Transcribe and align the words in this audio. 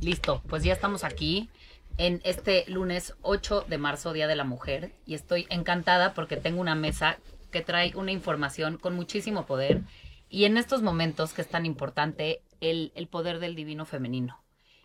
Listo, 0.00 0.42
pues 0.48 0.62
ya 0.62 0.72
estamos 0.72 1.04
aquí 1.04 1.50
en 1.98 2.20
este 2.24 2.64
lunes 2.68 3.14
8 3.22 3.66
de 3.68 3.76
marzo, 3.76 4.12
Día 4.12 4.28
de 4.28 4.36
la 4.36 4.44
Mujer, 4.44 4.92
y 5.04 5.14
estoy 5.14 5.46
encantada 5.50 6.14
porque 6.14 6.36
tengo 6.36 6.60
una 6.60 6.74
mesa 6.74 7.18
que 7.50 7.60
trae 7.60 7.92
una 7.96 8.12
información 8.12 8.78
con 8.78 8.94
muchísimo 8.94 9.46
poder 9.46 9.82
y 10.30 10.44
en 10.44 10.56
estos 10.56 10.82
momentos 10.82 11.32
que 11.32 11.42
es 11.42 11.48
tan 11.48 11.66
importante 11.66 12.40
el, 12.60 12.92
el 12.94 13.08
poder 13.08 13.40
del 13.40 13.54
divino 13.54 13.84
femenino. 13.84 14.40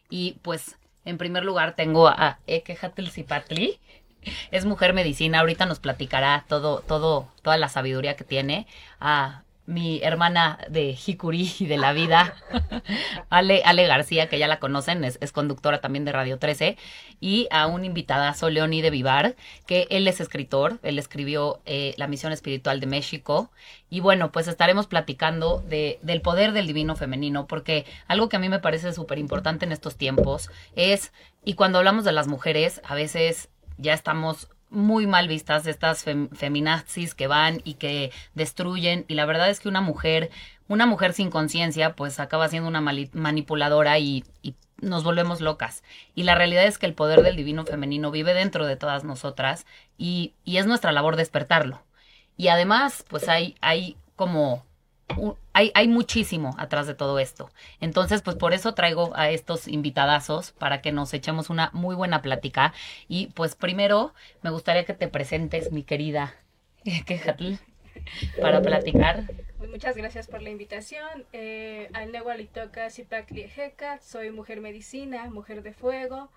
Y 0.09 0.39
pues, 0.41 0.77
en 1.05 1.17
primer 1.17 1.43
lugar 1.43 1.75
tengo 1.75 2.07
a 2.07 2.39
Eke 2.47 2.77
Zipatli, 3.09 3.79
es 4.51 4.65
mujer 4.65 4.93
medicina, 4.93 5.39
ahorita 5.39 5.65
nos 5.65 5.79
platicará 5.79 6.45
todo, 6.47 6.79
todo, 6.79 7.27
toda 7.41 7.57
la 7.57 7.69
sabiduría 7.69 8.15
que 8.15 8.23
tiene. 8.23 8.67
A 8.99 9.42
mi 9.65 10.01
hermana 10.03 10.59
de 10.69 10.97
Hikuri 11.05 11.53
y 11.59 11.65
de 11.67 11.77
la 11.77 11.93
vida, 11.93 12.35
Ale, 13.29 13.61
Ale 13.63 13.87
García, 13.87 14.27
que 14.27 14.37
ya 14.37 14.47
la 14.47 14.59
conocen, 14.59 15.03
es, 15.03 15.31
conductora 15.31 15.79
también 15.79 16.03
de 16.03 16.11
Radio 16.11 16.37
13, 16.37 16.77
y 17.21 17.47
a 17.49 17.67
un 17.67 17.85
invitadazo, 17.85 18.49
Leoni 18.49 18.81
de 18.81 18.89
Vivar, 18.89 19.35
que 19.65 19.87
él 19.89 20.07
es 20.07 20.19
escritor, 20.19 20.79
él 20.83 20.99
escribió 20.99 21.61
eh, 21.65 21.93
La 21.97 22.07
Misión 22.07 22.33
Espiritual 22.33 22.79
de 22.79 22.87
México, 22.87 23.51
y 23.89 24.01
bueno, 24.01 24.31
pues 24.31 24.47
estaremos 24.47 24.87
platicando 24.87 25.63
de, 25.67 25.99
del 26.01 26.21
poder 26.21 26.51
del 26.51 26.67
divino 26.67 26.95
femenino, 26.95 27.47
porque 27.47 27.85
algo 28.07 28.27
que 28.27 28.35
a 28.35 28.39
mí 28.39 28.49
me 28.49 28.59
parece 28.59 28.91
súper 28.91 29.17
importante 29.17 29.65
en 29.65 29.71
estos 29.71 29.95
tiempos 29.95 30.49
es, 30.75 31.13
y 31.45 31.53
cuando 31.53 31.77
hablamos 31.77 32.03
de 32.03 32.11
las 32.11 32.27
mujeres, 32.27 32.81
a 32.83 32.95
veces 32.95 33.49
ya 33.77 33.93
estamos 33.93 34.49
muy 34.73 35.07
mal 35.07 35.27
vistas 35.27 35.65
estas 35.67 36.03
feminazis 36.03 37.15
que 37.15 37.27
van 37.27 37.61
y 37.63 37.75
que 37.75 38.11
destruyen. 38.33 39.05
Y 39.07 39.13
la 39.15 39.25
verdad 39.25 39.49
es 39.49 39.59
que 39.59 39.69
una 39.69 39.81
mujer 39.81 40.31
una 40.67 40.85
mujer 40.85 41.13
sin 41.13 41.29
conciencia 41.29 41.95
pues 41.95 42.19
acaba 42.19 42.47
siendo 42.47 42.69
una 42.69 42.81
manipuladora 42.81 43.99
y, 43.99 44.23
y, 44.41 44.55
nos 44.81 45.05
volvemos 45.05 45.39
locas. 45.39 45.81
Y 46.13 46.23
la 46.23 46.35
realidad 46.35 46.65
es 46.65 46.77
que 46.77 46.85
el 46.85 46.93
poder 46.93 47.21
del 47.21 47.37
divino 47.37 47.65
femenino 47.65 48.11
vive 48.11 48.33
dentro 48.33 48.65
de 48.65 48.75
todas 48.75 49.05
nosotras 49.05 49.65
y, 49.97 50.33
y 50.43 50.57
es 50.57 50.65
nuestra 50.65 50.91
labor 50.91 51.15
despertarlo. 51.15 51.81
Y 52.35 52.49
además 52.49 53.05
pues 53.07 53.29
hay 53.29 53.55
hay 53.61 53.95
como 54.17 54.65
hay, 55.53 55.71
hay 55.75 55.87
muchísimo 55.87 56.55
atrás 56.57 56.87
de 56.87 56.95
todo 56.95 57.19
esto. 57.19 57.49
Entonces, 57.79 58.21
pues 58.21 58.35
por 58.35 58.53
eso 58.53 58.73
traigo 58.73 59.11
a 59.15 59.29
estos 59.29 59.67
invitadazos 59.67 60.51
para 60.51 60.81
que 60.81 60.91
nos 60.91 61.13
echemos 61.13 61.49
una 61.49 61.69
muy 61.73 61.95
buena 61.95 62.21
plática. 62.21 62.73
Y 63.07 63.27
pues 63.27 63.55
primero 63.55 64.13
me 64.41 64.49
gustaría 64.49 64.85
que 64.85 64.93
te 64.93 65.07
presentes, 65.07 65.71
mi 65.71 65.83
querida 65.83 66.33
Quejatl, 67.05 67.53
para 68.41 68.61
platicar. 68.61 69.25
Pues, 69.57 69.69
muchas 69.69 69.95
gracias 69.95 70.27
por 70.27 70.41
la 70.41 70.49
invitación. 70.49 71.25
Eh, 71.31 71.89
Alnehualitoca 71.93 72.87
Heca, 72.87 73.99
soy 73.99 74.31
mujer 74.31 74.61
medicina, 74.61 75.29
mujer 75.29 75.63
de 75.63 75.73
fuego, 75.73 76.29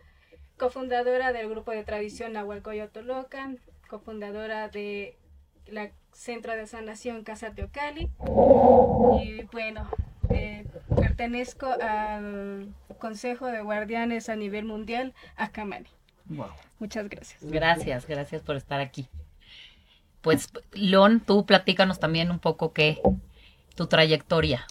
cofundadora 0.57 1.33
del 1.33 1.49
grupo 1.49 1.73
de 1.73 1.85
tradición 1.85 2.33
Nahualcoyotolocan, 2.35 3.59
cofundadora 3.89 4.69
de 4.69 5.17
la 5.67 5.91
Centro 6.17 6.57
de 6.57 6.67
Sanación 6.67 7.23
Casa 7.25 7.51
Teocali. 7.53 8.11
Y 9.23 9.43
bueno, 9.53 9.89
eh, 10.31 10.65
pertenezco 10.97 11.67
al 11.67 12.75
Consejo 12.99 13.47
de 13.47 13.61
Guardianes 13.61 14.29
a 14.29 14.37
nivel 14.37 14.65
mundial, 14.65 15.13
Akamani. 15.37 15.89
Wow. 16.25 16.49
Muchas 16.79 17.09
gracias. 17.09 17.39
Gracias, 17.43 18.07
gracias 18.07 18.43
por 18.43 18.57
estar 18.57 18.81
aquí. 18.81 19.07
Pues, 20.23 20.49
León, 20.73 21.23
tú 21.25 21.45
platícanos 21.45 22.01
también 22.01 22.31
un 22.31 22.41
poco 22.41 22.73
qué, 22.73 22.99
tu 23.75 23.87
trayectoria. 23.87 24.67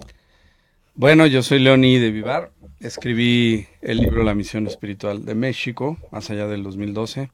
Bueno, 0.96 1.28
yo 1.28 1.44
soy 1.44 1.59
Leoní 1.59 2.00
de 2.00 2.12
Vivar. 2.12 2.52
Escribí 2.80 3.68
el 3.81 4.00
libro 4.00 4.24
La 4.24 4.34
Misión 4.34 4.66
Espiritual 4.66 5.25
de 5.25 5.36
México, 5.36 5.97
más 6.12 6.30
allá 6.30 6.47
del 6.47 6.64
2012. 6.64 7.30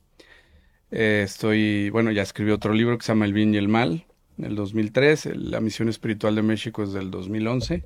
Eh, 0.91 1.21
estoy, 1.23 1.89
bueno, 1.89 2.11
ya 2.11 2.21
escribí 2.21 2.51
otro 2.51 2.73
libro 2.73 2.97
que 2.97 3.05
se 3.05 3.13
llama 3.13 3.25
El 3.25 3.33
bien 3.33 3.53
y 3.53 3.57
el 3.57 3.69
mal, 3.69 4.05
en 4.37 4.45
el 4.45 4.55
2003. 4.55 5.37
La 5.37 5.61
misión 5.61 5.89
espiritual 5.89 6.35
de 6.35 6.41
México 6.41 6.83
es 6.83 6.93
del 6.93 7.09
2011. 7.11 7.83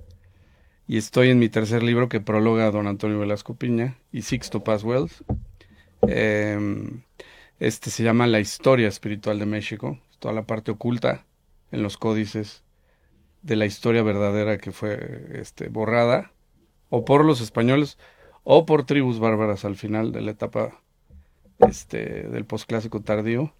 Y 0.88 0.98
estoy 0.98 1.30
en 1.30 1.40
mi 1.40 1.50
tercer 1.50 1.84
libro 1.84 2.10
que 2.10 2.20
prologa 2.20 2.68
a 2.68 2.72
don 2.72 2.88
Antonio 2.88 3.20
Velasco 3.20 3.56
Piña 3.56 3.98
y 4.12 4.24
Sixto 4.24 4.64
Paz 4.64 4.84
Wells. 4.84 5.24
Em, 6.08 7.02
este 7.60 7.90
se 7.90 8.04
llama 8.04 8.28
La 8.28 8.40
historia 8.40 8.88
espiritual 8.88 9.40
de 9.40 9.46
México, 9.46 10.00
toda 10.20 10.34
la 10.34 10.46
parte 10.46 10.72
oculta 10.72 11.26
en 11.72 11.82
los 11.84 11.98
códices 11.98 12.64
de 13.42 13.56
la 13.56 13.66
historia 13.66 14.04
verdadera 14.04 14.58
que 14.58 14.72
fue 14.72 15.30
este, 15.34 15.70
borrada 15.70 16.32
o 16.90 17.06
por 17.06 17.26
los 17.26 17.42
españoles 17.42 17.98
o 18.44 18.66
por 18.66 18.86
tribus 18.86 19.20
bárbaras 19.20 19.66
al 19.66 19.76
final 19.76 20.12
de 20.12 20.22
la 20.22 20.32
etapa 20.32 20.82
este, 21.60 22.24
del 22.28 22.46
posclásico 22.46 23.02
tardío, 23.02 23.54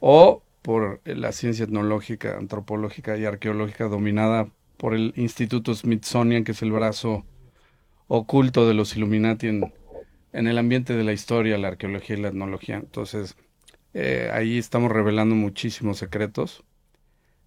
o 0.00 0.42
por 0.62 1.00
la 1.04 1.32
ciencia 1.32 1.64
etnológica, 1.64 2.36
antropológica 2.36 3.16
y 3.16 3.24
arqueológica 3.24 3.84
dominada 3.84 4.48
por 4.76 4.94
el 4.94 5.12
Instituto 5.16 5.74
Smithsonian, 5.74 6.44
que 6.44 6.52
es 6.52 6.62
el 6.62 6.72
brazo 6.72 7.24
oculto 8.06 8.66
de 8.66 8.74
los 8.74 8.96
Illuminati 8.96 9.48
en, 9.48 9.72
el 10.32 10.58
ambiente 10.58 10.94
de 10.94 11.04
la 11.04 11.12
historia, 11.12 11.58
la 11.58 11.68
arqueología 11.68 12.16
y 12.16 12.20
la 12.20 12.28
etnología. 12.28 12.76
Entonces, 12.76 13.36
eh, 13.94 14.30
ahí 14.32 14.58
estamos 14.58 14.90
revelando 14.92 15.34
muchísimos 15.34 15.98
secretos 15.98 16.64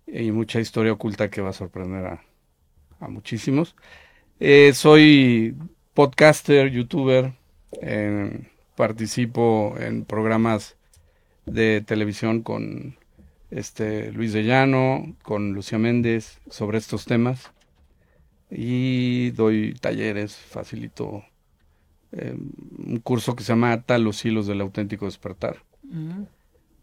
y 0.08 0.32
mucha 0.32 0.60
historia 0.60 0.94
oculta 0.94 1.30
que 1.30 1.42
va 1.42 1.50
a 1.50 1.54
sorprender 1.54 2.06
a, 2.06 3.08
muchísimos. 3.08 3.76
Eh, 4.40 4.74
soy 4.74 5.56
podcaster, 5.94 6.70
youtuber, 6.70 7.34
participo 8.82 9.76
en 9.78 10.06
programas 10.06 10.76
de 11.46 11.82
televisión 11.82 12.42
con 12.42 12.98
este 13.52 14.12
Luis 14.12 14.34
de 14.34 14.44
Llano, 14.44 15.16
con 15.22 15.54
Lucía 15.54 15.78
Méndez 15.78 16.40
sobre 16.50 16.80
estos 16.80 17.06
temas 17.06 17.52
y 18.50 19.30
doy 19.32 19.76
talleres, 19.80 20.36
facilito 20.36 21.24
em, 22.12 22.50
un 22.80 23.00
curso 23.02 23.36
que 23.36 23.44
se 23.44 23.50
llama 23.50 23.72
Ata 23.72 24.00
los 24.00 24.26
hilos 24.26 24.48
del 24.48 24.62
auténtico 24.62 25.06
despertar. 25.06 25.58
Mm. 25.84 26.24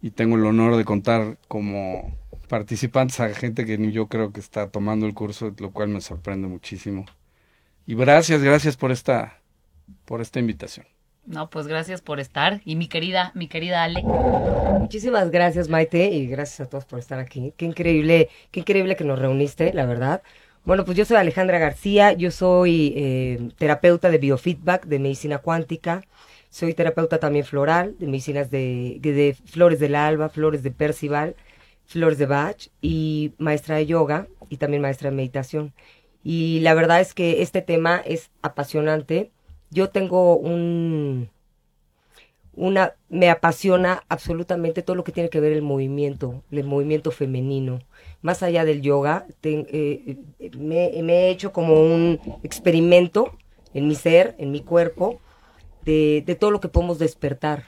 Y 0.01 0.13
tengo 0.13 0.37
el 0.37 0.47
honor 0.47 0.77
de 0.77 0.85
contar 0.85 1.37
como 1.49 2.17
participantes 2.47 3.19
a 3.19 3.35
gente 3.35 3.67
que 3.67 3.77
ni 3.77 3.91
yo 3.91 4.07
creo 4.07 4.33
que 4.33 4.39
está 4.39 4.71
tomando 4.71 5.05
el 5.07 5.15
curso, 5.15 5.53
lo 5.59 5.73
cual 5.73 5.89
me 5.89 6.01
sorprende 6.01 6.47
muchísimo. 6.47 7.07
Y 7.87 7.97
gracias, 7.97 8.41
gracias 8.41 8.77
por 8.77 8.93
esta, 8.93 9.41
por 10.05 10.21
esta 10.21 10.39
invitación. 10.39 10.87
No, 11.29 11.51
pues 11.51 11.67
gracias 11.67 12.01
por 12.01 12.21
estar. 12.21 12.63
Y 12.65 12.75
mi 12.77 12.89
querida, 12.89 13.33
mi 13.35 13.49
querida 13.49 13.85
Ale. 13.85 14.03
Muchísimas 14.81 15.31
gracias, 15.31 15.69
Maite, 15.69 16.09
y 16.09 16.27
gracias 16.27 16.61
a 16.67 16.71
todos 16.71 16.87
por 16.87 16.99
estar 16.99 17.19
aquí. 17.19 17.53
Qué 17.59 17.67
increíble, 17.67 18.31
qué 18.51 18.61
increíble 18.61 18.97
que 18.97 19.05
nos 19.05 19.19
reuniste, 19.19 19.75
la 19.75 19.85
verdad. 19.85 20.23
Bueno, 20.65 20.87
pues 20.87 20.97
yo 20.97 21.05
soy 21.05 21.19
Alejandra 21.19 21.59
García, 21.59 22.13
yo 22.15 22.31
soy 22.31 22.95
eh, 22.97 23.51
terapeuta 23.59 24.09
de 24.11 24.17
biofeedback, 24.17 24.87
de 24.87 24.99
medicina 24.99 25.37
cuántica. 25.39 26.03
Soy 26.49 26.73
terapeuta 26.73 27.19
también 27.19 27.45
floral, 27.45 27.95
de 27.99 28.07
medicinas 28.07 28.51
de, 28.51 28.99
de 29.03 29.37
flores 29.45 29.81
del 29.81 29.97
alba, 29.97 30.31
flores 30.31 30.63
de 30.63 30.71
Percival, 30.71 31.37
flores 31.85 32.17
de 32.17 32.25
Bach, 32.25 32.69
y 32.81 33.33
maestra 33.37 33.77
de 33.77 33.85
yoga 33.85 34.29
y 34.49 34.57
también 34.57 34.81
maestra 34.81 35.11
de 35.11 35.17
meditación. 35.17 35.75
Y 36.25 36.61
la 36.61 36.73
verdad 36.73 37.03
es 37.03 37.13
que 37.13 37.43
este 37.43 37.61
tema 37.61 37.99
es 37.99 38.31
apasionante 38.41 39.31
yo 39.71 39.91
tengo 39.91 40.37
un 40.37 41.31
una 42.55 42.95
me 43.09 43.31
apasiona 43.31 44.03
absolutamente 44.09 44.83
todo 44.83 44.97
lo 44.97 45.05
que 45.05 45.13
tiene 45.13 45.31
que 45.31 45.41
ver 45.41 45.53
el 45.53 45.63
movimiento, 45.63 46.43
el 46.51 46.65
movimiento 46.65 47.13
femenino. 47.13 47.79
Más 48.21 48.43
allá 48.43 48.65
del 48.65 48.83
yoga, 48.83 49.27
eh, 49.45 50.17
me, 50.59 50.87
he 50.89 51.31
hecho 51.31 51.53
como 51.53 51.81
un 51.81 52.21
experimento 52.43 53.33
en 53.75 53.87
mi 53.87 53.95
ser, 53.95 54.35
en 54.39 54.51
mi 54.51 54.61
cuerpo, 54.61 55.21
de, 55.85 56.25
de 56.27 56.35
todo 56.35 56.51
lo 56.51 56.61
que 56.61 56.69
podemos 56.69 56.99
despertar 56.99 57.67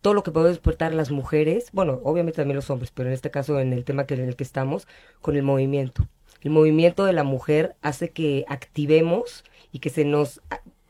todo 0.00 0.14
lo 0.14 0.22
que 0.22 0.30
podemos 0.30 0.56
despertar 0.56 0.94
las 0.94 1.10
mujeres, 1.10 1.68
bueno, 1.72 2.00
obviamente 2.04 2.38
también 2.38 2.56
los 2.56 2.70
hombres, 2.70 2.90
pero 2.90 3.08
en 3.08 3.14
este 3.14 3.30
caso 3.30 3.60
en 3.60 3.72
el 3.72 3.84
tema 3.84 4.06
que, 4.06 4.14
en 4.14 4.28
el 4.28 4.36
que 4.36 4.44
estamos, 4.44 4.88
con 5.20 5.36
el 5.36 5.42
movimiento. 5.42 6.06
El 6.42 6.52
movimiento 6.52 7.04
de 7.04 7.12
la 7.12 7.22
mujer 7.22 7.76
hace 7.82 8.10
que 8.10 8.46
activemos 8.48 9.44
y 9.72 9.80
que 9.80 9.90
se 9.90 10.04
nos 10.04 10.40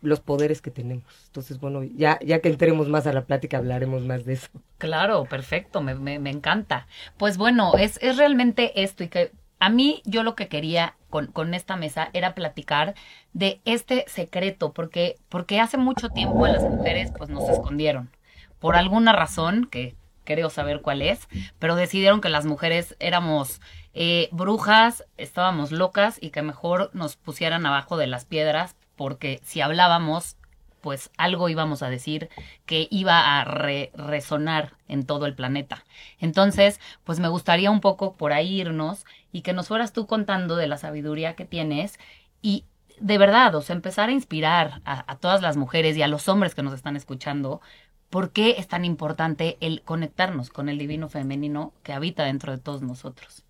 los 0.02 0.20
poderes 0.20 0.62
que 0.62 0.70
tenemos. 0.70 1.05
Entonces, 1.26 1.58
bueno, 1.61 1.82
ya, 1.82 2.19
ya 2.25 2.41
que 2.41 2.49
entremos 2.49 2.88
más 2.88 3.06
a 3.06 3.12
la 3.12 3.25
plática 3.25 3.58
hablaremos 3.58 4.05
más 4.05 4.25
de 4.25 4.35
eso. 4.35 4.49
Claro, 4.79 5.25
perfecto, 5.25 5.81
me, 5.81 5.94
me, 5.94 6.19
me 6.19 6.31
encanta. 6.31 6.87
Pues 7.17 7.37
bueno, 7.37 7.75
es, 7.76 7.99
es 8.02 8.17
realmente 8.17 8.82
esto 8.82 9.05
y 9.05 9.08
que 9.08 9.32
a 9.58 9.69
mí 9.69 10.02
yo 10.05 10.23
lo 10.23 10.35
que 10.35 10.49
quería 10.49 10.97
con, 11.11 11.26
con, 11.26 11.55
esta 11.55 11.76
mesa 11.76 12.08
era 12.12 12.35
platicar 12.35 12.94
de 13.32 13.61
este 13.64 14.05
secreto, 14.08 14.73
porque, 14.73 15.17
porque 15.29 15.61
hace 15.61 15.76
mucho 15.76 16.08
tiempo 16.08 16.46
las 16.46 16.62
mujeres 16.62 17.12
pues 17.17 17.29
nos 17.29 17.49
escondieron. 17.49 18.11
Por 18.58 18.76
alguna 18.76 19.12
razón, 19.12 19.67
que 19.70 19.96
creo 20.25 20.49
saber 20.50 20.81
cuál 20.81 21.03
es, 21.03 21.29
pero 21.58 21.76
decidieron 21.76 22.20
que 22.20 22.29
las 22.29 22.46
mujeres 22.46 22.96
éramos 23.00 23.61
eh, 23.93 24.29
brujas, 24.32 25.05
estábamos 25.17 25.73
locas 25.73 26.19
y 26.20 26.31
que 26.31 26.43
mejor 26.43 26.91
nos 26.94 27.17
pusieran 27.17 27.67
abajo 27.67 27.96
de 27.96 28.06
las 28.06 28.25
piedras 28.25 28.76
porque 29.00 29.41
si 29.43 29.62
hablábamos, 29.62 30.37
pues 30.82 31.11
algo 31.17 31.49
íbamos 31.49 31.82
a 31.82 31.88
decir 31.88 32.29
que 32.67 32.87
iba 32.91 33.41
a 33.41 33.44
resonar 33.47 34.75
en 34.88 35.06
todo 35.06 35.25
el 35.25 35.35
planeta. 35.35 35.87
Entonces, 36.19 36.81
pues 37.02 37.19
me 37.19 37.29
gustaría 37.29 37.70
un 37.70 37.81
poco 37.81 38.14
por 38.19 38.35
ahí 38.35 38.61
irnos 38.61 39.06
y 39.32 39.41
que 39.41 39.55
nos 39.55 39.69
fueras 39.69 39.94
tú 39.94 40.06
contando 40.06 40.55
de 40.55 40.67
la 40.67 40.76
sabiduría 40.76 41.35
que 41.35 41.47
tienes 41.47 41.99
y 42.43 42.67
de 43.00 43.17
verdad, 43.17 43.55
o 43.55 43.62
sea, 43.62 43.75
empezar 43.75 44.11
a 44.11 44.12
inspirar 44.12 44.82
a, 44.85 45.11
a 45.11 45.17
todas 45.17 45.41
las 45.41 45.56
mujeres 45.56 45.96
y 45.96 46.03
a 46.03 46.06
los 46.06 46.29
hombres 46.29 46.55
que 46.55 46.62
nos 46.62 46.75
están 46.75 46.94
escuchando 46.94 47.62
por 48.11 48.32
qué 48.32 48.56
es 48.58 48.69
tan 48.69 48.85
importante 48.85 49.56
el 49.62 49.81
conectarnos 49.81 50.50
con 50.50 50.69
el 50.69 50.76
divino 50.76 51.08
femenino 51.08 51.73
que 51.82 51.94
habita 51.94 52.25
dentro 52.25 52.53
de 52.53 52.58
todos 52.58 52.82
nosotros. 52.82 53.46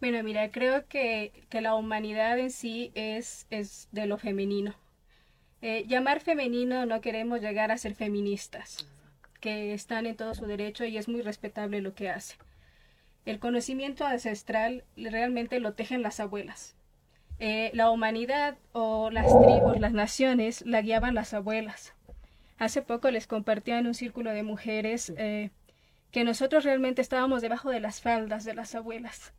Bueno, 0.00 0.22
mira, 0.22 0.50
creo 0.50 0.86
que, 0.86 1.32
que 1.48 1.60
la 1.60 1.74
humanidad 1.74 2.38
en 2.38 2.50
sí 2.50 2.92
es, 2.94 3.46
es 3.50 3.88
de 3.92 4.06
lo 4.06 4.18
femenino. 4.18 4.74
Eh, 5.62 5.84
llamar 5.88 6.20
femenino 6.20 6.84
no 6.84 7.00
queremos 7.00 7.40
llegar 7.40 7.72
a 7.72 7.78
ser 7.78 7.94
feministas, 7.94 8.86
que 9.40 9.72
están 9.72 10.06
en 10.06 10.16
todo 10.16 10.34
su 10.34 10.46
derecho 10.46 10.84
y 10.84 10.98
es 10.98 11.08
muy 11.08 11.22
respetable 11.22 11.80
lo 11.80 11.94
que 11.94 12.10
hacen. 12.10 12.38
El 13.24 13.38
conocimiento 13.38 14.04
ancestral 14.04 14.84
realmente 14.96 15.60
lo 15.60 15.72
tejen 15.72 16.02
las 16.02 16.20
abuelas. 16.20 16.76
Eh, 17.38 17.70
la 17.74 17.90
humanidad 17.90 18.56
o 18.72 19.10
las 19.10 19.26
tribus, 19.26 19.80
las 19.80 19.92
naciones, 19.92 20.64
la 20.64 20.82
guiaban 20.82 21.14
las 21.14 21.34
abuelas. 21.34 21.94
Hace 22.58 22.82
poco 22.82 23.10
les 23.10 23.26
compartía 23.26 23.78
en 23.78 23.86
un 23.86 23.94
círculo 23.94 24.30
de 24.30 24.42
mujeres 24.42 25.12
eh, 25.16 25.50
que 26.12 26.22
nosotros 26.24 26.64
realmente 26.64 27.02
estábamos 27.02 27.42
debajo 27.42 27.70
de 27.70 27.80
las 27.80 28.00
faldas 28.00 28.44
de 28.44 28.54
las 28.54 28.74
abuelas. 28.74 29.32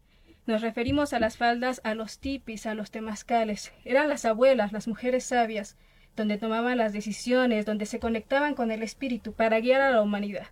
Nos 0.47 0.61
referimos 0.61 1.11
a 1.11 1.19
las 1.19 1.35
faldas, 1.35 1.81
a 1.83 1.93
los 1.93 2.19
tipis, 2.19 2.65
a 2.65 2.73
los 2.73 2.89
temazcales. 2.89 3.73
Eran 3.83 4.07
las 4.07 4.23
abuelas, 4.23 4.71
las 4.71 4.87
mujeres 4.87 5.25
sabias, 5.25 5.75
donde 6.15 6.37
tomaban 6.37 6.77
las 6.77 6.93
decisiones, 6.93 7.65
donde 7.65 7.85
se 7.85 7.99
conectaban 7.99 8.55
con 8.55 8.71
el 8.71 8.81
espíritu 8.81 9.33
para 9.33 9.59
guiar 9.59 9.81
a 9.81 9.91
la 9.91 10.01
humanidad, 10.01 10.47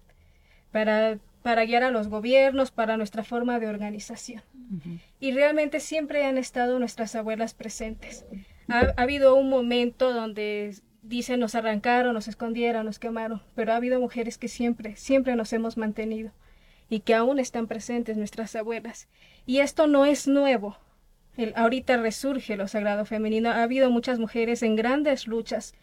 para, 0.74 1.18
para 1.44 1.63
guiar 1.63 1.83
a 1.83 1.92
los 1.92 2.09
gobiernos, 2.09 2.71
para 2.71 2.97
nuestra 2.97 3.24
forma 3.24 3.57
de 3.57 3.69
organización. 3.69 4.44
Uh 4.53 4.75
-huh. 4.75 5.00
Y 5.21 5.31
realmente 5.31 5.80
siempre 5.80 6.25
han 6.25 6.38
estado 6.38 6.77
nuestras 6.77 7.15
abuelas 7.15 7.53
presentes. 7.53 8.25
Ha, 8.68 8.80
ha, 8.98 9.01
habido 9.01 9.36
un 9.36 9.50
momento 9.50 10.12
donde 10.12 10.75
dicen 11.03 11.39
nos 11.39 11.56
arrancaron, 11.56 12.13
nos 12.13 12.27
escondieron, 12.27 12.86
nos 12.86 13.00
quemaron, 13.00 13.41
pero 13.56 13.71
ha 13.71 13.77
habido 13.77 14.01
mujeres 14.01 14.38
que 14.38 14.50
siempre, 14.50 14.98
siempre 14.98 15.38
nos 15.38 15.53
hemos 15.53 15.77
mantenido 15.77 16.33
y 16.90 17.02
que 17.02 17.16
aún 17.16 17.40
están 17.40 17.68
presentes 17.68 18.18
nuestras 18.18 18.56
abuelas. 18.56 19.08
Y 19.46 19.60
esto 19.60 19.88
no 19.88 20.06
es 20.06 20.28
nuevo. 20.28 20.78
El, 21.38 21.54
ahorita 21.56 21.98
resurge 21.98 22.56
lo 22.56 22.68
sagrado 22.68 23.06
femenino. 23.06 23.50
Ha 23.50 23.64
habido 23.64 23.90
muchas 23.90 24.20
mujeres 24.20 24.64
en 24.64 24.76
grandes 24.76 25.28
luchas, 25.28 25.74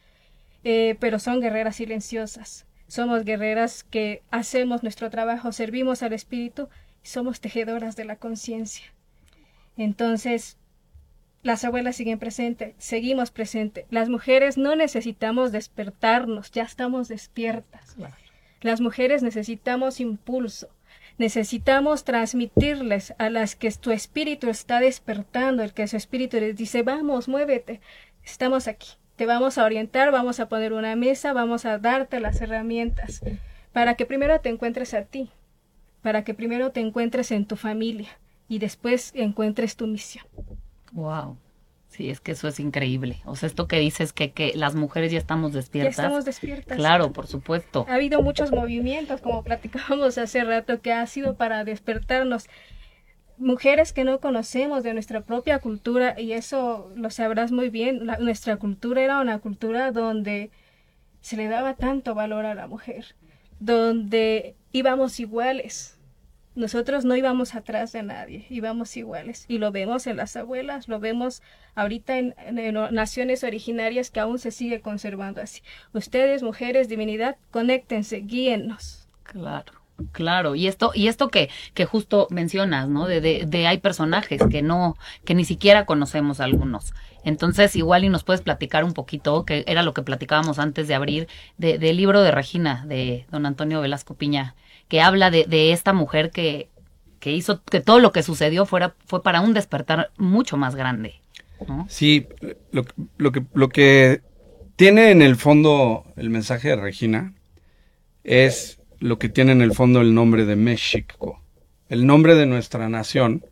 eh, 0.64 0.96
pero 1.00 1.18
son 1.18 1.40
guerreras 1.40 1.76
silenciosas. 1.76 2.66
Somos 2.86 3.24
guerreras 3.24 3.84
que 3.84 4.22
hacemos 4.30 4.82
nuestro 4.82 5.10
trabajo, 5.10 5.52
servimos 5.52 6.02
al 6.02 6.12
espíritu 6.12 6.68
y 7.02 7.08
somos 7.08 7.40
tejedoras 7.40 7.96
de 7.96 8.04
la 8.04 8.16
conciencia. 8.16 8.84
Entonces, 9.76 10.58
las 11.42 11.64
abuelas 11.64 11.96
siguen 11.96 12.18
presentes, 12.18 12.74
seguimos 12.78 13.30
presentes. 13.30 13.86
Las 13.90 14.08
mujeres 14.08 14.58
no 14.58 14.76
necesitamos 14.76 15.50
despertarnos, 15.50 16.52
ya 16.52 16.62
estamos 16.62 17.08
despiertas. 17.08 17.96
Las 18.60 18.80
mujeres 18.80 19.22
necesitamos 19.22 19.98
impulso, 19.98 20.68
necesitamos 21.18 22.04
transmitirles 22.04 23.14
a 23.18 23.30
las 23.30 23.56
que 23.56 23.70
tu 23.72 23.90
espíritu 23.90 24.48
está 24.48 24.80
despertando, 24.80 25.62
el 25.62 25.72
que 25.72 25.86
su 25.86 25.96
espíritu 25.96 26.38
les 26.38 26.56
dice, 26.56 26.82
vamos, 26.82 27.28
muévete, 27.28 27.80
estamos 28.24 28.68
aquí, 28.68 28.88
te 29.16 29.26
vamos 29.26 29.58
a 29.58 29.64
orientar, 29.64 30.10
vamos 30.10 30.40
a 30.40 30.48
poner 30.48 30.72
una 30.72 30.96
mesa, 30.96 31.32
vamos 31.32 31.64
a 31.64 31.78
darte 31.78 32.20
las 32.20 32.40
herramientas 32.40 33.20
para 33.72 33.94
que 33.94 34.06
primero 34.06 34.40
te 34.40 34.48
encuentres 34.48 34.94
a 34.94 35.02
ti, 35.02 35.30
para 36.02 36.24
que 36.24 36.34
primero 36.34 36.70
te 36.70 36.80
encuentres 36.80 37.30
en 37.30 37.46
tu 37.46 37.56
familia 37.56 38.08
y 38.48 38.58
después 38.58 39.12
encuentres 39.14 39.76
tu 39.76 39.86
misión. 39.86 40.26
Wow. 40.92 41.36
Sí, 41.92 42.08
es 42.08 42.20
que 42.20 42.32
eso 42.32 42.48
es 42.48 42.58
increíble. 42.58 43.20
O 43.26 43.36
sea, 43.36 43.46
esto 43.46 43.68
que 43.68 43.78
dices 43.78 44.14
que, 44.14 44.32
que 44.32 44.52
las 44.54 44.74
mujeres 44.74 45.12
ya 45.12 45.18
estamos 45.18 45.52
despiertas. 45.52 45.96
Ya 45.96 46.02
estamos 46.04 46.24
despiertas. 46.24 46.78
Claro, 46.78 47.12
por 47.12 47.26
supuesto. 47.26 47.84
Ha 47.86 47.96
habido 47.96 48.22
muchos 48.22 48.50
movimientos, 48.50 49.20
como 49.20 49.42
platicábamos 49.44 50.16
hace 50.16 50.42
rato, 50.42 50.80
que 50.80 50.90
ha 50.90 51.06
sido 51.06 51.36
para 51.36 51.64
despertarnos. 51.64 52.48
Mujeres 53.36 53.92
que 53.92 54.04
no 54.04 54.20
conocemos 54.20 54.82
de 54.84 54.94
nuestra 54.94 55.20
propia 55.20 55.58
cultura, 55.58 56.18
y 56.18 56.32
eso 56.32 56.90
lo 56.96 57.10
sabrás 57.10 57.52
muy 57.52 57.68
bien, 57.68 58.06
la, 58.06 58.16
nuestra 58.16 58.56
cultura 58.56 59.02
era 59.02 59.20
una 59.20 59.38
cultura 59.40 59.92
donde 59.92 60.50
se 61.20 61.36
le 61.36 61.46
daba 61.46 61.74
tanto 61.74 62.14
valor 62.14 62.46
a 62.46 62.54
la 62.54 62.68
mujer, 62.68 63.14
donde 63.60 64.56
íbamos 64.72 65.20
iguales, 65.20 65.98
nosotros 66.54 67.04
no 67.04 67.16
íbamos 67.16 67.54
atrás 67.54 67.92
de 67.92 68.02
nadie, 68.02 68.46
íbamos 68.50 68.96
iguales. 68.96 69.44
Y 69.48 69.58
lo 69.58 69.72
vemos 69.72 70.06
en 70.06 70.16
las 70.16 70.36
abuelas, 70.36 70.88
lo 70.88 71.00
vemos 71.00 71.42
ahorita 71.74 72.18
en, 72.18 72.34
naciones 72.90 73.44
originarias 73.44 74.10
que 74.10 74.20
aún 74.20 74.38
se 74.38 74.50
sigue 74.50 74.80
conservando 74.80 75.40
así. 75.40 75.62
Ustedes, 75.92 76.42
mujeres, 76.42 76.88
divinidad, 76.88 77.36
conéctense, 77.50 78.20
guíennos. 78.20 79.08
Claro. 79.22 79.72
Claro, 80.10 80.56
y 80.56 80.66
esto, 80.66 80.90
y 80.94 81.06
esto 81.06 81.28
que, 81.28 81.48
que 81.74 81.84
justo 81.84 82.26
mencionas, 82.30 82.88
¿no? 82.88 83.06
De, 83.06 83.20
de, 83.20 83.44
de, 83.46 83.66
hay 83.68 83.78
personajes 83.78 84.42
que 84.50 84.60
no, 84.60 84.96
que 85.24 85.34
ni 85.34 85.44
siquiera 85.44 85.86
conocemos 85.86 86.40
algunos. 86.40 86.92
Entonces, 87.24 87.76
igual 87.76 88.02
y 88.02 88.08
nos 88.08 88.24
puedes 88.24 88.40
platicar 88.40 88.82
un 88.82 88.94
poquito, 88.94 89.44
que 89.44 89.62
era 89.68 89.84
lo 89.84 89.94
que 89.94 90.02
platicábamos 90.02 90.58
antes 90.58 90.88
de 90.88 90.94
abrir, 90.94 91.28
de, 91.56 91.78
del 91.78 91.98
libro 91.98 92.22
de 92.22 92.32
Regina, 92.32 92.84
de 92.86 93.26
don 93.30 93.46
Antonio 93.46 93.80
Velasco 93.80 94.14
Piña, 94.14 94.56
que 94.92 95.00
habla 95.00 95.30
de, 95.30 95.46
de 95.46 95.72
esta 95.72 95.94
mujer 95.94 96.30
que, 96.30 96.68
que 97.18 97.32
hizo 97.32 97.62
que 97.64 97.80
todo 97.80 97.98
lo 97.98 98.12
que 98.12 98.22
sucedió 98.22 98.66
fuera, 98.66 98.94
fue 99.06 99.22
para 99.22 99.40
un 99.40 99.54
despertar 99.54 100.10
mucho 100.18 100.58
más 100.58 100.76
grande. 100.76 101.14
¿no? 101.66 101.86
Sí, 101.88 102.26
lo, 102.72 102.84
lo, 103.16 103.32
que, 103.32 103.42
lo 103.54 103.70
que 103.70 104.20
tiene 104.76 105.10
en 105.10 105.22
el 105.22 105.36
fondo 105.36 106.04
el 106.16 106.28
mensaje 106.28 106.68
de 106.68 106.76
Regina 106.76 107.32
es 108.22 108.80
lo 108.98 109.18
que 109.18 109.30
tiene 109.30 109.52
en 109.52 109.62
el 109.62 109.72
fondo 109.72 110.02
el 110.02 110.12
nombre 110.12 110.44
de 110.44 110.56
México. 110.56 111.40
El 111.88 112.06
nombre 112.06 112.34
de 112.34 112.44
nuestra 112.44 112.90
nación 112.90 113.46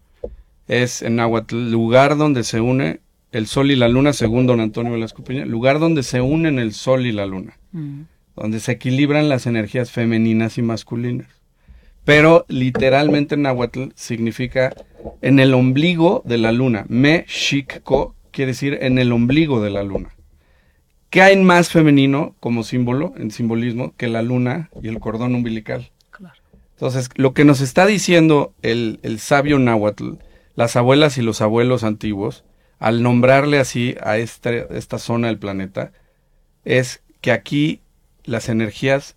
es 0.69 1.01
en 1.01 1.17
Nahuatl, 1.17 1.71
lugar 1.71 2.19
donde 2.19 2.45
se 2.45 2.61
une 2.61 3.01
el 3.33 3.47
sol 3.47 3.71
y 3.71 3.77
la 3.77 3.89
luna, 3.89 4.13
según 4.13 4.47
don 4.47 4.61
Antonio 4.61 4.93
Velasco 4.93 5.25
Piña, 5.25 5.47
lugar 5.47 5.79
donde 5.79 6.03
se 6.03 6.21
unen 6.21 6.59
el 6.59 6.75
sol 6.75 7.07
y 7.07 7.13
la 7.13 7.25
luna, 7.25 7.57
mm. 7.73 8.03
Donde 8.41 8.61
se 8.61 8.73
equilibran 8.73 9.29
las 9.29 9.47
energías 9.47 9.91
femeninas 9.91 10.59
y 10.59 10.63
masculinas. 10.63 11.29
Pero 12.05 12.47
literalmente 12.49 13.35
en 13.35 13.43
Nahuatl 13.43 13.91
significa 13.95 14.75
en 15.21 15.39
el 15.39 15.55
ombligo 15.55 16.23
de 16.25 16.39
la 16.39 16.51
luna. 16.51 16.87
México 16.89 18.15
quiere 18.31 18.53
decir 18.53 18.79
en 18.81 18.99
el 18.99 19.13
ombligo 19.13 19.63
de 19.63 19.71
la 19.71 19.83
luna. 19.83 20.15
¿Qué 21.11 21.23
hay 21.23 21.37
más 21.37 21.71
femenino 21.71 22.35
como 22.41 22.63
símbolo, 22.63 23.13
en 23.17 23.31
simbolismo, 23.31 23.95
que 23.97 24.09
la 24.09 24.23
luna 24.23 24.71
y 24.81 24.89
el 24.89 25.01
cordón 25.01 25.35
umbilical? 25.35 25.91
Claro. 26.11 26.37
Entonces, 26.75 27.11
lo 27.17 27.35
que 27.35 27.45
nos 27.45 27.61
está 27.61 27.85
diciendo 27.85 28.55
el, 28.63 29.01
el 29.03 29.19
sabio 29.19 29.59
náhuatl, 29.59 30.15
las 30.55 30.77
abuelas 30.77 31.19
y 31.19 31.23
los 31.23 31.41
abuelos 31.41 31.85
antiguos, 31.85 32.45
al 32.79 33.03
nombrarle 33.03 33.59
así 33.59 33.97
a 34.03 34.17
este, 34.19 34.67
esta 34.77 34.99
zona 34.99 35.27
del 35.27 35.39
planeta, 35.39 35.93
es 36.65 37.03
que 37.21 37.33
aquí 37.33 37.81
las 38.31 38.49
energías 38.49 39.17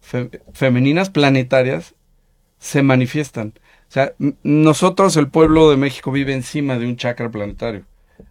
fe, 0.00 0.30
femeninas 0.52 1.10
planetarias 1.10 1.94
se 2.58 2.82
manifiestan. 2.82 3.54
O 3.88 3.92
sea, 3.92 4.14
nosotros, 4.42 5.16
el 5.16 5.28
pueblo 5.28 5.68
de 5.68 5.76
México, 5.76 6.12
vive 6.12 6.32
encima 6.32 6.78
de 6.78 6.86
un 6.86 6.96
chakra 6.96 7.28
planetario. 7.30 7.84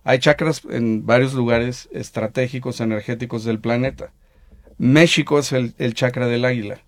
Hay 0.06 0.20
chakras 0.20 0.62
en 0.70 1.06
varios 1.06 1.34
lugares 1.34 1.90
estratégicos, 1.92 2.80
energéticos 2.80 3.44
del 3.44 3.60
planeta. 3.60 4.14
México 4.78 5.38
es 5.38 5.52
el, 5.52 5.76
el, 5.78 5.94
chakra 5.94 6.28
del 6.28 6.46
águila. 6.46 6.80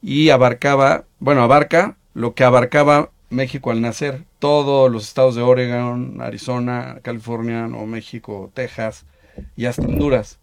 Y 0.00 0.30
abarcaba, 0.30 1.04
bueno, 1.18 1.42
abarca 1.42 1.98
lo 2.14 2.34
que 2.34 2.44
abarcaba 2.44 3.10
México 3.28 3.70
al 3.70 3.82
nacer. 3.82 4.24
Todos 4.38 4.90
los 4.90 5.06
estados 5.06 5.34
de 5.34 5.42
Oregon, 5.42 6.22
Arizona, 6.22 7.00
California, 7.02 7.68
Nuevo 7.68 7.86
México, 7.86 8.50
Texas 8.54 9.04
y 9.54 9.66
hasta 9.66 9.82
Honduras. 9.82 10.39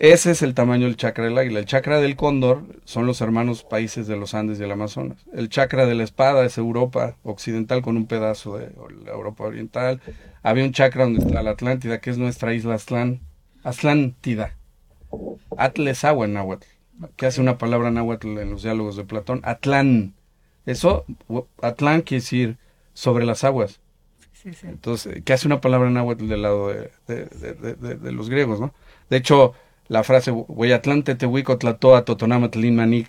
Ese 0.00 0.30
es 0.30 0.40
el 0.40 0.54
tamaño 0.54 0.86
del 0.86 0.96
chakra 0.96 1.24
del 1.24 1.36
águila. 1.36 1.58
El 1.58 1.66
chakra 1.66 2.00
del 2.00 2.16
cóndor 2.16 2.62
son 2.84 3.04
los 3.04 3.20
hermanos 3.20 3.64
países 3.64 4.06
de 4.06 4.16
los 4.16 4.32
Andes 4.32 4.58
y 4.58 4.62
el 4.62 4.72
Amazonas. 4.72 5.26
El 5.34 5.50
chakra 5.50 5.84
de 5.84 5.94
la 5.94 6.04
espada 6.04 6.42
es 6.46 6.56
Europa 6.56 7.18
occidental 7.22 7.82
con 7.82 7.98
un 7.98 8.06
pedazo 8.06 8.56
de 8.56 8.72
Europa 9.06 9.44
oriental. 9.44 10.00
Había 10.42 10.64
un 10.64 10.72
chakra 10.72 11.04
donde 11.04 11.20
está 11.20 11.42
la 11.42 11.50
Atlántida, 11.50 12.00
que 12.00 12.08
es 12.08 12.16
nuestra 12.16 12.54
isla 12.54 12.76
Aztlán. 12.76 13.20
Atlántida. 13.62 14.56
Atlesawa 15.58 16.24
en 16.24 16.32
náhuatl. 16.32 16.66
Que 17.16 17.26
hace 17.26 17.42
una 17.42 17.58
palabra 17.58 17.90
náhuatl 17.90 18.38
en 18.38 18.52
los 18.52 18.62
diálogos 18.62 18.96
de 18.96 19.04
Platón. 19.04 19.42
Atlán. 19.44 20.14
Eso, 20.64 21.04
Atlán 21.60 22.00
quiere 22.00 22.22
decir 22.22 22.56
sobre 22.94 23.26
las 23.26 23.44
aguas. 23.44 23.80
Sí, 24.32 24.54
sí. 24.54 24.66
Entonces, 24.66 25.22
¿qué 25.26 25.34
hace 25.34 25.46
una 25.46 25.60
palabra 25.60 25.90
náhuatl 25.90 26.26
del 26.26 26.40
lado 26.40 26.68
de, 26.68 26.90
de, 27.06 27.26
de, 27.26 27.74
de, 27.74 27.96
de 27.96 28.12
los 28.12 28.30
griegos, 28.30 28.60
no? 28.60 28.72
De 29.10 29.18
hecho, 29.18 29.52
la 29.90 30.04
frase 30.04 30.30
Hueyatlante 30.30 31.16
Tehuico 31.16 31.58
Tlatoa 31.58 32.04
Totonamatl 32.04 32.60
que 32.60 33.04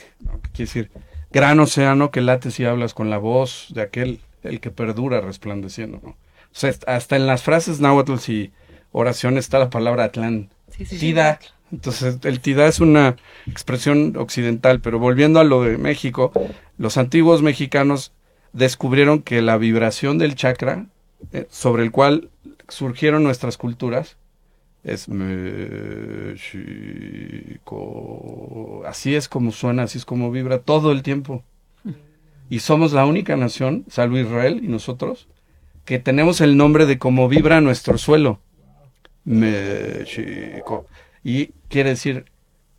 quiere 0.52 0.52
decir 0.58 0.92
gran 1.32 1.60
océano 1.60 2.10
que 2.10 2.22
late 2.22 2.50
si 2.50 2.66
hablas 2.66 2.96
con 2.96 3.12
la 3.12 3.20
voz 3.20 3.68
de 3.70 3.84
aquel 3.84 4.20
el 4.42 4.60
que 4.60 4.72
perdura 4.72 5.22
resplandeciendo, 5.22 6.00
¿no? 6.04 6.10
O 6.10 6.16
sea, 6.52 6.74
hasta 6.88 7.16
en 7.16 7.28
las 7.28 7.44
frases 7.44 7.80
náhuatl 7.82 8.16
y 8.32 8.52
oraciones 8.92 9.46
está 9.46 9.60
la 9.60 9.70
palabra 9.70 10.06
Atlán. 10.06 10.50
Sí, 10.70 10.86
sí, 10.86 10.98
sí. 10.98 11.00
Tida. 11.00 11.40
Entonces, 11.72 12.18
el 12.24 12.40
Tida 12.40 12.66
es 12.66 12.80
una 12.80 13.16
expresión 13.46 14.18
occidental, 14.18 14.82
pero 14.82 14.98
volviendo 14.98 15.40
a 15.40 15.44
lo 15.44 15.62
de 15.62 15.78
México, 15.78 16.34
los 16.80 16.98
antiguos 16.98 17.44
mexicanos 17.44 18.12
descubrieron 18.54 19.22
que 19.22 19.44
la 19.44 19.58
vibración 19.58 20.18
del 20.18 20.34
chakra 20.34 20.88
eh, 21.32 21.46
sobre 21.52 21.84
el 21.84 21.92
cual 21.92 22.30
surgieron 22.68 23.24
nuestras 23.24 23.58
culturas 23.58 24.18
es 24.84 25.08
México. 25.10 26.44
Así 28.86 29.16
es 29.16 29.30
como 29.30 29.52
suena, 29.52 29.84
así 29.84 30.00
es 30.00 30.06
como 30.06 30.32
vibra 30.32 30.60
todo 30.60 30.92
el 30.92 31.04
tiempo. 31.04 31.44
Y 32.50 32.60
somos 32.60 32.92
la 32.92 33.06
única 33.06 33.38
nación, 33.38 33.86
salvo 33.88 34.18
Israel 34.18 34.60
y 34.64 34.68
nosotros, 34.68 35.28
que 35.86 36.00
tenemos 36.00 36.42
el 36.42 36.58
nombre 36.58 36.86
de 36.86 36.98
cómo 36.98 37.30
vibra 37.30 37.62
nuestro 37.62 37.98
suelo. 37.98 38.40
México. 39.24 40.86
Y 41.24 41.54
quiere 41.70 41.92
decir 41.92 42.26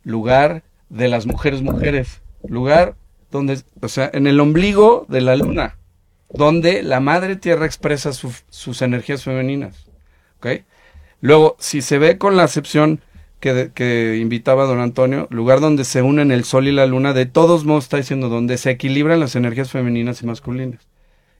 lugar 0.03 0.63
de 0.89 1.07
las 1.07 1.25
mujeres 1.25 1.61
mujeres. 1.61 2.21
Lugar 2.47 2.95
donde, 3.31 3.61
o 3.81 3.87
sea, 3.87 4.11
en 4.13 4.27
el 4.27 4.39
ombligo 4.39 5.05
de 5.09 5.21
la 5.21 5.35
luna, 5.35 5.77
donde 6.29 6.83
la 6.83 6.99
madre 6.99 7.35
tierra 7.35 7.65
expresa 7.65 8.13
su, 8.13 8.31
sus 8.49 8.81
energías 8.81 9.23
femeninas. 9.23 9.89
¿Ok? 10.37 10.47
Luego, 11.23 11.55
si 11.57 11.81
se 11.81 11.99
ve 11.99 12.17
con 12.17 12.35
la 12.35 12.43
acepción 12.43 12.99
que, 13.39 13.71
que, 13.73 14.17
invitaba 14.17 14.65
don 14.65 14.81
Antonio, 14.81 15.25
lugar 15.29 15.61
donde 15.61 15.85
se 15.85 16.01
unen 16.01 16.33
el 16.33 16.43
sol 16.43 16.67
y 16.67 16.73
la 16.73 16.85
luna, 16.85 17.13
de 17.13 17.25
todos 17.25 17.63
modos 17.63 17.85
está 17.85 17.95
diciendo 17.95 18.27
donde 18.27 18.57
se 18.57 18.71
equilibran 18.71 19.21
las 19.21 19.37
energías 19.37 19.71
femeninas 19.71 20.21
y 20.21 20.25
masculinas. 20.25 20.85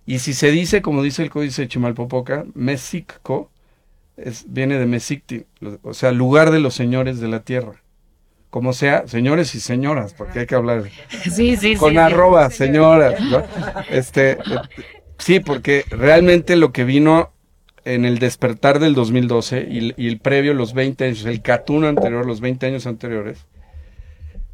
Y 0.06 0.20
si 0.20 0.34
se 0.34 0.52
dice, 0.52 0.82
como 0.82 1.04
dice 1.04 1.22
el 1.22 1.30
códice 1.30 1.64
de 1.64 1.68
Chimalpopoca, 1.68 2.46
Mesicco, 2.54 3.52
es, 4.16 4.46
viene 4.48 4.80
de 4.80 4.86
Mesicti, 4.86 5.44
o 5.82 5.94
sea, 5.94 6.14
lugar 6.14 6.52
de 6.52 6.62
los 6.62 6.74
señores 6.74 7.20
de 7.20 7.28
la 7.28 7.42
tierra. 7.42 7.84
Como 8.50 8.72
sea, 8.72 9.06
señores 9.10 9.54
y 9.54 9.60
señoras, 9.60 10.14
porque 10.14 10.40
hay 10.40 10.46
que 10.46 10.56
hablar 10.56 10.84
sí, 11.30 11.58
sí, 11.58 11.76
con 11.76 11.92
sí, 11.92 11.98
arroba, 11.98 12.50
señoras. 12.52 13.20
¿no? 13.20 13.44
Este, 13.90 14.38
sí, 15.18 15.42
porque 15.42 15.84
realmente 15.90 16.56
lo 16.56 16.72
que 16.72 16.86
vino 16.86 17.34
en 17.86 18.06
el 18.06 18.20
despertar 18.20 18.80
del 18.80 18.94
2012 18.96 19.68
y, 19.70 19.94
y, 19.98 20.08
el 20.08 20.20
previo, 20.20 20.54
los 20.54 20.74
20 20.74 21.06
años, 21.06 21.26
el 21.26 21.42
Catuno 21.42 21.88
anterior, 21.88 22.26
los 22.26 22.42
20 22.42 22.68
años 22.68 22.88
anteriores, 22.88 23.46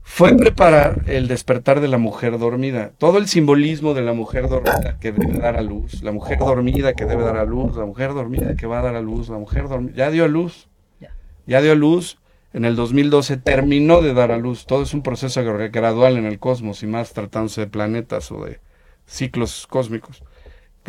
fue 0.01 0.35
preparar 0.35 1.03
el 1.05 1.27
despertar 1.27 1.81
de 1.81 1.87
la 1.87 1.99
mujer 1.99 2.39
dormida. 2.39 2.91
Todo 2.97 3.19
el 3.19 3.27
simbolismo 3.27 3.93
de 3.93 4.01
la 4.01 4.13
mujer 4.13 4.49
dormida 4.49 4.97
que 4.99 5.11
debe 5.11 5.37
dar 5.37 5.55
a 5.55 5.61
luz, 5.61 6.01
la 6.01 6.11
mujer 6.11 6.39
dormida 6.39 6.93
que 6.93 7.05
debe 7.05 7.23
dar 7.23 7.37
a 7.37 7.45
luz, 7.45 7.77
la 7.77 7.85
mujer 7.85 8.13
dormida 8.15 8.55
que 8.55 8.65
va 8.65 8.79
a 8.79 8.81
dar 8.81 8.95
a 8.95 9.01
luz, 9.01 9.29
la 9.29 9.37
mujer 9.37 9.69
dormida, 9.69 9.95
ya 9.95 10.09
dio 10.09 10.25
a 10.25 10.27
luz, 10.27 10.67
ya 11.45 11.61
dio 11.61 11.71
a 11.71 11.75
luz. 11.75 12.17
En 12.51 12.65
el 12.65 12.75
2012 12.75 13.37
terminó 13.37 14.01
de 14.01 14.15
dar 14.15 14.31
a 14.31 14.37
luz. 14.37 14.65
Todo 14.65 14.81
es 14.81 14.95
un 14.95 15.03
proceso 15.03 15.43
gradual 15.43 16.17
en 16.17 16.25
el 16.25 16.39
cosmos 16.39 16.81
y 16.81 16.87
más 16.87 17.13
tratándose 17.13 17.61
de 17.61 17.67
planetas 17.67 18.31
o 18.31 18.43
de 18.43 18.59
ciclos 19.05 19.67
cósmicos 19.67 20.23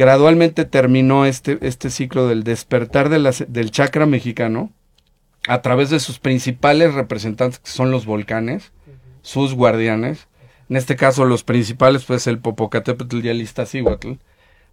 gradualmente 0.01 0.65
terminó 0.65 1.27
este, 1.27 1.59
este 1.61 1.91
ciclo 1.91 2.27
del 2.27 2.43
despertar 2.43 3.11
de 3.11 3.19
la, 3.19 3.35
del 3.49 3.71
chakra 3.71 4.07
mexicano 4.07 4.71
a 5.47 5.61
través 5.61 5.91
de 5.91 6.01
sus 6.01 6.19
principales 6.19 6.95
representantes, 6.95 7.59
que 7.59 7.71
son 7.71 7.91
los 7.91 8.07
volcanes, 8.07 8.73
uh 8.87 8.93
-huh. 8.93 8.95
sus 9.21 9.53
guardianes. 9.53 10.27
En 10.71 10.77
este 10.77 10.97
caso, 10.97 11.27
los 11.27 11.45
principales, 11.45 12.05
pues 12.07 12.27
el 12.27 12.39
Popocatépetl 12.39 13.27
y 13.27 13.29
el 13.29 13.43
Iztaccíhuatl. 13.43 14.13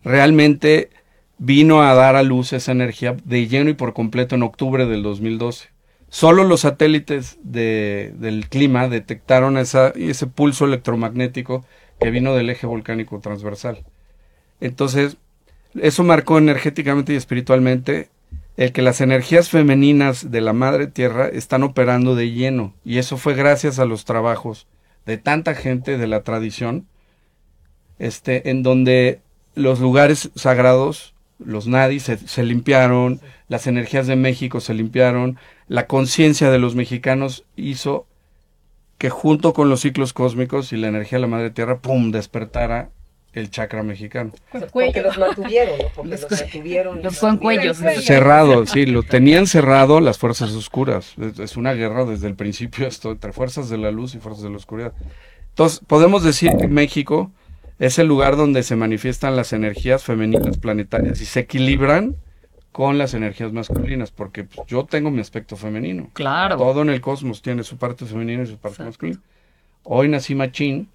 Realmente 0.01 0.91
vino 1.37 1.81
a 1.81 1.93
dar 1.93 2.15
a 2.15 2.23
luz 2.23 2.53
esa 2.53 2.71
energía 2.71 3.17
de 3.25 3.47
lleno 3.47 3.69
y 3.69 3.73
por 3.73 3.93
completo 3.93 4.35
en 4.35 4.43
octubre 4.43 4.85
del 4.85 5.03
2012. 5.03 5.67
Solo 6.07 6.45
los 6.45 6.61
satélites 6.61 7.37
de, 7.43 8.13
del 8.17 8.47
clima 8.47 8.87
detectaron 8.87 9.57
esa, 9.57 9.89
ese 9.89 10.27
pulso 10.27 10.63
electromagnético 10.63 11.65
que 11.99 12.11
vino 12.11 12.33
del 12.33 12.49
eje 12.49 12.65
volcánico 12.65 13.19
transversal. 13.19 13.83
Entonces, 14.59 15.17
eso 15.79 16.03
marcó 16.03 16.37
energéticamente 16.37 17.13
y 17.13 17.17
espiritualmente 17.17 18.09
el 18.57 18.71
que 18.71 18.81
las 18.81 19.01
energías 19.01 19.49
femeninas 19.49 20.31
de 20.31 20.41
la 20.41 20.53
madre 20.53 20.87
tierra 20.87 21.27
están 21.27 21.63
operando 21.63 22.15
de 22.15 22.31
lleno. 22.31 22.73
Y 22.83 22.97
eso 22.97 23.17
fue 23.17 23.35
gracias 23.35 23.77
a 23.77 23.85
los 23.85 24.03
trabajos 24.03 24.67
de 25.05 25.17
tanta 25.17 25.53
gente 25.53 25.97
de 25.97 26.07
la 26.07 26.23
tradición, 26.23 26.87
este, 27.99 28.49
en 28.49 28.63
donde 28.63 29.21
los 29.53 29.79
lugares 29.79 30.31
sagrados, 30.35 31.13
los 31.39 31.67
nadis, 31.67 32.03
se, 32.03 32.17
se 32.17 32.43
limpiaron, 32.43 33.21
las 33.47 33.67
energías 33.67 34.07
de 34.07 34.15
México 34.15 34.59
se 34.59 34.73
limpiaron, 34.73 35.37
la 35.67 35.85
conciencia 35.85 36.49
de 36.49 36.59
los 36.59 36.75
mexicanos 36.75 37.45
hizo 37.55 38.07
que 38.97 39.11
junto 39.11 39.53
con 39.53 39.69
los 39.69 39.81
ciclos 39.81 40.13
cósmicos 40.13 40.73
y 40.73 40.77
la 40.77 40.87
energía 40.87 41.17
de 41.17 41.21
la 41.21 41.27
madre 41.27 41.51
tierra, 41.51 41.79
¡pum!, 41.79 42.11
despertara 42.11 42.89
el 43.37 43.49
chakra 43.51 43.83
mexicano. 43.83 44.31
Porque 44.71 45.01
los 45.01 45.17
mantuvieron, 45.17 45.77
¿no? 45.77 45.85
Porque 45.95 46.11
los, 46.11 46.21
los 46.21 46.41
mantuvieron. 46.41 47.03
Los 47.03 47.19
con 47.19 47.37
cuellos. 47.37 47.77
Cerrado, 48.01 48.65
sí, 48.65 48.85
lo 48.85 49.03
tenían 49.03 49.47
cerrado 49.47 49.99
las 49.99 50.17
fuerzas 50.17 50.51
oscuras. 50.51 51.13
Es, 51.19 51.39
es, 51.39 51.57
una 51.57 51.73
guerra 51.73 52.05
desde 52.05 52.27
el 52.27 52.35
principio 52.35 52.87
esto, 52.87 53.11
entre 53.11 53.31
fuerzas 53.33 53.69
de 53.69 53.77
la 53.77 53.91
luz 53.91 54.15
y 54.15 54.19
fuerzas 54.19 54.43
de 54.43 54.49
la 54.49 54.57
oscuridad. 54.57 54.93
Entonces, 55.49 55.81
podemos 55.85 56.23
decir 56.23 56.51
que 56.59 56.67
México 56.67 57.31
es 57.79 57.99
el 57.99 58.07
lugar 58.07 58.35
donde 58.37 58.63
se 58.63 58.75
manifiestan 58.75 59.35
las 59.35 59.53
energías 59.53 60.03
femeninas 60.03 60.57
planetarias 60.57 61.21
y 61.21 61.25
se 61.25 61.41
equilibran 61.41 62.15
con 62.71 62.97
las 62.97 63.13
energías 63.13 63.53
masculinas, 63.53 64.11
porque 64.11 64.43
pues, 64.43 64.67
yo 64.67 64.85
tengo 64.85 65.09
mi 65.09 65.19
aspecto 65.19 65.55
femenino. 65.55 66.09
Claro. 66.13 66.57
Todo 66.57 66.81
en 66.81 66.89
el 66.89 67.01
cosmos 67.01 67.41
tiene 67.41 67.63
su 67.63 67.77
parte 67.77 68.05
femenina 68.05 68.43
y 68.43 68.47
su 68.47 68.57
parte 68.57 68.83
Exacto. 68.83 68.85
masculina 68.85 69.21
hoy 69.89 70.09
nací 70.09 70.35
machín 70.35 70.89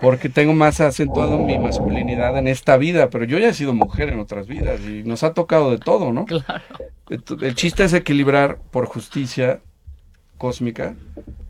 porque 0.00 0.28
tengo 0.28 0.52
más 0.52 0.80
acentuado 0.80 1.38
mi 1.38 1.58
masculinidad 1.58 2.38
en 2.38 2.46
esta 2.48 2.76
vida, 2.76 3.10
pero 3.10 3.24
yo 3.24 3.38
ya 3.38 3.48
he 3.48 3.54
sido 3.54 3.74
mujer 3.74 4.08
en 4.10 4.20
otras 4.20 4.46
vidas 4.46 4.80
y 4.80 5.02
nos 5.02 5.24
ha 5.24 5.34
tocado 5.34 5.70
de 5.70 5.78
todo, 5.78 6.12
¿no? 6.12 6.24
Claro. 6.26 6.62
El 7.40 7.54
chiste 7.54 7.84
es 7.84 7.92
equilibrar 7.92 8.58
por 8.70 8.86
justicia 8.86 9.60
cósmica 10.36 10.94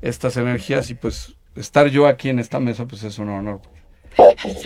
estas 0.01 0.37
energías 0.37 0.91
y 0.91 0.95
pues 0.95 1.35
estar 1.57 1.89
yo 1.89 2.07
aquí 2.07 2.31
en 2.31 2.39
esta 2.39 2.59
mesa 2.59 2.87
pues 2.87 3.03
es 3.03 3.19
un 3.19 3.29
honor. 3.29 3.61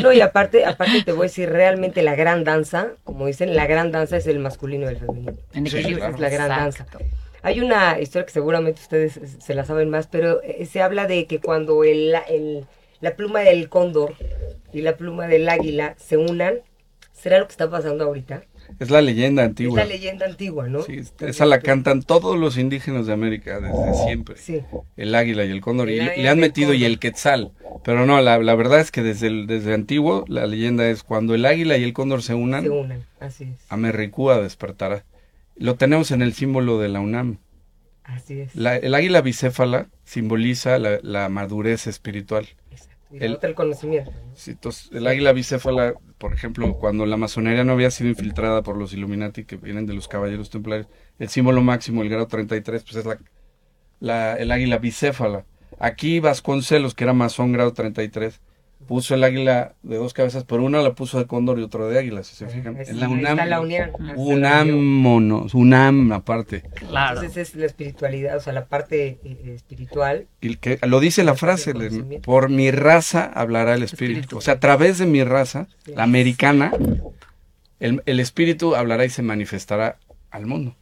No, 0.02 0.12
y 0.12 0.21
aparte, 0.21 0.64
aparte 0.64 1.02
te 1.02 1.12
voy 1.12 1.23
a 1.23 1.29
decir, 1.29 1.50
realmente 1.50 2.02
la 2.02 2.14
gran 2.14 2.45
danza, 2.45 2.93
como 3.05 3.26
dicen, 3.26 3.55
la 3.55 3.67
gran 3.67 3.91
danza 3.93 4.17
es 4.17 4.26
el 4.26 4.38
masculino 4.38 4.87
y 4.87 4.95
el 4.95 4.97
femenino. 4.99 5.33
En 5.52 5.67
Sí, 5.67 5.95
claro. 5.95 6.14
Es 6.14 6.21
la 6.21 6.29
gran 6.29 6.67
Exacto. 6.67 6.99
danza. 6.99 7.17
Hay 7.42 7.61
una 7.61 7.99
historia 8.00 8.25
que 8.26 8.32
seguramente 8.32 8.80
ustedes 8.80 9.20
se 9.38 9.54
la 9.54 9.64
saben 9.64 9.90
más, 9.90 10.06
pero 10.06 10.42
eh, 10.42 10.64
se 10.66 10.80
habla 10.80 11.06
de 11.06 11.26
que 11.26 11.40
cuando 11.40 11.82
el, 11.84 12.14
el, 12.28 12.64
la 13.00 13.16
pluma 13.16 13.40
del 13.40 13.68
cóndor 13.68 14.14
y 14.72 14.82
la 14.82 14.96
pluma 14.96 15.26
del 15.26 15.49
águila 15.49 15.96
se 15.99 16.16
unan, 16.16 16.61
¿será 17.12 17.38
lo 17.38 17.46
que 17.46 17.52
está 17.52 17.68
pasando 17.68 18.04
ahorita? 18.04 18.44
Es 18.78 18.90
la 18.90 19.02
leyenda 19.02 19.42
antigua. 19.42 19.80
Es 19.80 19.88
la 19.88 19.94
leyenda 19.94 20.26
antigua, 20.26 20.68
¿no? 20.68 20.82
Sí, 20.82 21.00
esa 21.20 21.46
la 21.46 21.61
cantan 21.61 22.02
todos 22.02 22.38
los 22.38 22.56
indígenas 22.56 23.06
de 23.06 23.12
América 23.12 23.61
desde 23.61 23.94
siempre. 24.04 24.37
Sí. 24.37 24.62
El 24.96 25.14
águila 25.14 25.44
y 25.44 25.50
el 25.50 25.61
cóndor. 25.61 25.90
El 25.90 26.12
y 26.16 26.22
le 26.22 26.28
han 26.28 26.38
metido 26.38 26.72
y 26.72 26.84
el 26.84 26.99
quetzal. 26.99 27.52
Pero 27.84 28.06
no, 28.06 28.20
la, 28.20 28.38
la 28.38 28.54
verdad 28.54 28.80
es 28.80 28.90
que 28.90 29.02
desde, 29.02 29.26
el, 29.26 29.46
desde 29.46 29.75
antiguo 29.75 30.25
la 30.28 30.46
leyenda 30.46 30.88
es 30.88 31.02
cuando 31.02 31.34
el 31.34 31.44
águila 31.44 31.76
y 31.76 31.82
el 31.82 31.92
cóndor 31.92 32.22
se 32.22 32.34
unan, 32.34 32.62
Se 32.62 32.70
unan, 32.70 33.04
así 33.20 33.44
es. 33.44 33.58
Amerricúa 33.68 34.40
despertará. 34.40 35.04
Lo 35.56 35.76
tenemos 35.76 36.11
en 36.11 36.23
el 36.23 36.32
símbolo 36.32 36.78
de 36.78 36.88
la 36.88 37.00
UNAM. 37.00 37.38
Así 38.04 38.40
es. 38.40 38.54
La- 38.56 38.76
el 38.76 38.94
águila 38.94 39.21
bicéfala 39.21 39.88
simboliza 40.04 40.78
la, 40.78 40.99
la 41.02 41.28
madurez 41.28 41.87
espiritual. 41.87 42.49
Exacto. 42.71 43.14
Y 43.14 43.18
la 43.21 43.26
el- 43.40 43.54
conocimiento. 43.54 44.11
¿no? 44.11 44.35
Sí, 44.35 44.52
entonces, 44.52 44.90
el 44.92 45.06
águila 45.06 45.32
bicéfala, 45.32 45.94
por 46.18 46.32
ejemplo, 46.35 46.75
cuando 46.78 47.06
la 47.06 47.16
masonería 47.16 47.62
no 47.64 47.73
había 47.73 47.90
sido 47.90 48.11
infiltrada 48.11 48.62
por 48.62 48.76
los 48.76 48.92
Illuminati 48.92 49.44
que 49.44 49.56
vienen 49.56 49.87
de 49.87 49.92
los 49.94 50.09
caballeros 50.09 50.50
templarios, 50.50 50.88
el 51.18 51.28
símbolo 51.28 51.61
máximo, 51.62 52.02
el 52.02 52.09
grado 52.09 52.26
33, 52.26 52.82
pues 52.82 52.97
es 52.97 53.04
la, 53.04 53.18
la, 54.00 54.35
el 54.37 54.50
águila 54.50 54.78
bicéfala. 54.78 55.44
Aquí 55.78 56.21
Vasconcelos, 56.21 56.94
que 56.94 57.04
era 57.04 57.12
masón 57.12 57.52
grado 57.52 57.73
33, 57.73 58.40
puso 58.86 59.14
el 59.14 59.24
águila 59.24 59.74
de 59.82 59.96
dos 59.96 60.12
cabezas, 60.12 60.44
pero 60.44 60.62
una 60.64 60.80
la 60.82 60.94
puso 60.94 61.18
de 61.18 61.26
cóndor 61.26 61.58
y 61.58 61.62
otro 61.62 61.88
de 61.88 61.98
águila, 61.98 62.22
si 62.22 62.34
se 62.34 62.46
fijan. 62.48 62.76
Es- 62.76 62.88
En 62.90 63.00
la 63.00 63.08
UNAM. 63.08 63.32
está 63.38 63.46
la 63.46 63.60
unión. 63.60 63.90
UNAM, 64.16 64.70
monos, 64.70 65.54
UNAM 65.54 66.12
aparte. 66.12 66.62
Claro. 66.88 67.20
Entonces 67.20 67.48
es 67.50 67.54
la 67.56 67.66
espiritualidad, 67.66 68.36
o 68.36 68.40
sea, 68.40 68.52
la 68.52 68.66
parte 68.66 69.18
eh, 69.24 69.52
espiritual. 69.54 70.26
Y 70.40 70.56
que, 70.56 70.78
lo 70.86 71.00
dice 71.00 71.24
la 71.24 71.34
frase, 71.34 71.74
le- 71.74 72.20
por 72.20 72.48
mi 72.50 72.70
raza 72.70 73.24
hablará 73.24 73.74
el 73.74 73.82
espíritu. 73.82 74.12
Espíritu. 74.20 74.38
O 74.38 74.40
sea, 74.40 74.54
a 74.54 74.60
través 74.60 74.98
de 74.98 75.06
mi 75.06 75.24
raza, 75.24 75.68
Sí. 75.84 75.92
la 75.96 76.02
americana, 76.02 76.72
el, 77.80 78.02
el 78.06 78.20
espíritu 78.20 78.74
hablará 78.76 79.04
y 79.04 79.10
se 79.10 79.22
manifestará 79.22 79.96
al 80.30 80.46
mundo. 80.46 80.76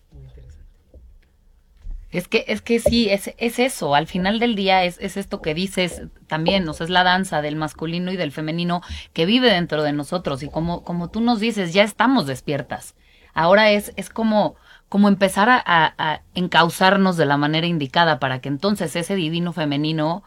Es 2.10 2.26
que, 2.26 2.44
es 2.48 2.60
que 2.60 2.80
sí, 2.80 3.08
es, 3.08 3.32
es 3.38 3.58
eso. 3.58 3.94
Al 3.94 4.06
final 4.08 4.40
del 4.40 4.56
día 4.56 4.84
es, 4.84 4.98
es 5.00 5.16
esto 5.16 5.40
que 5.40 5.54
dices 5.54 6.02
también, 6.26 6.68
o 6.68 6.72
sea, 6.72 6.84
es 6.84 6.90
la 6.90 7.04
danza 7.04 7.40
del 7.42 7.56
masculino 7.56 8.10
y 8.12 8.16
del 8.16 8.32
femenino 8.32 8.82
que 9.12 9.26
vive 9.26 9.50
dentro 9.50 9.82
de 9.84 9.92
nosotros. 9.92 10.42
Y 10.42 10.48
como, 10.50 10.82
como 10.84 11.10
tú 11.10 11.20
nos 11.20 11.38
dices, 11.40 11.72
ya 11.72 11.84
estamos 11.84 12.26
despiertas. 12.26 12.96
Ahora 13.32 13.70
es, 13.70 13.92
es 13.96 14.10
como, 14.10 14.56
como 14.88 15.08
empezar 15.08 15.48
a, 15.48 15.62
a- 15.64 15.94
a 15.98 16.22
encauzarnos 16.34 17.16
de 17.16 17.26
la 17.26 17.36
manera 17.36 17.66
indicada 17.68 18.18
para 18.18 18.40
que 18.40 18.48
entonces 18.48 18.96
ese 18.96 19.14
divino 19.14 19.52
femenino, 19.52 20.24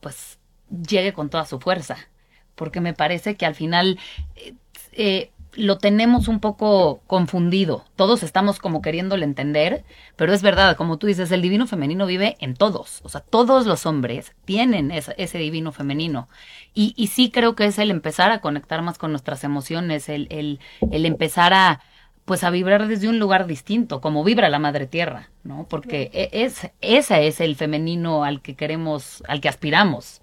pues, 0.00 0.38
llegue 0.70 1.12
con 1.12 1.30
toda 1.30 1.44
su 1.46 1.60
fuerza. 1.60 1.96
Porque 2.54 2.80
me 2.80 2.94
parece 2.94 3.36
que 3.36 3.46
al 3.46 3.54
final 3.54 3.98
eh, 4.36 4.54
eh, 4.92 5.30
lo 5.54 5.78
tenemos 5.78 6.28
un 6.28 6.40
poco 6.40 7.02
confundido. 7.06 7.84
Todos 7.96 8.22
estamos 8.22 8.58
como 8.58 8.80
queriéndole 8.82 9.24
entender, 9.24 9.84
pero 10.16 10.32
es 10.32 10.42
verdad, 10.42 10.76
como 10.76 10.98
tú 10.98 11.06
dices, 11.06 11.30
el 11.30 11.42
divino 11.42 11.66
femenino 11.66 12.06
vive 12.06 12.36
en 12.40 12.54
todos. 12.54 13.00
O 13.04 13.08
sea, 13.08 13.20
todos 13.20 13.66
los 13.66 13.84
hombres 13.86 14.34
tienen 14.44 14.90
esa- 14.90 15.12
ese 15.12 15.38
divino 15.38 15.72
femenino. 15.72 16.28
Y, 16.74 16.94
y 16.96 17.08
sí 17.08 17.30
creo 17.30 17.54
que 17.54 17.66
es 17.66 17.78
el 17.78 17.90
empezar 17.90 18.30
a 18.30 18.40
conectar 18.40 18.82
más 18.82 18.98
con 18.98 19.10
nuestras 19.12 19.44
emociones, 19.44 20.08
el, 20.08 20.26
el, 20.30 20.60
el 20.90 21.06
empezar 21.06 21.52
a 21.54 21.80
pues 22.24 22.44
a 22.44 22.50
vibrar 22.50 22.86
desde 22.86 23.08
un 23.08 23.18
lugar 23.18 23.46
distinto, 23.46 24.00
como 24.00 24.22
vibra 24.22 24.48
la 24.48 24.60
madre 24.60 24.86
tierra, 24.86 25.30
¿no? 25.42 25.66
Porque 25.68 26.08
e- 26.14 26.30
es, 26.44 26.70
ese 26.80 27.26
es 27.26 27.40
el 27.40 27.56
femenino 27.56 28.22
al 28.22 28.42
que 28.42 28.54
queremos, 28.54 29.24
al 29.26 29.40
que 29.40 29.48
aspiramos, 29.48 30.22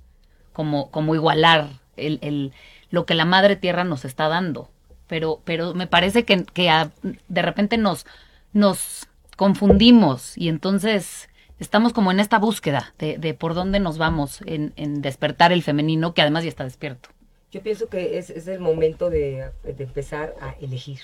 como, 0.53 0.91
como 0.91 1.15
igualar 1.15 1.67
el, 1.97 2.19
el, 2.21 2.53
lo 2.89 3.05
que 3.05 3.15
la 3.15 3.25
madre 3.25 3.55
tierra 3.57 3.83
nos 3.83 4.05
está 4.05 4.27
dando. 4.29 4.69
Pero, 5.09 5.41
pero 5.45 5.73
me 5.75 5.87
parece 5.87 6.25
que, 6.25 6.45
que 6.45 6.69
a- 6.69 6.91
de 7.27 7.43
repente 7.43 7.77
nos, 7.77 8.05
nos 8.53 9.07
confundimos 9.37 10.37
y 10.37 10.49
entonces 10.49 11.29
estamos 11.59 11.93
como 11.93 12.11
en 12.11 12.21
esta 12.21 12.39
búsqueda 12.39 12.93
de, 12.99 13.17
de 13.17 13.33
por 13.33 13.53
dónde 13.55 13.81
nos 13.81 13.97
vamos 13.97 14.41
en, 14.45 14.73
en 14.77 15.01
despertar 15.01 15.51
el 15.51 15.63
femenino, 15.63 16.13
que 16.13 16.21
además 16.21 16.43
ya 16.45 16.49
está 16.49 16.63
despierto. 16.65 17.09
Yo 17.51 17.61
pienso 17.63 17.89
que 17.89 18.17
es, 18.17 18.29
es 18.29 18.47
el 18.47 18.59
momento 18.59 19.09
de, 19.09 19.51
de 19.63 19.83
empezar 19.83 20.35
a 20.41 20.51
elegir. 20.61 20.99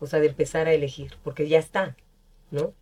O 0.00 0.06
sea, 0.06 0.20
de 0.20 0.28
empezar 0.28 0.66
a 0.68 0.72
elegir, 0.72 1.14
porque 1.24 1.48
ya 1.48 1.58
está, 1.58 1.96
¿no? 2.50 2.62
O 2.66 2.74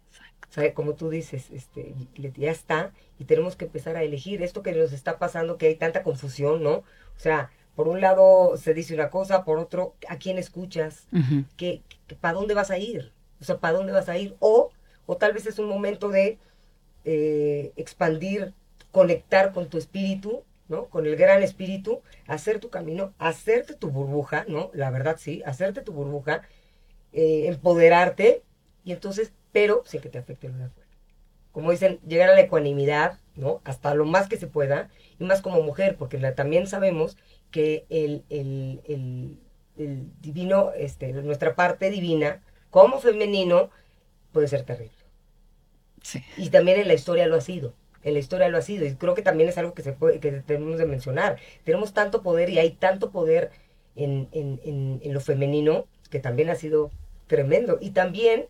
sea, 0.50 0.74
como 0.74 0.94
tú 0.94 1.10
dices, 1.10 1.50
este, 1.50 1.94
ya 2.36 2.50
está 2.50 2.92
y 3.18 3.24
tenemos 3.24 3.56
que 3.56 3.66
empezar 3.66 3.96
a 3.96 4.02
elegir 4.02 4.42
esto 4.42 4.62
que 4.62 4.72
nos 4.72 4.92
está 4.92 5.18
pasando, 5.18 5.58
que 5.58 5.66
hay 5.66 5.76
tanta 5.76 6.02
confusión, 6.02 6.62
¿no? 6.62 6.72
O 6.76 6.84
sea, 7.18 7.50
por 7.76 7.88
un 7.88 8.00
lado 8.00 8.56
se 8.56 8.74
dice 8.74 8.94
una 8.94 9.10
cosa, 9.10 9.44
por 9.44 9.58
otro, 9.58 9.94
¿a 10.08 10.16
quién 10.18 10.38
escuchas? 10.38 11.06
Ujú. 11.12 11.44
¿Qué, 11.56 11.82
¿Para 12.20 12.34
dónde 12.34 12.54
vas 12.54 12.70
a 12.72 12.78
ir? 12.78 13.12
O 13.40 13.44
sea, 13.44 13.58
¿para 13.58 13.76
dónde 13.78 13.92
vas 13.92 14.08
a 14.08 14.18
ir? 14.18 14.36
O, 14.40 14.70
o 15.06 15.16
tal 15.18 15.32
vez 15.34 15.46
es 15.46 15.58
un 15.58 15.68
momento 15.68 16.08
de 16.08 16.38
eh, 17.04 17.72
expandir, 17.76 18.54
conectar 18.92 19.52
con 19.52 19.68
tu 19.68 19.78
espíritu, 19.78 20.42
¿no? 20.68 20.86
Con 20.86 21.06
el 21.06 21.16
gran 21.16 21.42
espíritu, 21.42 22.00
hacer 22.26 22.58
tu 22.60 22.70
camino, 22.70 23.12
hacerte 23.18 23.74
tu 23.74 23.90
burbuja, 23.90 24.44
¿no? 24.48 24.70
La 24.74 24.90
verdad 24.90 25.16
sí, 25.18 25.42
hacerte 25.46 25.82
tu 25.82 25.92
burbuja, 25.92 26.42
eh, 27.12 27.46
empoderarte, 27.48 28.42
y 28.84 28.92
entonces, 28.92 29.32
pero 29.52 29.82
sin 29.86 30.00
que 30.00 30.08
te 30.08 30.18
afecte 30.18 30.48
lo 30.48 30.56
de 30.58 30.64
afuera. 30.64 30.88
Como 31.52 31.70
dicen, 31.70 32.00
llegar 32.06 32.30
a 32.30 32.34
la 32.34 32.42
ecuanimidad, 32.42 33.18
¿no? 33.36 33.60
Hasta 33.64 33.94
lo 33.94 34.04
más 34.04 34.28
que 34.28 34.36
se 34.36 34.46
pueda, 34.46 34.90
y 35.18 35.24
más 35.24 35.42
como 35.42 35.62
mujer, 35.62 35.96
porque 35.96 36.18
la- 36.18 36.34
también 36.34 36.66
sabemos 36.66 37.16
que 37.50 37.86
el, 37.88 38.24
el, 38.30 38.80
el, 38.86 39.38
el 39.78 40.10
divino, 40.20 40.72
este, 40.76 41.12
nuestra 41.12 41.54
parte 41.54 41.90
divina, 41.90 42.42
como 42.70 42.98
femenino, 43.00 43.70
puede 44.32 44.48
ser 44.48 44.62
terrible. 44.64 44.92
Sí. 46.02 46.22
Y 46.36 46.50
también 46.50 46.78
en 46.80 46.88
la 46.88 46.94
historia 46.94 47.26
lo 47.26 47.36
ha 47.36 47.40
sido. 47.40 47.74
En 48.02 48.12
la 48.14 48.20
historia 48.20 48.48
lo 48.48 48.58
ha 48.58 48.62
sido. 48.62 48.86
Y 48.86 48.94
creo 48.94 49.14
que 49.14 49.22
también 49.22 49.48
es 49.48 49.58
algo 49.58 49.74
que, 49.74 49.82
se 49.82 49.92
puede, 49.92 50.20
que 50.20 50.30
tenemos 50.30 50.78
de 50.78 50.86
mencionar. 50.86 51.38
Tenemos 51.64 51.92
tanto 51.92 52.22
poder 52.22 52.50
y 52.50 52.58
hay 52.58 52.70
tanto 52.70 53.10
poder 53.10 53.50
en, 53.96 54.28
en, 54.32 54.60
en, 54.64 55.00
en 55.02 55.12
lo 55.12 55.20
femenino 55.20 55.86
que 56.10 56.20
también 56.20 56.50
ha 56.50 56.54
sido 56.54 56.90
tremendo. 57.26 57.78
Y 57.80 57.90
también, 57.90 58.46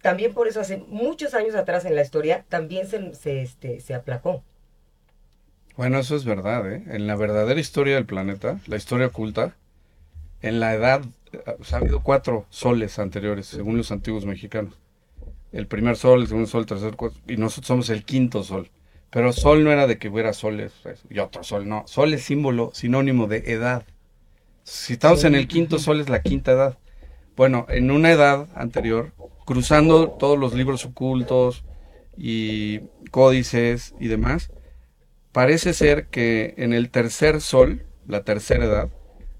también 0.00 0.32
por 0.32 0.48
eso 0.48 0.60
hace 0.60 0.78
muchos 0.78 1.34
años 1.34 1.54
atrás 1.54 1.84
en 1.84 1.94
la 1.94 2.02
historia, 2.02 2.46
también 2.48 2.86
se, 2.86 3.14
se, 3.14 3.42
este, 3.42 3.80
se 3.80 3.94
aplacó. 3.94 4.42
Bueno, 5.76 5.98
eso 5.98 6.16
es 6.16 6.24
verdad, 6.24 6.70
¿eh? 6.70 6.84
En 6.88 7.06
la 7.06 7.16
verdadera 7.16 7.58
historia 7.58 7.94
del 7.94 8.04
planeta, 8.04 8.60
la 8.66 8.76
historia 8.76 9.06
oculta, 9.06 9.56
en 10.42 10.60
la 10.60 10.74
edad, 10.74 11.02
eh, 11.32 11.38
ha 11.72 11.76
habido 11.76 12.02
cuatro 12.02 12.46
soles 12.50 12.98
anteriores, 12.98 13.46
según 13.46 13.78
los 13.78 13.90
antiguos 13.90 14.26
mexicanos. 14.26 14.74
El 15.50 15.66
primer 15.66 15.96
sol, 15.96 16.20
el 16.20 16.28
segundo 16.28 16.48
sol, 16.48 16.62
el 16.62 16.66
tercer, 16.66 16.96
cuarto, 16.96 17.18
y 17.26 17.36
nosotros 17.36 17.68
somos 17.68 17.90
el 17.90 18.04
quinto 18.04 18.42
sol. 18.42 18.70
Pero 19.10 19.32
sol 19.32 19.64
no 19.64 19.72
era 19.72 19.86
de 19.86 19.98
que 19.98 20.08
hubiera 20.08 20.32
soles 20.32 20.72
pues, 20.82 21.02
y 21.08 21.18
otro 21.18 21.42
sol, 21.42 21.68
no. 21.68 21.84
Sol 21.86 22.12
es 22.14 22.22
símbolo, 22.22 22.70
sinónimo 22.74 23.26
de 23.26 23.38
edad. 23.52 23.84
Si 24.64 24.94
estamos 24.94 25.24
en 25.24 25.34
el 25.34 25.48
quinto 25.48 25.78
sol 25.78 26.00
es 26.00 26.08
la 26.08 26.22
quinta 26.22 26.52
edad. 26.52 26.78
Bueno, 27.36 27.66
en 27.68 27.90
una 27.90 28.10
edad 28.10 28.48
anterior, 28.54 29.12
cruzando 29.44 30.10
todos 30.10 30.38
los 30.38 30.54
libros 30.54 30.84
ocultos 30.84 31.64
y 32.16 32.80
códices 33.10 33.94
y 34.00 34.08
demás, 34.08 34.50
Parece 35.32 35.72
ser 35.72 36.06
que 36.06 36.54
en 36.58 36.72
el 36.72 36.90
tercer 36.90 37.40
sol, 37.40 37.82
la 38.06 38.22
tercera 38.22 38.66
edad, 38.66 38.88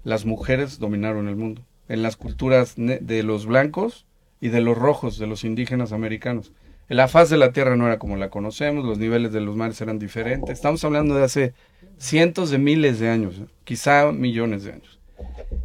las 0.03 0.25
mujeres 0.25 0.79
dominaron 0.79 1.27
el 1.27 1.35
mundo. 1.35 1.61
En 1.87 2.01
las 2.01 2.17
culturas 2.17 2.73
de 2.77 3.23
los 3.23 3.45
blancos 3.45 4.05
y 4.41 4.49
de 4.49 4.61
los 4.61 4.77
rojos, 4.77 5.19
de 5.19 5.27
los 5.27 5.43
indígenas 5.43 5.93
americanos. 5.93 6.51
La 6.89 7.07
faz 7.07 7.29
de 7.29 7.37
la 7.37 7.53
Tierra 7.53 7.75
no 7.75 7.87
era 7.87 7.97
como 7.97 8.17
la 8.17 8.29
conocemos, 8.29 8.83
los 8.83 8.97
niveles 8.97 9.31
de 9.31 9.39
los 9.39 9.55
mares 9.55 9.79
eran 9.79 9.99
diferentes. 9.99 10.49
Estamos 10.49 10.83
hablando 10.83 11.15
de 11.15 11.23
hace 11.23 11.53
cientos 11.97 12.49
de 12.49 12.57
miles 12.57 12.99
de 12.99 13.09
años, 13.09 13.35
¿eh? 13.39 13.45
quizá 13.63 14.11
millones 14.11 14.63
de 14.63 14.73
años. 14.73 14.99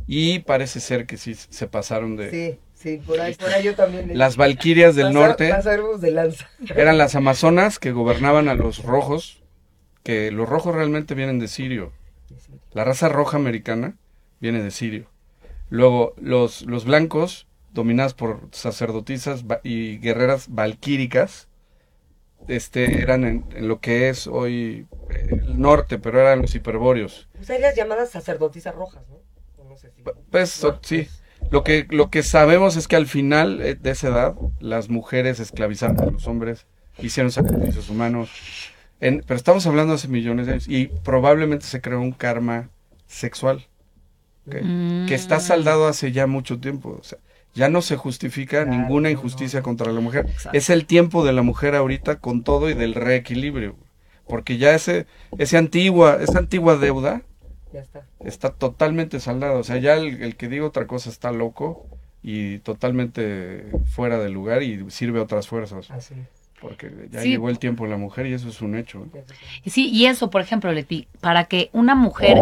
Y 0.07 0.41
parece 0.41 0.79
ser 0.81 1.07
que 1.07 1.17
sí 1.17 1.35
se 1.35 1.67
pasaron 1.67 2.17
de... 2.17 2.31
Sí, 2.31 2.59
sí, 2.75 3.03
por 3.05 3.21
ahí, 3.21 3.35
por 3.35 3.49
ahí 3.49 3.65
yo 3.65 3.75
también. 3.75 4.17
Las 4.17 4.37
valquirias 4.37 4.95
del 4.95 5.13
norte 5.13 5.51
pasaremos 5.51 6.01
de 6.01 6.13
lanza. 6.13 6.49
eran 6.77 6.99
las 6.99 7.17
amazonas 7.17 7.79
que 7.79 7.91
gobernaban 7.91 8.49
a 8.49 8.55
los 8.55 8.85
rojos, 8.85 9.43
que 10.03 10.31
los 10.31 10.49
rojos 10.49 10.75
realmente 10.75 11.15
vienen 11.15 11.39
de 11.39 11.49
Sirio. 11.49 11.93
La 12.73 12.85
raza 12.85 13.09
roja 13.09 13.37
americana 13.37 13.97
viene 14.41 14.63
de 14.63 14.71
Sirio. 14.71 15.07
Luego, 15.71 16.15
los, 16.21 16.63
los 16.63 16.85
blancos, 16.85 17.47
dominados 17.73 18.15
por 18.15 18.49
sacerdotisas 18.53 19.45
y 19.63 19.99
guerreras 19.99 20.47
valquíricas, 20.49 21.49
este, 22.47 23.03
eran 23.03 23.25
en, 23.25 23.45
en 23.55 23.69
lo 23.69 23.81
que 23.81 24.09
es 24.09 24.27
hoy 24.27 24.87
eh, 25.11 25.29
el 25.31 25.61
norte, 25.61 25.99
pero 25.99 26.21
eran 26.21 26.41
los 26.41 26.55
hiperbóreos. 26.55 27.29
Pues 27.35 27.51
hay 27.51 27.61
las 27.61 27.75
llamadas 27.77 28.11
sacerdotisas 28.11 28.75
rojas, 28.75 29.03
¿no? 29.09 29.17
O 29.63 29.69
no 29.69 29.77
sé 29.77 29.91
si- 29.91 30.03
Pues 30.31 30.63
No, 30.63 30.79
sí, 30.83 31.09
lo 31.51 31.63
que, 31.65 31.87
lo 31.91 32.09
que 32.11 32.23
sabemos 32.23 32.77
es 32.77 32.89
que 32.89 32.97
al 32.97 33.07
final 33.07 33.61
eh, 33.61 33.75
de 33.75 33.91
esa 33.91 34.09
edad, 34.09 34.35
las 34.61 34.89
mujeres 34.89 35.41
esclavizaron 35.41 36.01
a 36.01 36.07
los 36.07 36.27
hombres, 36.27 36.67
hicieron 36.99 37.31
sacrificios 37.33 37.91
humanos. 37.91 38.31
En- 39.01 39.23
pero 39.27 39.37
estamos 39.37 39.67
hablando 39.67 39.95
hace 39.95 40.09
millones 40.09 40.47
de 40.47 40.53
años 40.53 40.69
y 40.69 40.87
probablemente 41.05 41.67
se 41.67 41.81
creó 41.81 42.01
un 42.01 42.13
karma 42.13 42.69
sexual 43.07 43.67
que 44.51 45.15
está 45.15 45.41
saldado 45.41 45.87
hace 45.89 46.11
ya 46.13 46.27
mucho 46.27 46.59
tiempo. 46.59 46.97
O 47.01 47.05
sea, 47.05 47.19
ya 47.55 47.69
no 47.69 47.83
se 47.83 47.97
justifica 47.97 48.65
Claro, 48.65 48.71
ninguna 48.71 49.11
injusticia 49.11 49.61
no. 49.61 49.65
contra 49.65 49.93
la 49.93 50.01
mujer. 50.01 50.27
Exacto. 50.29 50.57
Es 50.57 50.71
el 50.71 50.87
tiempo 50.87 51.25
de 51.25 51.33
la 51.33 51.43
mujer 51.43 51.75
ahorita 51.75 52.17
con 52.19 52.43
todo 52.45 52.71
y 52.71 52.75
del 52.75 52.95
reequilibrio. 52.95 53.77
Porque 54.27 54.57
ya 54.59 54.75
ese, 54.75 55.07
ese 55.39 55.57
antigua, 55.59 56.19
esa 56.21 56.39
antigua 56.39 56.77
deuda 56.77 57.23
Ya 57.73 57.81
está. 57.81 58.07
está 58.21 58.51
totalmente 58.51 59.21
saldado. 59.21 59.59
O 59.59 59.65
sea, 59.65 59.77
ya 59.79 59.95
el, 59.97 60.23
el 60.23 60.37
que 60.37 60.49
diga 60.49 60.65
otra 60.67 60.87
cosa 60.87 61.11
está 61.11 61.31
loco 61.31 61.87
y 62.23 62.59
totalmente 62.61 63.67
fuera 63.87 64.19
de 64.19 64.29
lugar 64.31 64.63
y 64.63 64.91
sirve 64.91 65.19
a 65.21 65.23
otras 65.25 65.47
fuerzas. 65.49 65.91
Así 65.91 66.15
es. 66.15 66.48
Porque 66.61 67.09
ya 67.11 67.23
Sí. 67.23 67.31
llegó 67.31 67.49
el 67.51 67.59
tiempo 67.59 67.85
de 67.85 67.91
la 67.91 67.97
mujer 67.97 68.27
y 68.27 68.33
eso 68.35 68.49
es 68.49 68.61
un 68.61 68.75
hecho. 68.75 69.07
Sí, 69.67 69.89
y 69.91 70.07
eso, 70.07 70.31
por 70.31 70.41
ejemplo, 70.41 70.73
Leti, 70.73 71.07
para 71.21 71.45
que 71.45 71.71
una 71.73 71.95
mujer, 71.95 72.39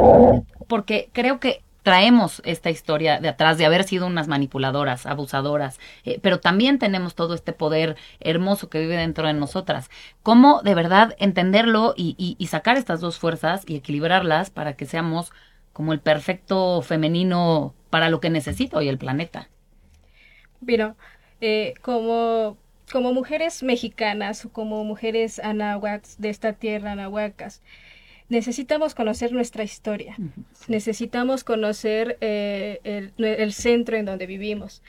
porque 0.68 1.11
creo 1.12 1.38
que 1.38 1.62
traemos 1.83 2.42
esta 2.44 2.68
historia 2.70 3.20
de 3.20 3.29
atrás 3.29 3.59
de 3.59 3.66
haber 3.66 3.85
sido 3.85 4.07
unas 4.09 4.26
manipuladoras, 4.26 5.07
abusadoras, 5.07 5.79
eh, 6.05 6.18
pero 6.20 6.40
también 6.40 6.81
tenemos 6.81 7.14
todo 7.14 7.35
este 7.35 7.52
poder 7.52 7.96
hermoso 8.18 8.68
que 8.68 8.81
vive 8.81 8.96
dentro 8.96 9.26
de 9.29 9.35
nosotras. 9.35 9.88
¿Cómo 10.24 10.62
de 10.62 10.74
verdad 10.74 11.14
entenderlo 11.20 11.94
y, 11.96 12.16
y 12.38 12.46
sacar 12.48 12.76
estas 12.76 13.00
dos 13.00 13.18
fuerzas 13.18 13.62
y 13.68 13.76
equilibrarlas 13.76 14.50
para 14.50 14.72
que 14.72 14.87
seamos 14.87 15.31
como 15.72 15.92
el 15.92 16.00
perfecto 16.00 16.83
femenino 16.83 17.74
para 17.90 18.09
lo 18.11 18.18
que 18.18 18.31
necesita 18.31 18.79
hoy 18.79 18.88
el 18.88 18.98
planeta? 18.98 19.48
Pero 20.66 20.96
eh, 21.40 21.74
como, 21.83 22.57
como 22.90 23.12
mujeres 23.12 23.62
mexicanas 23.62 24.44
o 24.44 24.51
como 24.51 24.85
mujeres 24.85 25.38
anahuacs 25.38 26.20
de 26.20 26.31
esta 26.31 26.53
tierra, 26.53 26.92
anahuacas, 26.92 27.62
necesitamos 28.29 28.94
conocer 28.94 29.33
nuestra 29.33 29.64
historia, 29.64 30.16
necesitamos 30.68 31.44
conocer 31.44 32.16
eh, 32.20 33.11
el, 33.16 33.53
centro 33.53 33.96
en 33.96 34.05
donde 34.05 34.27
vivimos. 34.27 34.83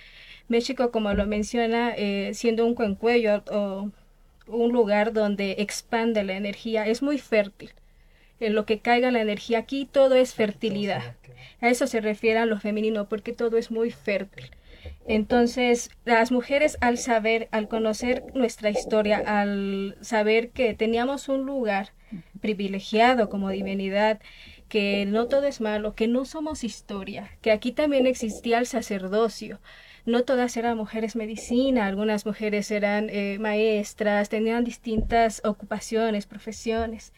México, 0.48 0.92
como 0.92 1.14
lo 1.14 1.26
menciona, 1.26 1.94
eh, 1.96 2.32
siendo 2.34 2.66
un 2.66 2.74
cuencuello 2.74 3.44
o 3.52 3.92
un 4.48 4.72
lugar 4.72 5.12
donde 5.14 5.56
expande 5.60 6.24
la 6.24 6.38
energía, 6.38 6.88
es 6.88 7.02
muy 7.02 7.18
fértil. 7.18 7.72
En 8.40 8.54
lo 8.54 8.66
que 8.66 8.80
caiga 8.80 9.12
la 9.12 9.22
energía 9.22 9.60
aquí, 9.60 9.88
todo 9.92 10.16
es 10.16 10.34
fertilidad. 10.34 11.16
A 11.60 11.70
eso 11.70 11.88
se 11.88 12.02
refiere 12.02 12.40
a 12.40 12.46
lo 12.46 12.60
femenino, 12.60 13.10
porque 13.10 13.34
todo 13.34 13.58
es 13.58 13.72
muy 13.72 13.92
fértil. 13.92 14.52
Entonces, 15.08 15.90
las 16.06 16.32
mujeres 16.32 16.78
al 16.82 16.98
saber, 16.98 17.48
al 17.52 17.68
conocer 17.68 18.24
nuestra 18.34 18.70
historia, 18.70 19.24
al 19.26 19.98
saber 20.02 20.50
que 20.50 20.74
teníamos 20.74 21.30
un 21.30 21.46
lugar 21.46 21.92
privilegiado 22.42 23.30
como 23.30 23.50
divinidad, 23.50 24.20
que 24.70 25.06
no 25.06 25.28
todo 25.28 25.48
es 25.48 25.62
malo, 25.62 25.96
que 25.96 26.08
no 26.08 26.26
somos 26.26 26.64
historia, 26.64 27.30
que 27.42 27.52
aquí 27.52 27.72
también 27.72 28.08
existía 28.08 28.60
el 28.60 28.66
sacerdocio. 28.66 29.60
No 30.06 30.24
todas 30.24 30.56
eran 30.56 30.78
mujeres 30.78 31.16
medicina, 31.16 31.86
algunas 31.86 32.26
mujeres 32.26 32.72
eran 32.72 33.10
eh, 33.10 33.38
maestras, 33.40 34.30
tenían 34.30 34.64
distintas 34.64 35.42
ocupaciones, 35.44 36.26
profesiones. 36.26 37.14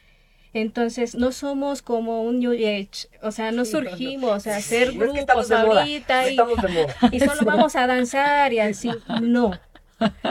Entonces, 0.54 1.16
no 1.16 1.32
somos 1.32 1.82
como 1.82 2.24
un 2.24 2.40
New 2.40 2.54
Age, 2.54 3.08
o 3.22 3.32
sea, 3.32 3.52
no 3.52 3.66
surgimos 3.66 4.48
a 4.48 4.58
hacer 4.58 4.94
grupos 4.94 5.52
ahorita 5.52 6.32
y, 6.32 6.38
y, 7.12 7.20
solo 7.20 7.42
vamos 7.46 7.76
a 7.76 7.86
danzar 7.86 8.52
y 8.54 8.60
así. 8.60 8.90
No. 9.22 9.52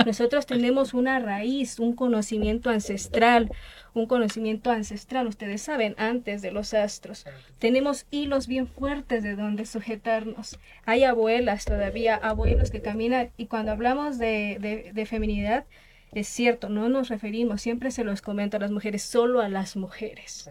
Nosotros 0.06 0.46
tenemos 0.46 0.94
una 0.94 1.18
raíz, 1.18 1.78
un 1.78 1.94
conocimiento 1.94 2.70
ancestral, 2.70 3.50
un 3.92 4.06
conocimiento 4.06 4.70
ancestral, 4.70 5.26
ustedes 5.26 5.60
saben, 5.60 5.94
antes 5.98 6.40
de 6.40 6.52
los 6.52 6.72
astros. 6.72 7.26
Tenemos 7.58 8.06
hilos 8.10 8.46
bien 8.46 8.66
fuertes 8.66 9.22
de 9.22 9.36
donde 9.36 9.66
sujetarnos. 9.66 10.58
Hay 10.86 11.04
abuelas 11.04 11.66
todavía, 11.66 12.16
abuelos 12.16 12.70
que 12.70 12.80
caminan 12.80 13.30
y 13.36 13.46
cuando 13.46 13.72
hablamos 13.72 14.18
de, 14.18 14.56
de, 14.60 14.90
de 14.92 15.06
feminidad, 15.06 15.64
es 16.12 16.28
cierto, 16.28 16.68
no 16.68 16.88
nos 16.88 17.08
referimos, 17.08 17.62
siempre 17.62 17.90
se 17.90 18.04
los 18.04 18.22
comento 18.22 18.56
a 18.56 18.60
las 18.60 18.70
mujeres, 18.70 19.02
solo 19.02 19.40
a 19.40 19.48
las 19.48 19.76
mujeres. 19.76 20.50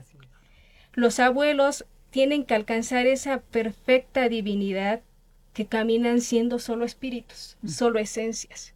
Los 0.94 1.20
abuelos 1.20 1.86
tienen 2.10 2.46
que 2.46 2.56
alcanzar 2.56 3.06
esa 3.08 3.40
perfecta 3.40 4.30
divinidad 4.30 5.02
que 5.54 5.66
caminan 5.66 6.22
siendo 6.22 6.60
solo 6.60 6.86
espíritus, 6.86 7.58
mm. 7.62 7.68
solo 7.68 8.00
esencias. 8.00 8.74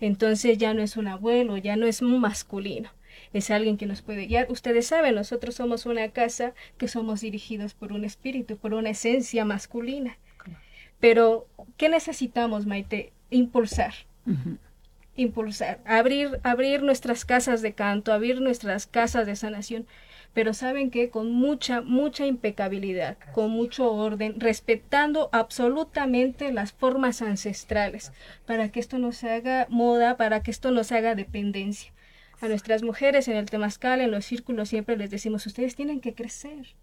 Entonces 0.00 0.58
ya 0.58 0.74
no 0.74 0.82
es 0.82 0.96
un 0.96 1.08
abuelo, 1.08 1.56
ya 1.56 1.76
no 1.76 1.86
es 1.86 2.02
un 2.02 2.18
masculino, 2.20 2.90
es 3.32 3.50
alguien 3.50 3.76
que 3.76 3.86
nos 3.86 4.00
puede 4.02 4.26
guiar. 4.26 4.50
Ustedes 4.50 4.86
saben, 4.86 5.14
nosotros 5.14 5.56
somos 5.56 5.86
una 5.86 6.08
casa 6.08 6.54
que 6.78 6.88
somos 6.88 7.20
dirigidos 7.20 7.74
por 7.74 7.92
un 7.92 8.04
espíritu, 8.04 8.56
por 8.56 8.74
una 8.74 8.90
esencia 8.90 9.44
masculina. 9.44 10.16
Pero, 11.00 11.46
¿qué 11.76 11.88
necesitamos, 11.88 12.66
Maite? 12.66 13.12
Impulsar 13.30 13.94
impulsar, 15.18 15.80
abrir, 15.84 16.40
abrir 16.44 16.82
nuestras 16.82 17.24
casas 17.24 17.60
de 17.60 17.72
canto, 17.74 18.12
abrir 18.12 18.40
nuestras 18.40 18.86
casas 18.86 19.26
de 19.26 19.36
sanación, 19.36 19.86
pero 20.32 20.54
saben 20.54 20.90
que 20.90 21.10
con 21.10 21.32
mucha, 21.32 21.80
mucha 21.80 22.24
impecabilidad, 22.26 23.18
con 23.32 23.50
mucho 23.50 23.92
orden, 23.92 24.38
respetando 24.38 25.28
absolutamente 25.32 26.52
las 26.52 26.72
formas 26.72 27.22
ancestrales, 27.22 28.12
para 28.46 28.70
que 28.70 28.80
esto 28.80 28.98
no 28.98 29.12
se 29.12 29.28
haga 29.30 29.66
moda, 29.68 30.16
para 30.16 30.42
que 30.42 30.50
esto 30.50 30.70
no 30.70 30.84
se 30.84 30.96
haga 30.96 31.14
dependencia. 31.14 31.92
A 32.40 32.46
nuestras 32.46 32.84
mujeres 32.84 33.26
en 33.26 33.36
el 33.36 33.50
temazcal, 33.50 34.00
en 34.00 34.12
los 34.12 34.24
círculos, 34.24 34.68
siempre 34.68 34.96
les 34.96 35.10
decimos, 35.10 35.44
ustedes 35.46 35.74
tienen 35.74 36.00
que 36.00 36.14
crecer. 36.14 36.76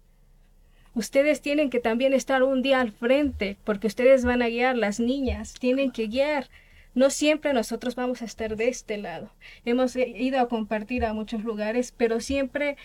Ustedes 0.94 1.40
tienen 1.40 1.70
que 1.70 1.80
también 1.80 2.12
estar 2.12 2.42
un 2.42 2.60
día 2.60 2.80
al 2.80 2.92
frente, 2.92 3.56
porque 3.64 3.86
ustedes 3.86 4.24
van 4.24 4.42
a 4.42 4.48
guiar, 4.48 4.76
las 4.76 5.00
niñas 5.00 5.54
tienen 5.54 5.92
que 5.92 6.08
guiar 6.08 6.48
no 6.96 7.10
siempre 7.10 7.52
nosotros 7.52 7.94
vamos 7.94 8.22
a 8.22 8.24
estar 8.24 8.56
de 8.56 8.68
este 8.68 8.96
lado. 8.96 9.30
Hemos 9.66 9.94
ido 9.96 10.40
a 10.40 10.48
compartir 10.48 11.04
a 11.04 11.12
muchos 11.12 11.44
lugares, 11.44 11.92
pero 11.94 12.20
siempre 12.20 12.78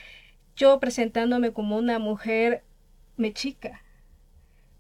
yo 0.58 0.82
presentándome 0.82 1.54
como 1.54 1.78
una 1.78 1.98
mujer 1.98 2.62
mechica, 3.16 3.82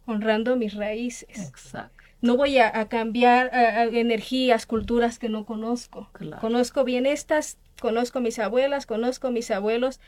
honrando 0.05 0.57
mis 0.57 0.73
raíces. 0.73 1.47
Exacto. 1.47 2.03
No 2.19 2.35
voy 2.35 2.57
a, 2.57 2.89
cambiar 2.89 3.49
energías, 3.93 4.65
culturas 4.65 5.17
que 5.17 5.29
no 5.29 5.45
conozco. 5.45 6.09
Conozco 6.41 6.83
bien 6.83 7.05
estas, 7.05 7.57
conozco 7.79 8.19
mis 8.19 8.37
abuelas, 8.37 8.85
conozco 8.85 9.31
mis 9.31 9.49
abuelos. 9.49 10.01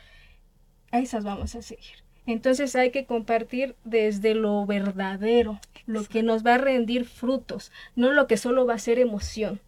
A 0.92 0.98
esas 0.98 1.24
vamos 1.24 1.54
a 1.54 1.62
seguir. 1.62 2.03
Entonces 2.26 2.74
hay 2.74 2.90
que 2.90 3.04
compartir 3.04 3.76
desde 3.84 4.34
lo 4.34 4.64
verdadero, 4.64 5.60
lo 5.86 6.04
que 6.04 6.22
nos 6.22 6.44
va 6.44 6.54
a 6.54 6.58
rendir 6.58 7.04
frutos, 7.04 7.70
no 7.96 8.12
lo 8.12 8.26
que 8.26 8.36
solo 8.36 8.66
va 8.66 8.74
a 8.74 8.78
ser 8.78 8.98
emoción. 8.98 9.60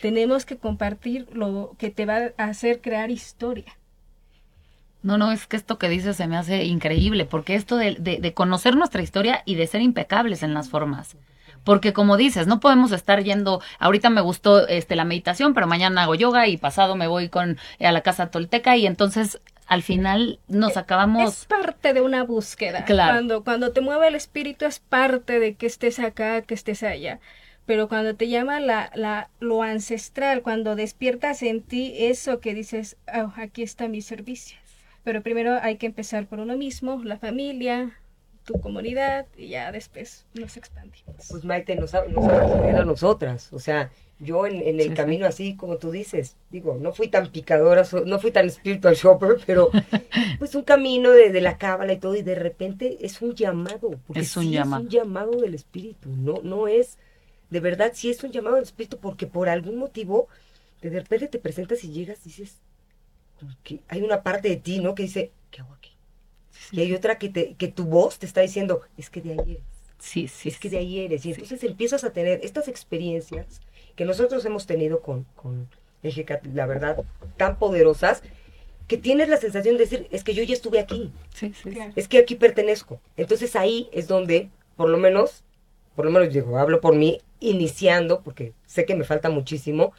Tenemos 0.00 0.44
que 0.44 0.56
compartir 0.56 1.28
lo 1.32 1.74
que 1.78 1.90
te 1.90 2.06
va 2.06 2.32
a 2.36 2.44
hacer 2.44 2.80
crear 2.80 3.10
historia. 3.10 3.76
No, 5.02 5.18
no, 5.18 5.32
es 5.32 5.46
que 5.46 5.56
esto 5.56 5.78
que 5.78 5.88
dices 5.88 6.16
se 6.16 6.28
me 6.28 6.36
hace 6.36 6.64
increíble, 6.64 7.24
porque 7.24 7.56
esto 7.56 7.76
de, 7.76 7.96
de, 7.98 8.34
conocer 8.34 8.76
nuestra 8.76 9.02
historia 9.02 9.42
y 9.44 9.56
de 9.56 9.66
ser 9.66 9.82
impecables 9.82 10.44
en 10.44 10.54
las 10.54 10.68
formas. 10.68 11.16
Porque 11.64 11.92
como 11.92 12.16
dices, 12.16 12.46
no 12.46 12.60
podemos 12.60 12.92
estar 12.92 13.22
yendo, 13.22 13.60
ahorita 13.80 14.10
me 14.10 14.20
gustó 14.20 14.66
este 14.68 14.94
la 14.94 15.04
meditación, 15.04 15.54
pero 15.54 15.66
mañana 15.66 16.04
hago 16.04 16.14
yoga 16.14 16.46
y 16.46 16.56
pasado 16.56 16.94
me 16.94 17.08
voy 17.08 17.28
con 17.28 17.58
a 17.80 17.92
la 17.92 18.00
casa 18.02 18.30
tolteca 18.30 18.76
y 18.76 18.86
entonces 18.86 19.40
al 19.72 19.82
final 19.82 20.38
nos 20.48 20.76
acabamos... 20.76 21.32
Es 21.32 21.44
parte 21.46 21.94
de 21.94 22.02
una 22.02 22.24
búsqueda. 22.24 22.84
Claro. 22.84 23.14
Cuando, 23.14 23.42
cuando 23.42 23.72
te 23.72 23.80
mueve 23.80 24.08
el 24.08 24.14
espíritu 24.14 24.66
es 24.66 24.80
parte 24.80 25.38
de 25.38 25.54
que 25.54 25.64
estés 25.64 25.98
acá, 25.98 26.42
que 26.42 26.52
estés 26.52 26.82
allá. 26.82 27.20
Pero 27.64 27.88
cuando 27.88 28.14
te 28.14 28.28
llama 28.28 28.60
la, 28.60 28.90
la, 28.94 29.30
lo 29.40 29.62
ancestral, 29.62 30.42
cuando 30.42 30.76
despiertas 30.76 31.42
en 31.42 31.62
ti 31.62 31.94
eso 31.96 32.38
que 32.38 32.52
dices, 32.52 32.98
oh, 33.14 33.32
aquí 33.36 33.62
está 33.62 33.88
mi 33.88 34.02
servicio. 34.02 34.58
Pero 35.04 35.22
primero 35.22 35.58
hay 35.62 35.76
que 35.76 35.86
empezar 35.86 36.26
por 36.26 36.38
uno 36.38 36.54
mismo, 36.58 37.02
la 37.02 37.16
familia, 37.16 37.96
tu 38.44 38.60
comunidad 38.60 39.24
y 39.38 39.48
ya 39.48 39.72
después 39.72 40.26
nos 40.34 40.58
expandimos. 40.58 41.28
Pues 41.30 41.44
Maite 41.44 41.76
nos 41.76 41.94
ha, 41.94 42.04
nos 42.04 42.26
a 42.26 42.84
nosotras, 42.84 43.50
o 43.54 43.58
sea, 43.58 43.90
yo 44.22 44.46
en, 44.46 44.80
el 44.80 44.94
camino 44.94 45.26
así 45.26 45.56
como 45.56 45.76
tú 45.76 45.90
dices, 45.90 46.36
digo, 46.50 46.78
no 46.80 46.92
fui 46.92 47.08
tan 47.08 47.30
picadora, 47.30 47.86
no 48.06 48.18
fui 48.20 48.30
tan 48.30 48.48
spiritual 48.48 48.94
shopper, 48.94 49.38
pero 49.44 49.70
pues 50.38 50.54
un 50.54 50.62
camino 50.62 51.10
de, 51.10 51.40
la 51.40 51.58
cábala 51.58 51.92
y 51.92 51.98
todo 51.98 52.14
y 52.14 52.22
de 52.22 52.36
repente 52.36 52.98
es 53.00 53.20
un 53.20 53.34
llamado, 53.34 53.98
porque 54.06 54.20
es 54.20 54.36
un, 54.36 54.50
llamado. 54.50 54.82
es 54.82 54.86
un 54.86 54.90
llamado 54.90 55.32
del 55.40 55.54
espíritu, 55.54 56.08
no, 56.08 56.40
no 56.42 56.68
es, 56.68 56.98
de 57.50 57.60
verdad 57.60 57.92
sí 57.94 58.10
es 58.10 58.22
un 58.22 58.30
llamado 58.30 58.56
del 58.56 58.64
espíritu 58.64 58.98
porque 58.98 59.26
por 59.26 59.48
algún 59.48 59.76
motivo 59.76 60.28
de 60.80 60.90
repente 60.90 61.28
te 61.28 61.38
presentas 61.38 61.82
y 61.84 61.92
llegas 61.92 62.20
y 62.24 62.28
dices, 62.28 62.58
que 63.64 63.80
hay 63.88 64.02
una 64.02 64.22
parte 64.22 64.48
de 64.48 64.56
ti, 64.56 64.78
¿no? 64.78 64.94
Que 64.94 65.04
dice, 65.04 65.32
¿qué 65.50 65.60
hago 65.60 65.72
aquí? 65.74 65.90
Y 66.70 66.80
hay 66.80 66.92
otra 66.92 67.18
que, 67.18 67.28
te, 67.28 67.54
que 67.54 67.68
tu 67.68 67.84
voz 67.84 68.18
te 68.18 68.26
está 68.26 68.40
diciendo, 68.40 68.82
es 68.96 69.10
que 69.10 69.20
de 69.20 69.32
ahí 69.32 69.52
eres. 69.52 69.62
Sí, 69.98 70.28
sí. 70.28 70.48
Es 70.48 70.58
que 70.58 70.68
de 70.68 70.78
ahí 70.78 71.00
eres. 71.00 71.24
Y 71.24 71.30
entonces 71.30 71.62
empiezas 71.64 72.04
a 72.04 72.12
tener 72.12 72.40
estas 72.42 72.68
experiencias 72.68 73.60
que 73.96 74.04
nosotros 74.04 74.44
hemos 74.44 74.66
tenido 74.66 75.00
con, 75.00 75.24
con 75.36 75.68
la 76.54 76.66
verdad, 76.66 77.04
tan 77.36 77.58
poderosas, 77.58 78.22
que 78.88 78.96
tienes 78.96 79.28
la 79.28 79.36
sensación 79.36 79.76
de 79.76 79.84
decir, 79.84 80.08
es 80.10 80.24
que 80.24 80.34
yo 80.34 80.42
ya 80.42 80.54
estuve 80.54 80.80
aquí. 80.80 81.12
Sí, 81.32 81.52
sí, 81.54 81.70
Es 81.96 82.08
que 82.08 82.18
aquí 82.18 82.34
pertenezco. 82.34 83.00
Entonces 83.16 83.56
ahí 83.56 83.88
es 83.92 84.08
donde, 84.08 84.50
por 84.76 84.88
lo 84.88 84.98
menos, 84.98 85.44
por 85.94 86.04
lo 86.04 86.10
menos 86.10 86.32
digo, 86.32 86.58
hablo 86.58 86.80
por 86.80 86.94
mí, 86.94 87.20
iniciando, 87.40 88.20
porque 88.22 88.52
sé 88.66 88.84
que 88.84 88.94
me 88.94 89.04
falta 89.04 89.30
muchísimo, 89.30 89.92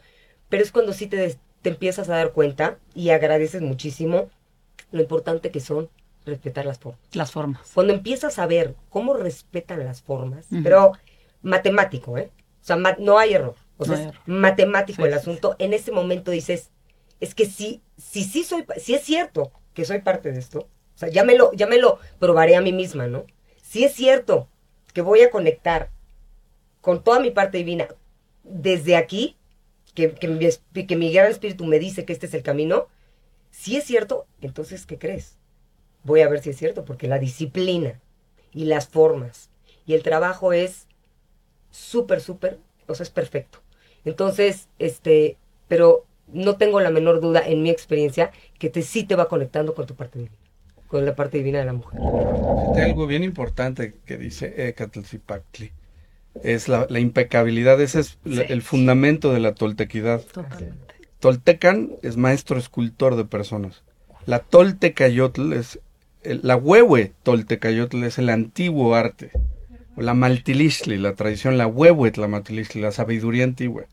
pero 0.50 0.64
es 0.64 0.72
cuando 0.72 0.94
sí 0.94 1.08
te, 1.08 1.38
te 1.62 1.70
empiezas 1.70 2.10
a 2.10 2.18
dar 2.18 2.34
cuenta 2.34 2.78
y 2.94 3.10
agradeces 3.10 3.62
muchísimo 3.62 4.30
lo 4.92 5.02
importante 5.02 5.50
que 5.50 5.60
son 5.60 5.90
respetar 6.26 6.66
las 6.66 6.80
formas. 6.80 7.02
Las 7.14 7.32
formas. 7.32 7.72
Cuando 7.74 7.94
empiezas 7.94 8.40
a 8.40 8.46
ver 8.46 8.76
cómo 8.90 9.14
respetan 9.14 9.84
las 9.84 10.02
formas, 10.02 10.48
pero 10.64 10.94
matemático, 11.42 12.18
¿eh? 12.18 12.30
O 12.62 12.66
sea, 12.66 12.78
no 12.78 13.18
hay 13.18 13.34
error. 13.34 13.56
O 13.84 13.86
sea, 13.86 14.10
es 14.10 14.14
matemático 14.26 15.06
el 15.06 15.14
asunto. 15.14 15.56
En 15.60 15.74
ese 15.74 15.92
momento 15.92 16.32
dices, 16.32 16.72
es 17.20 17.36
que 17.36 17.46
sí, 17.46 17.82
sí, 17.98 18.24
sí 18.24 18.44
soy, 18.44 18.66
sí 18.78 18.96
es 18.96 19.04
cierto 19.04 19.52
que 19.74 19.86
soy 19.86 20.00
parte 20.02 20.32
de 20.32 20.40
esto. 20.40 20.60
O 20.60 20.98
sea, 20.98 21.10
ya 21.10 21.24
me 21.24 21.38
lo, 21.38 21.52
ya 21.54 21.68
me 21.68 21.78
lo 21.78 22.00
probaré 22.20 22.56
a 22.56 22.62
mí 22.62 22.74
misma, 22.74 23.08
¿no? 23.08 23.26
Sí 23.62 23.84
es 23.84 23.94
cierto 23.94 24.48
que 24.94 25.02
voy 25.02 25.22
a 25.22 25.32
conectar 25.32 25.90
con 26.82 27.04
toda 27.04 27.20
mi 27.20 27.32
parte 27.32 27.58
divina 27.58 27.88
desde 28.44 28.96
aquí, 28.96 29.38
que, 29.96 30.12
que, 30.12 30.28
mi, 30.28 30.86
que 30.86 30.96
mi 30.96 31.14
gran 31.14 31.32
espíritu 31.32 31.66
me 31.66 31.80
dice 31.80 32.06
que 32.06 32.14
este 32.14 32.26
es 32.26 32.34
el 32.34 32.44
camino, 32.44 32.88
si 33.52 33.78
es 33.78 33.86
cierto, 33.86 34.26
entonces, 34.42 34.86
¿qué 34.86 34.98
crees? 34.98 35.38
Voy 36.04 36.22
a 36.22 36.30
ver 36.30 36.42
si 36.42 36.50
es 36.50 36.58
cierto, 36.58 36.86
porque 36.86 37.08
la 37.08 37.20
disciplina 37.20 38.02
y 38.52 38.66
las 38.66 38.88
formas 38.88 39.50
y 39.86 39.94
el 39.94 40.04
trabajo 40.04 40.54
es 40.54 40.88
súper, 41.72 42.22
súper, 42.22 42.60
o 42.88 42.96
sea, 42.96 43.04
es 43.04 43.10
perfecto. 43.10 43.63
Entonces, 44.06 44.68
este, 44.80 45.38
pero 45.68 46.06
no 46.32 46.56
tengo 46.56 46.80
la 46.80 46.90
menor 46.90 47.22
duda 47.22 47.42
en 47.46 47.62
mi 47.62 47.70
experiencia 47.70 48.32
que 48.60 48.70
te, 48.70 48.82
sí 48.82 49.04
te 49.04 49.16
va 49.16 49.28
conectando 49.28 49.74
con 49.74 49.86
tu 49.86 49.96
parte 49.96 50.20
divina, 50.20 50.38
con 50.88 51.06
la 51.06 51.16
parte 51.16 51.38
divina 51.38 51.60
de 51.60 51.66
la 51.66 51.74
mujer. 51.74 52.00
Hay 52.76 52.82
algo 52.82 53.08
bien 53.08 53.24
importante 53.24 53.96
que 54.06 54.18
dice 54.18 54.70
Ekatlzipactli. 54.70 55.72
Es 56.42 56.68
la, 56.68 56.88
impecabilidad, 57.00 57.80
ese 57.80 58.00
es 58.00 58.18
el 58.26 58.64
fundamento 58.64 59.32
de 59.32 59.40
la 59.40 59.54
toltequidad. 59.54 60.22
Totalmente. 60.22 60.96
Toltecan 61.20 61.92
es 62.02 62.18
maestro 62.18 62.58
escultor 62.58 63.16
de 63.16 63.24
personas. 63.24 63.84
La 64.26 64.40
toltecayotl 64.40 65.54
es, 65.54 65.80
la 66.24 66.56
huehue 66.56 67.14
toltecayotl 67.24 68.04
es 68.04 68.18
el 68.18 68.30
antiguo 68.30 68.96
arte. 68.96 69.32
La 69.98 70.14
maltilishli, 70.14 70.98
la 70.98 71.14
tradición, 71.14 71.58
la 71.58 71.68
huehuet, 71.68 72.18
la 72.18 72.28
maltilishli, 72.28 72.82
la 72.82 72.92
sabiduría 72.92 73.44
antigua 73.44 73.86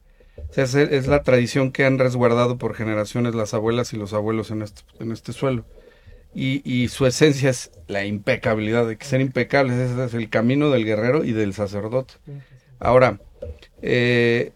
es, 0.57 1.07
la 1.07 1.23
tradición 1.23 1.73
que 1.73 1.85
han 1.85 1.99
resguardado 1.99 2.59
por 2.59 2.75
generaciones 2.75 3.35
las 3.35 3.55
abuelas 3.55 3.93
y 3.93 3.97
los 3.97 4.13
abuelos 4.13 4.51
en 4.51 4.63
este, 4.63 4.83
este 5.13 5.33
suelo. 5.33 5.65
Y, 6.33 6.89
su 6.89 7.07
esencia 7.07 7.51
es 7.51 7.73
la 7.89 8.05
impecabilidad, 8.05 8.87
de 8.87 8.97
que 8.97 9.05
ser 9.05 9.21
impecables, 9.21 9.77
ese 9.77 10.05
es 10.05 10.15
el 10.15 10.31
camino 10.31 10.71
del 10.71 10.85
guerrero 10.85 11.25
y 11.25 11.33
del 11.33 11.55
sacerdote. 11.55 12.15
Ahora, 12.79 13.21
eh, 13.83 14.53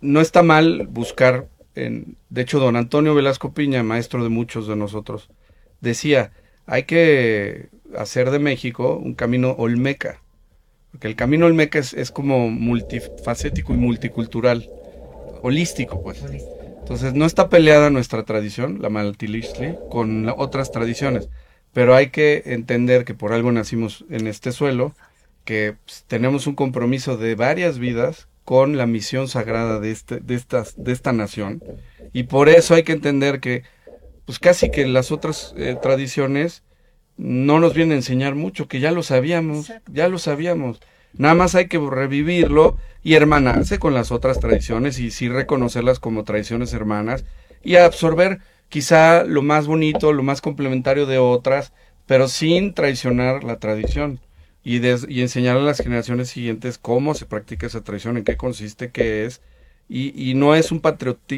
no 0.00 0.20
está 0.20 0.42
mal 0.42 0.88
buscar, 0.88 1.46
en, 1.76 2.16
de 2.30 2.42
hecho, 2.42 2.58
don 2.58 2.74
Antonio 2.74 3.14
Velasco 3.14 3.54
Piña, 3.54 3.84
maestro 3.84 4.24
de 4.24 4.28
muchos 4.28 4.66
de 4.66 4.74
nosotros, 4.74 5.30
decía, 5.80 6.32
hay 6.66 6.82
que 6.82 7.68
hacer 7.96 8.32
de 8.32 8.40
México 8.40 8.96
un 8.96 9.14
camino 9.14 9.52
olmeca, 9.52 10.20
porque 10.94 11.08
el 11.08 11.16
camino 11.16 11.46
olmeca 11.46 11.80
es, 11.80 11.92
es 11.92 12.12
como 12.12 12.48
multifacético 12.50 13.74
y 13.74 13.76
multicultural 13.76 14.70
holístico, 15.42 16.00
pues. 16.00 16.22
Entonces, 16.78 17.14
no 17.14 17.26
está 17.26 17.48
peleada 17.48 17.90
nuestra 17.90 18.22
tradición, 18.22 18.80
la 18.80 18.90
Maltilishli, 18.90 19.74
con 19.90 20.28
otras 20.28 20.70
tradiciones, 20.70 21.28
pero 21.72 21.96
hay 21.96 22.10
que 22.10 22.44
entender 22.46 23.04
que 23.04 23.12
por 23.12 23.32
algo 23.32 23.50
nacimos 23.50 24.04
en 24.08 24.28
este 24.28 24.52
suelo, 24.52 24.94
que 25.44 25.74
pues, 25.84 26.04
tenemos 26.06 26.46
un 26.46 26.54
compromiso 26.54 27.16
de 27.16 27.34
varias 27.34 27.80
vidas 27.80 28.28
con 28.44 28.76
la 28.76 28.86
misión 28.86 29.26
sagrada 29.26 29.80
de, 29.80 29.90
este, 29.90 30.20
de, 30.20 30.36
estas, 30.36 30.74
de 30.76 30.92
esta 30.92 31.12
nación, 31.12 31.60
y 32.12 32.22
por 32.22 32.48
eso 32.48 32.72
hay 32.72 32.84
que 32.84 32.92
entender 32.92 33.40
que, 33.40 33.64
pues 34.26 34.38
casi 34.38 34.70
que 34.70 34.86
las 34.86 35.10
otras 35.10 35.54
eh, 35.56 35.76
tradiciones 35.82 36.62
no 37.16 37.60
nos 37.60 37.74
vienen 37.74 37.92
a 37.92 37.96
enseñar 37.96 38.34
mucho, 38.34 38.68
que 38.68 38.80
ya 38.80 38.90
lo 38.90 39.02
sabíamos, 39.02 39.72
ya 39.90 40.08
lo 40.08 40.18
sabíamos. 40.18 40.80
Nada 41.16 41.34
más 41.34 41.54
hay 41.54 41.68
que 41.68 41.78
revivirlo 41.78 42.76
y 43.02 43.14
hermanarse 43.14 43.78
con 43.78 43.94
las 43.94 44.10
otras 44.10 44.40
tradiciones 44.40 44.98
y 44.98 45.10
sí 45.10 45.28
reconocerlas 45.28 46.00
como 46.00 46.24
tradiciones 46.24 46.72
hermanas 46.72 47.24
y 47.62 47.76
absorber 47.76 48.40
quizá 48.68 49.24
lo 49.24 49.42
más 49.42 49.66
bonito, 49.66 50.12
lo 50.12 50.22
más 50.24 50.40
complementario 50.40 51.06
de 51.06 51.18
otras, 51.18 51.72
pero 52.06 52.26
sin 52.28 52.74
traicionar 52.74 53.44
la 53.44 53.58
tradición 53.58 54.20
y, 54.64 54.84
y 54.84 55.20
enseñar 55.20 55.56
a 55.56 55.60
las 55.60 55.78
generaciones 55.78 56.30
siguientes 56.30 56.78
cómo 56.78 57.14
se 57.14 57.26
practica 57.26 57.66
esa 57.66 57.84
tradición, 57.84 58.16
en 58.16 58.24
qué 58.24 58.36
consiste, 58.36 58.90
qué 58.90 59.24
es, 59.24 59.40
y, 59.88 60.30
y 60.30 60.34
no 60.34 60.54
es 60.56 60.72
un, 60.72 60.82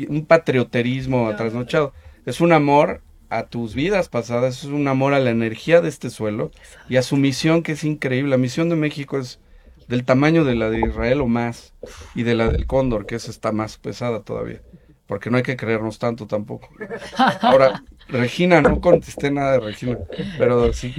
un 0.09 0.27
patrioterismo 0.27 1.35
trasnochado, 1.37 1.93
es 2.25 2.41
un 2.41 2.53
amor 2.53 3.03
a 3.31 3.47
tus 3.47 3.75
vidas 3.75 4.09
pasadas, 4.09 4.65
es 4.65 4.65
un 4.65 4.89
amor 4.89 5.15
a 5.15 5.21
la 5.21 5.31
energía 5.31 5.81
de 5.81 5.89
este 5.89 6.11
suelo 6.11 6.51
y 6.89 6.97
a 6.97 7.03
su 7.03 7.17
misión 7.17 7.63
que 7.63 7.73
es 7.73 7.85
increíble. 7.85 8.31
La 8.31 8.37
misión 8.37 8.69
de 8.69 8.77
México 8.77 9.19
es 9.19 9.41
del 9.89 10.05
tamaño 10.05 10.45
de 10.45 10.55
la 10.55 10.71
de 10.71 10.81
Israel 10.81 11.21
o 11.21 11.27
más, 11.27 11.75
y 12.15 12.23
de 12.23 12.35
la 12.35 12.49
del 12.49 12.67
cóndor, 12.67 13.07
que 13.07 13.17
esa 13.17 13.31
está 13.31 13.53
más 13.53 13.79
pesada 13.79 14.23
todavía, 14.23 14.63
porque 15.07 15.31
no 15.31 15.37
hay 15.37 15.43
que 15.43 15.57
creernos 15.57 15.99
tanto 15.99 16.27
tampoco. 16.27 16.69
Ahora, 17.41 17.85
Regina, 18.09 18.61
no 18.61 18.81
contesté 18.81 19.31
nada 19.31 19.53
de 19.53 19.61
Regina, 19.61 19.99
pero 20.39 20.73
sí. 20.73 20.95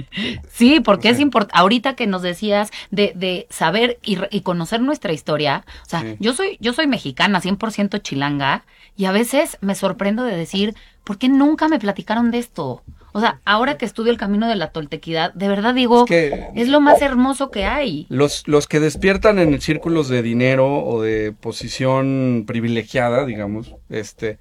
Sí, 0.50 0.80
porque 0.80 1.08
es 1.08 1.20
importante, 1.20 1.58
ahorita 1.58 1.94
que 1.94 2.06
nos 2.06 2.22
decías 2.22 2.70
de, 2.90 3.12
de 3.14 3.46
saber 3.50 3.98
y, 4.02 4.18
y, 4.30 4.42
conocer 4.42 4.80
nuestra 4.80 5.12
historia, 5.12 5.64
o 5.86 5.88
sea, 5.88 6.04
yo 6.18 6.34
soy 6.34 6.58
yo 6.60 6.72
soy 6.72 6.86
mexicana, 6.86 7.40
100% 7.40 8.02
chilanga, 8.02 8.64
y 8.96 9.06
a 9.06 9.12
veces 9.12 9.58
me 9.60 9.74
sorprendo 9.74 10.24
de 10.24 10.36
decir, 10.36 10.74
¿por 11.04 11.18
qué 11.18 11.28
nunca 11.28 11.68
me 11.68 11.78
platicaron 11.78 12.30
de 12.30 12.38
esto? 12.38 12.82
O 13.12 13.20
sea, 13.20 13.40
ahora 13.44 13.78
que 13.78 13.84
estudio 13.84 14.12
el 14.12 14.18
camino 14.18 14.46
de 14.46 14.56
la 14.56 14.70
toltequidad, 14.70 15.32
de 15.34 15.48
verdad 15.48 15.74
digo, 15.74 16.04
es, 16.04 16.08
que, 16.08 16.48
es 16.54 16.68
lo 16.68 16.80
más 16.80 17.00
hermoso 17.00 17.50
que 17.50 17.64
hay. 17.64 18.06
Los, 18.10 18.46
los 18.46 18.66
que 18.66 18.80
despiertan 18.80 19.38
en 19.38 19.60
círculos 19.60 20.08
de 20.08 20.22
dinero 20.22 20.84
o 20.84 21.02
de 21.02 21.32
posición 21.32 22.44
privilegiada, 22.46 23.24
digamos, 23.24 23.74
este, 23.88 24.38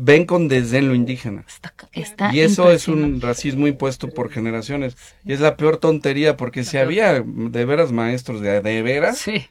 ven 0.00 0.26
con 0.26 0.48
desdén 0.48 0.88
lo 0.88 0.94
indígena. 0.94 1.44
y 2.32 2.40
eso 2.40 2.70
es 2.70 2.86
un 2.86 3.20
racismo 3.20 3.66
impuesto 3.66 4.08
por 4.08 4.30
generaciones. 4.30 4.96
Y 5.24 5.32
es 5.32 5.40
la 5.40 5.56
peor 5.56 5.78
tontería, 5.78 6.36
porque 6.36 6.64
si 6.64 6.78
había 6.78 7.20
de 7.20 7.64
veras 7.64 7.90
maestros 7.90 8.40
de, 8.40 8.60
de 8.60 8.82
veras, 8.82 9.26
eh, 9.26 9.48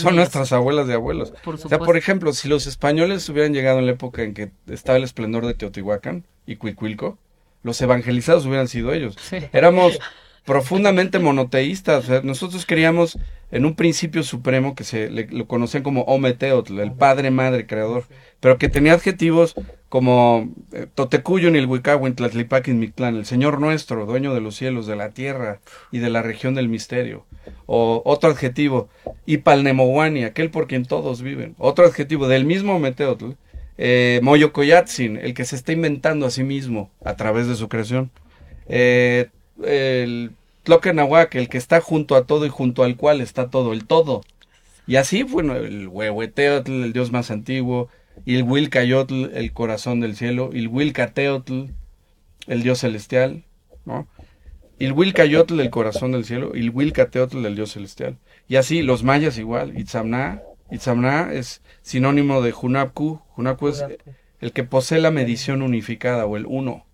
son 0.00 0.16
nuestras 0.16 0.52
abuelas 0.52 0.86
de 0.86 0.94
abuelos. 0.94 1.34
o 1.44 1.56
sea, 1.56 1.78
por 1.78 1.98
ejemplo, 1.98 2.32
si 2.32 2.48
los 2.48 2.66
españoles 2.66 3.28
hubieran 3.28 3.52
llegado 3.52 3.78
en 3.78 3.86
la 3.86 3.92
época 3.92 4.22
en 4.22 4.32
que 4.32 4.50
estaba 4.68 4.96
el 4.96 5.04
esplendor 5.04 5.46
de 5.46 5.54
Teotihuacán 5.54 6.24
y 6.46 6.56
Cuicuilco, 6.56 7.18
los 7.62 7.80
evangelizados 7.82 8.46
hubieran 8.46 8.68
sido 8.68 8.94
ellos. 8.94 9.16
Éramos 9.52 9.98
profundamente 10.44 11.18
monoteístas. 11.18 12.24
nosotros 12.24 12.66
creíamos 12.66 13.18
en 13.50 13.64
un 13.64 13.74
principio 13.74 14.22
supremo 14.22 14.74
que 14.74 14.84
se 14.84 15.10
le, 15.10 15.26
lo 15.26 15.46
conocían 15.46 15.82
como 15.82 16.02
Ometeotl, 16.02 16.78
el 16.80 16.92
padre, 16.92 17.30
madre, 17.30 17.66
creador, 17.66 18.04
pero 18.38 18.58
que 18.58 18.68
tenía 18.68 18.94
adjetivos 18.94 19.54
como 19.88 20.48
eh, 20.72 20.86
Totecuyun, 20.94 21.56
el 21.56 21.66
Huicahuen, 21.66 22.14
Tlatlipaquin, 22.14 22.78
Mictlán, 22.78 23.16
el 23.16 23.26
Señor 23.26 23.60
nuestro, 23.60 24.06
dueño 24.06 24.32
de 24.32 24.40
los 24.40 24.54
cielos, 24.54 24.86
de 24.86 24.94
la 24.94 25.10
tierra 25.10 25.60
y 25.90 25.98
de 25.98 26.10
la 26.10 26.22
región 26.22 26.54
del 26.54 26.68
misterio. 26.68 27.26
O 27.66 28.02
otro 28.04 28.30
adjetivo, 28.30 28.88
Ipalnemowani, 29.26 30.22
aquel 30.22 30.50
por 30.50 30.68
quien 30.68 30.84
todos 30.84 31.22
viven. 31.22 31.56
Otro 31.58 31.84
adjetivo 31.84 32.28
del 32.28 32.44
mismo 32.44 32.76
Ometeotl, 32.76 33.32
eh, 33.78 34.20
Moyo 34.22 34.52
Koyatsin, 34.52 35.16
el 35.16 35.34
que 35.34 35.44
se 35.44 35.56
está 35.56 35.72
inventando 35.72 36.24
a 36.26 36.30
sí 36.30 36.44
mismo 36.44 36.90
a 37.04 37.16
través 37.16 37.48
de 37.48 37.56
su 37.56 37.68
creación. 37.68 38.12
Eh, 38.68 39.30
el 39.64 40.32
Tlokenahuac, 40.64 41.34
el 41.34 41.48
que 41.48 41.58
está 41.58 41.80
junto 41.80 42.16
a 42.16 42.26
todo 42.26 42.46
y 42.46 42.48
junto 42.48 42.82
al 42.82 42.96
cual 42.96 43.20
está 43.20 43.50
todo, 43.50 43.72
el 43.72 43.86
todo. 43.86 44.22
Y 44.86 44.96
así, 44.96 45.22
bueno, 45.22 45.56
el 45.56 45.88
Huehueteotl, 45.88 46.84
el 46.84 46.92
dios 46.92 47.12
más 47.12 47.30
antiguo, 47.30 47.88
y 48.24 48.36
el 48.36 48.42
Wilcayotl, 48.42 49.26
el 49.34 49.52
corazón 49.52 50.00
del 50.00 50.16
cielo, 50.16 50.50
y 50.52 50.58
el 50.58 50.68
Wilcateotl, 50.68 51.66
el 52.46 52.62
dios 52.62 52.80
celestial, 52.80 53.44
¿no? 53.84 54.08
Y 54.78 54.86
el 54.86 54.92
Wilcayotl, 54.92 55.60
el 55.60 55.70
corazón 55.70 56.12
del 56.12 56.24
cielo, 56.24 56.52
y 56.54 56.60
el 56.60 56.70
Wilcateotl, 56.70 57.44
el 57.44 57.54
dios 57.54 57.72
celestial. 57.72 58.18
Y 58.48 58.56
así, 58.56 58.82
los 58.82 59.04
mayas 59.04 59.38
igual, 59.38 59.78
Itzamná, 59.78 60.42
Itzamná 60.70 61.32
es 61.32 61.62
sinónimo 61.82 62.42
de 62.42 62.52
Junapku. 62.52 63.20
Junapku 63.30 63.68
es 63.68 63.84
el 64.40 64.52
que 64.52 64.64
posee 64.64 65.00
la 65.00 65.10
medición 65.10 65.62
unificada 65.62 66.26
o 66.26 66.36
el 66.36 66.46
uno. 66.46 66.84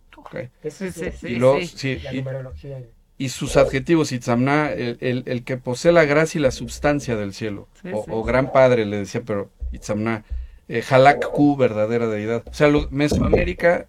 Y, 3.18 3.28
sus 3.30 3.56
adjetivos, 3.56 4.12
Itzamná, 4.12 4.70
el, 4.72 5.22
el, 5.26 5.44
que 5.44 5.56
posee 5.56 5.92
la 5.92 6.04
gracia 6.04 6.38
y 6.38 6.42
la 6.42 6.50
substancia 6.50 7.16
del 7.16 7.32
cielo. 7.32 7.68
O, 7.92 8.22
gran 8.22 8.52
padre, 8.52 8.84
le 8.84 8.98
decía, 8.98 9.22
pero 9.24 9.50
Itzamná. 9.72 10.24
Eh, 10.68 10.82
Halakku, 10.88 11.56
verdadera 11.56 12.08
deidad. 12.08 12.42
O 12.46 12.52
sea, 12.52 12.68
Mesoamérica 12.90 13.86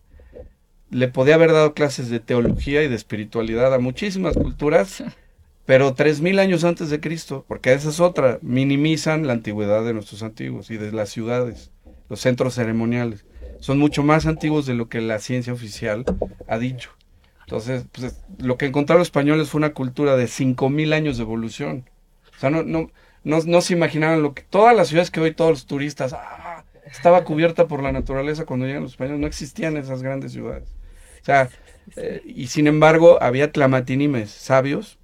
le 0.91 1.07
podía 1.07 1.35
haber 1.35 1.51
dado 1.51 1.73
clases 1.73 2.09
de 2.09 2.19
teología 2.19 2.83
y 2.83 2.87
de 2.87 2.95
espiritualidad 2.95 3.73
a 3.73 3.79
muchísimas 3.79 4.35
culturas 4.35 5.03
pero 5.67 5.93
tres 5.93 6.21
mil 6.21 6.39
años 6.39 6.63
antes 6.63 6.89
de 6.89 7.01
Cristo, 7.01 7.43
porque 7.45 7.73
esa 7.73 7.89
es 7.89 7.99
otra, 7.99 8.39
minimizan 8.41 9.27
la 9.27 9.33
antigüedad 9.33 9.83
de 9.83 9.93
nuestros 9.93 10.23
antiguos 10.23 10.71
y 10.71 10.77
de 10.77 10.93
las 10.93 11.09
ciudades, 11.09 11.71
los 12.09 12.21
centros 12.21 12.55
ceremoniales. 12.55 13.25
Son 13.59 13.79
mucho 13.79 14.03
más 14.03 14.25
antiguos 14.25 14.65
de 14.65 14.73
lo 14.73 14.89
que 14.89 15.01
la 15.01 15.19
ciencia 15.19 15.53
oficial 15.53 16.05
ha 16.47 16.57
dicho. 16.57 16.91
Entonces, 17.41 17.85
pues, 17.91 18.21
lo 18.39 18.57
que 18.57 18.65
encontraron 18.65 18.99
los 18.99 19.07
españoles 19.07 19.49
fue 19.49 19.59
una 19.59 19.73
cultura 19.73 20.15
de 20.15 20.27
cinco 20.27 20.69
mil 20.69 20.93
años 20.93 21.17
de 21.17 21.23
evolución. 21.23 21.89
O 22.35 22.39
sea, 22.39 22.49
no, 22.49 22.63
no, 22.63 22.91
no, 23.23 23.39
no 23.45 23.61
se 23.61 23.73
imaginaban 23.73 24.21
lo 24.21 24.33
que... 24.33 24.43
Todas 24.43 24.75
las 24.75 24.89
ciudades 24.89 25.11
que 25.11 25.21
hoy 25.21 25.33
todos 25.33 25.51
los 25.51 25.65
turistas... 25.65 26.13
¡ah! 26.13 26.47
estaba 26.91 27.23
cubierta 27.23 27.67
por 27.67 27.83
la 27.83 27.91
naturaleza 27.91 28.45
cuando 28.45 28.65
llegan 28.65 28.83
los 28.83 28.93
españoles. 28.93 29.19
No 29.19 29.27
existían 29.27 29.77
esas 29.77 30.01
grandes 30.01 30.31
ciudades. 30.31 30.69
O 31.21 31.25
sea, 31.25 31.49
eh, 31.95 32.21
y 32.25 32.47
sin 32.47 32.67
embargo 32.67 33.21
había 33.21 33.51
tlamatinimes 33.51 34.29
sabios 34.29 34.97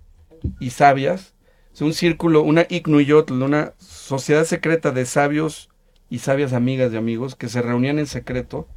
y 0.60 0.72
sabias 0.72 1.34
Es 1.74 1.82
un 1.82 1.94
círculo, 1.94 2.42
una 2.42 2.66
Ignuyotl, 2.70 3.42
una 3.42 3.74
sociedad 3.78 4.44
secreta 4.44 4.92
de 4.92 5.06
sabios 5.06 5.70
y 6.14 6.20
sabias 6.20 6.54
amigas 6.54 6.94
y 6.94 6.98
amigos 6.98 7.36
que 7.36 7.50
se 7.50 7.64
reunían 7.64 7.98
en 7.98 8.06
secreto 8.06 8.68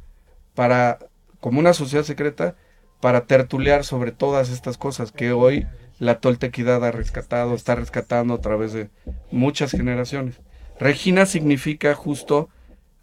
para, 0.55 0.97
como 1.39 1.59
una 1.59 1.73
sociedad 1.73 2.03
secreta, 2.03 2.55
para 2.99 3.27
tertulear 3.27 3.83
sobre 3.83 4.11
todas 4.11 4.49
estas 4.49 4.79
cosas 4.79 5.11
que 5.11 5.33
hoy 5.33 5.67
la 5.99 6.19
toltequidad 6.19 6.83
ha 6.83 6.89
rescatado, 6.89 7.53
está 7.53 7.75
rescatando 7.75 8.33
a 8.33 8.41
través 8.41 8.73
de 8.73 8.89
muchas 9.29 9.69
generaciones. 9.69 10.39
Regina 10.79 11.27
significa 11.27 11.93
justo, 11.93 12.49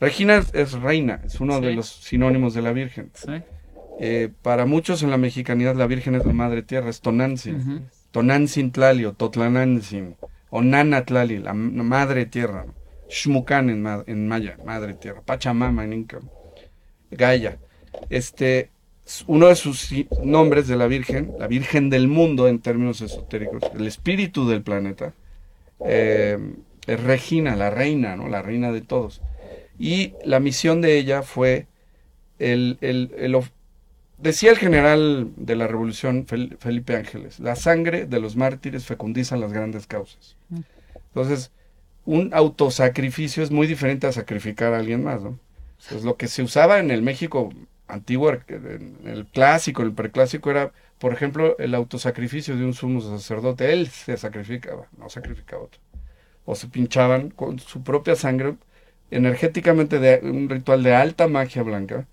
Regina 0.00 0.34
es, 0.38 0.52
es 0.52 0.72
reina, 0.72 1.20
es 1.24 1.38
uno 1.38 1.60
de 1.60 1.72
los 1.72 1.86
sinónimos 1.86 2.54
de 2.54 2.62
la 2.62 2.72
Virgen. 2.72 3.12
Sí. 3.14 3.34
Eh, 4.00 4.30
para 4.42 4.66
muchos 4.66 5.04
en 5.04 5.12
la 5.12 5.16
mexicanidad 5.16 5.76
la 5.76 5.86
Virgen 5.86 6.16
es 6.16 6.26
la 6.26 6.32
Madre 6.32 6.64
Tierra, 6.64 6.90
es 6.90 7.00
Tonantzin. 7.00 7.88
Tonantzin 8.10 8.72
Tlali 8.72 9.04
o 9.04 9.12
Totlanantzin 9.12 10.16
o 10.50 10.60
Nana 10.60 11.04
Tlali, 11.04 11.38
la 11.38 11.54
Madre 11.54 12.26
Tierra. 12.26 12.66
¿No? 13.04 13.10
Shmucan 13.10 13.70
en, 13.70 13.82
ma- 13.82 14.04
en 14.06 14.28
maya, 14.28 14.56
Madre 14.64 14.94
Tierra. 14.94 15.20
Pachamama 15.22 15.84
en 15.84 15.92
inca. 15.92 16.20
Gaia. 17.10 17.58
Este, 18.10 18.70
uno 19.26 19.48
de 19.48 19.56
sus 19.56 19.92
nombres 20.22 20.66
de 20.68 20.76
la 20.76 20.86
Virgen, 20.86 21.32
la 21.38 21.46
Virgen 21.46 21.90
del 21.90 22.08
mundo 22.08 22.48
en 22.48 22.58
términos 22.60 23.00
esotéricos, 23.00 23.62
el 23.74 23.86
espíritu 23.86 24.48
del 24.48 24.62
planeta, 24.62 25.12
eh, 25.84 26.38
es 26.86 27.02
Regina, 27.02 27.56
la 27.56 27.70
reina, 27.70 28.16
¿no? 28.16 28.28
La 28.28 28.42
reina 28.42 28.72
de 28.72 28.80
todos. 28.82 29.22
Y 29.78 30.14
la 30.24 30.40
misión 30.40 30.80
de 30.80 30.98
ella 30.98 31.22
fue 31.22 31.66
el, 32.38 32.78
el- 32.80 33.12
el 33.18 33.36
Decía 34.18 34.50
el 34.52 34.58
general 34.58 35.32
de 35.36 35.56
la 35.56 35.66
revolución, 35.66 36.24
Fel- 36.26 36.56
Felipe 36.58 36.96
Ángeles, 36.96 37.40
la 37.40 37.56
sangre 37.56 38.06
de 38.06 38.20
los 38.20 38.36
mártires 38.36 38.86
fecundiza 38.86 39.36
las 39.36 39.52
grandes 39.52 39.86
causas. 39.86 40.36
Mm. 40.50 40.60
Entonces, 41.08 41.50
un 42.04 42.30
autosacrificio 42.34 43.42
es 43.42 43.50
muy 43.50 43.66
diferente 43.66 44.06
a 44.06 44.12
sacrificar 44.12 44.74
a 44.74 44.78
alguien 44.78 45.02
más, 45.04 45.22
¿no? 45.22 45.38
Entonces, 45.80 46.04
lo 46.04 46.16
que 46.16 46.28
se 46.28 46.42
usaba 46.42 46.78
en 46.78 46.90
el 46.90 47.02
México 47.02 47.52
antiguo, 47.88 48.30
en 48.30 48.96
el 49.04 49.26
clásico, 49.26 49.82
el 49.82 49.92
preclásico, 49.92 50.50
era, 50.50 50.72
por 50.98 51.12
ejemplo, 51.12 51.56
el 51.58 51.74
autosacrificio 51.74 52.56
de 52.56 52.64
un 52.64 52.74
sumo 52.74 53.00
sacerdote. 53.00 53.72
Él 53.72 53.88
se 53.88 54.16
sacrificaba, 54.16 54.86
no 54.98 55.08
sacrificaba 55.08 55.64
otro. 55.64 55.80
O 56.46 56.54
se 56.54 56.68
pinchaban 56.68 57.30
con 57.30 57.58
su 57.58 57.82
propia 57.82 58.16
sangre, 58.16 58.54
energéticamente 59.10 59.98
de 59.98 60.20
un 60.22 60.48
ritual 60.48 60.82
de 60.82 60.94
alta 60.94 61.28
magia 61.28 61.62
blanca, 61.62 62.06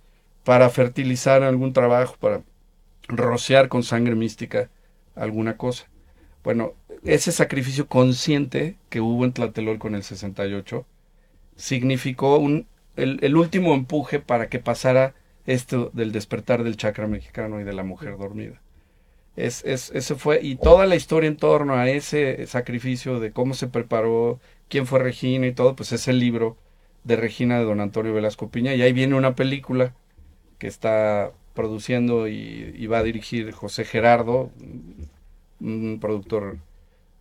para 0.44 0.70
fertilizar 0.70 1.44
algún 1.44 1.74
trabajo, 1.74 2.16
para 2.20 2.42
rociar 3.08 3.68
con 3.68 3.84
sangre 3.84 4.16
mística 4.16 4.70
alguna 5.16 5.58
cosa. 5.58 5.86
Bueno, 6.44 6.74
ese 7.04 7.32
sacrificio 7.32 7.88
consciente 7.88 8.78
que 8.90 9.02
hubo 9.02 9.26
en 9.26 9.34
Tlatelolco 9.34 9.88
en 9.88 9.96
el 9.96 10.04
68 10.04 10.86
significó 11.56 12.38
un, 12.38 12.68
el, 12.96 13.36
último 13.36 13.74
empuje 13.74 14.20
para 14.20 14.50
que 14.50 14.60
pasara 14.60 15.16
esto 15.46 15.90
del 15.94 16.12
despertar 16.12 16.64
del 16.64 16.78
chakra 16.78 17.08
mexicano 17.08 17.60
y 17.60 17.64
de 17.64 17.74
la 17.74 17.84
mujer 17.84 18.18
dormida. 18.18 18.62
Es, 19.36 19.64
es, 19.64 19.92
ese 19.92 20.16
fue, 20.16 20.42
y 20.44 20.56
toda 20.56 20.86
la 20.86 20.96
historia 20.96 21.28
en 21.28 21.38
torno 21.38 21.76
a 21.76 21.90
ese 21.90 22.46
sacrificio 22.48 23.20
de 23.20 23.32
cómo 23.32 23.54
se 23.54 23.68
preparó, 23.68 24.40
quién 24.68 24.86
fue 24.86 25.00
Regina 25.00 25.48
y 25.48 25.54
todo, 25.54 25.76
pues 25.76 25.94
es 25.94 26.08
el 26.08 26.20
libro 26.20 26.58
de 27.04 27.16
Regina 27.16 27.58
de 27.58 27.66
don 27.66 27.80
Antonio 27.80 28.14
Velasco 28.14 28.50
Piña. 28.50 28.76
Y 28.76 28.82
ahí 28.82 28.94
viene 28.94 29.16
una 29.16 29.36
película 29.36 29.96
que 30.60 30.68
está 30.68 31.32
produciendo 31.54 32.28
y, 32.28 32.76
y 32.78 32.88
va 32.88 33.00
a 33.00 33.04
dirigir 33.04 33.52
José 33.52 33.86
Gerardo, 33.86 34.52
un 35.60 36.00
productor 36.02 36.58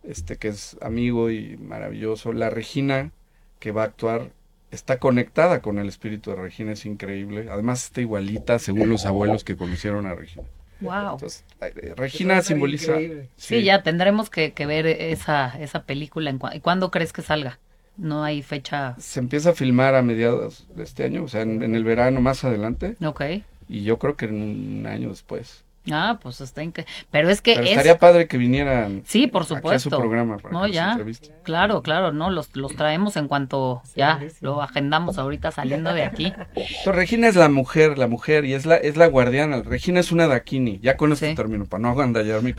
este 0.03 0.37
que 0.37 0.49
es 0.49 0.77
amigo 0.81 1.29
y 1.29 1.57
maravilloso. 1.57 2.33
La 2.33 2.49
Regina 2.49 3.11
que 3.59 3.71
va 3.71 3.83
a 3.83 3.85
actuar 3.85 4.29
está 4.71 4.97
conectada 4.99 5.61
con 5.61 5.77
el 5.79 5.87
espíritu 5.89 6.29
de 6.31 6.37
Regina, 6.37 6.71
es 6.73 6.85
increíble. 6.85 7.47
Además 7.51 7.83
está 7.85 8.01
igualita 8.01 8.57
según 8.59 8.89
los 8.89 9.05
abuelos 9.05 9.43
que 9.43 9.55
conocieron 9.57 10.05
a 10.05 10.15
Regina. 10.15 10.45
Wow. 10.79 11.13
Entonces, 11.13 11.43
eh, 11.61 11.93
Regina 11.95 12.41
simboliza... 12.41 12.93
Sí, 13.35 13.63
ya 13.63 13.83
tendremos 13.83 14.29
que, 14.31 14.53
que 14.53 14.65
ver 14.65 14.87
esa, 14.87 15.55
esa 15.61 15.83
película. 15.83 16.29
En 16.31 16.39
cua- 16.39 16.59
¿Cuándo 16.61 16.89
crees 16.89 17.13
que 17.13 17.21
salga? 17.21 17.59
No 17.97 18.23
hay 18.23 18.41
fecha. 18.41 18.95
Se 18.97 19.19
empieza 19.19 19.51
a 19.51 19.53
filmar 19.53 19.93
a 19.93 20.01
mediados 20.01 20.65
de 20.75 20.83
este 20.83 21.03
año, 21.03 21.23
o 21.23 21.27
sea, 21.27 21.41
en, 21.41 21.61
en 21.61 21.75
el 21.75 21.83
verano 21.83 22.19
más 22.21 22.43
adelante, 22.45 22.95
Ok. 23.05 23.21
y 23.69 23.83
yo 23.83 23.99
creo 23.99 24.15
que 24.15 24.25
en 24.25 24.41
un 24.41 24.87
año 24.87 25.09
después. 25.09 25.65
Ah, 25.91 26.19
pues 26.21 26.41
está 26.41 26.61
increíble. 26.63 26.93
Pero 27.09 27.29
es 27.29 27.41
que 27.41 27.53
Pero 27.53 27.63
es... 27.65 27.71
estaría 27.71 27.97
padre 27.97 28.27
que 28.27 28.37
vinieran 28.37 29.01
Sí, 29.05 29.25
por 29.25 29.41
aquí 29.41 29.53
a 29.53 29.55
su 29.55 29.55
supuesto. 29.55 29.97
programa 29.97 30.37
para 30.37 30.53
No, 30.53 30.65
que 30.65 30.71
ya. 30.73 30.99
Claro, 31.43 31.81
claro, 31.81 32.11
no, 32.11 32.29
los, 32.29 32.55
los 32.55 32.75
traemos 32.75 33.17
en 33.17 33.27
cuanto 33.27 33.81
ya 33.95 34.19
lo 34.41 34.61
agendamos 34.61 35.17
ahorita 35.17 35.49
saliendo 35.49 35.91
de 35.93 36.03
aquí. 36.03 36.25
Entonces, 36.55 36.85
Regina 36.85 37.27
es 37.27 37.35
la 37.35 37.49
mujer, 37.49 37.97
la 37.97 38.07
mujer, 38.07 38.45
y 38.45 38.53
es 38.53 38.65
la, 38.67 38.75
es 38.77 38.95
la 38.95 39.07
guardiana. 39.07 39.63
Regina 39.63 39.99
es 39.99 40.11
una 40.11 40.27
Dakini, 40.27 40.79
ya 40.81 40.97
con 40.97 41.11
este 41.13 41.29
Sí. 41.29 41.35
término, 41.35 41.65
para 41.65 41.81
no 41.81 41.89
agandallar 41.93 42.43
mi. 42.43 42.53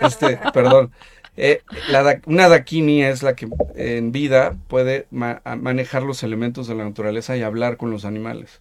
Este, 0.00 0.38
perdón. 0.52 0.92
Eh, 1.36 1.62
la 1.90 2.04
da- 2.04 2.20
una 2.26 2.48
Dakini 2.48 3.02
es 3.02 3.24
la 3.24 3.34
que 3.34 3.48
en 3.74 4.12
vida 4.12 4.54
puede 4.68 5.08
ma- 5.10 5.42
manejar 5.60 6.04
los 6.04 6.22
elementos 6.22 6.68
de 6.68 6.76
la 6.76 6.84
naturaleza 6.84 7.36
y 7.36 7.42
hablar 7.42 7.76
con 7.76 7.90
los 7.90 8.04
animales, 8.04 8.60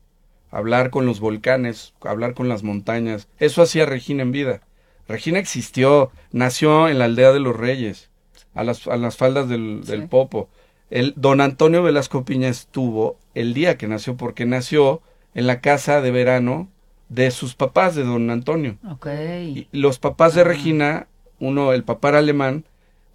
hablar 0.53 0.89
con 0.89 1.05
los 1.05 1.19
volcanes, 1.19 1.93
hablar 2.01 2.33
con 2.33 2.47
las 2.47 2.63
montañas. 2.63 3.27
Eso 3.39 3.61
hacía 3.61 3.85
Regina 3.85 4.21
en 4.23 4.31
vida. 4.31 4.61
Regina 5.07 5.39
existió, 5.39 6.11
nació 6.31 6.87
en 6.87 6.99
la 6.99 7.05
aldea 7.05 7.33
de 7.33 7.39
los 7.39 7.55
reyes, 7.57 8.09
a 8.53 8.63
las, 8.63 8.87
a 8.87 8.95
las 8.97 9.17
faldas 9.17 9.49
del, 9.49 9.83
del 9.83 10.01
Sí. 10.03 10.07
Popo. 10.07 10.49
El, 10.89 11.13
don 11.17 11.41
Antonio 11.41 11.81
Velasco 11.83 12.23
Piña 12.23 12.47
estuvo 12.49 13.17
el 13.33 13.53
día 13.53 13.77
que 13.77 13.87
nació, 13.87 14.15
porque 14.15 14.45
nació 14.45 15.01
en 15.33 15.47
la 15.47 15.59
casa 15.59 16.01
de 16.01 16.11
verano 16.11 16.69
de 17.09 17.31
sus 17.31 17.55
papás, 17.55 17.95
de 17.95 18.03
don 18.03 18.29
Antonio. 18.29 18.77
Ok. 18.89 19.07
Y 19.43 19.67
los 19.71 19.99
papás 19.99 20.35
de 20.35 20.41
Ah. 20.41 20.45
Regina, 20.45 21.07
uno, 21.39 21.73
el 21.73 21.83
papá 21.83 22.09
era 22.09 22.19
alemán, 22.19 22.63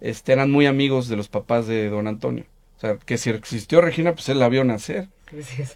este, 0.01 0.33
eran 0.33 0.51
muy 0.51 0.65
amigos 0.65 1.07
de 1.07 1.15
los 1.15 1.29
papás 1.29 1.67
de 1.67 1.89
don 1.89 2.07
Antonio. 2.07 2.45
O 2.77 2.79
sea, 2.81 2.97
que 2.97 3.17
si 3.17 3.29
existió 3.29 3.81
Regina, 3.81 4.13
pues 4.13 4.29
él 4.29 4.39
la 4.39 4.49
vio 4.49 4.63
nacer. 4.63 5.07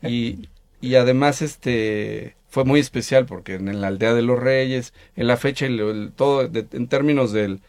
Y, 0.03 0.49
y 0.83 0.95
además, 0.95 1.41
este, 1.41 2.35
fue 2.49 2.65
muy 2.65 2.79
especial 2.79 3.25
porque 3.25 3.55
en 3.55 3.81
la 3.81 3.87
aldea 3.87 4.13
de 4.13 4.21
los 4.21 4.39
reyes, 4.39 4.93
en 5.15 5.27
la 5.27 5.37
fecha, 5.37 5.65
y 5.67 5.77
todo, 6.15 6.47
de- 6.47 6.67
en 6.73 6.87
términos 6.87 7.31
del, 7.31 7.61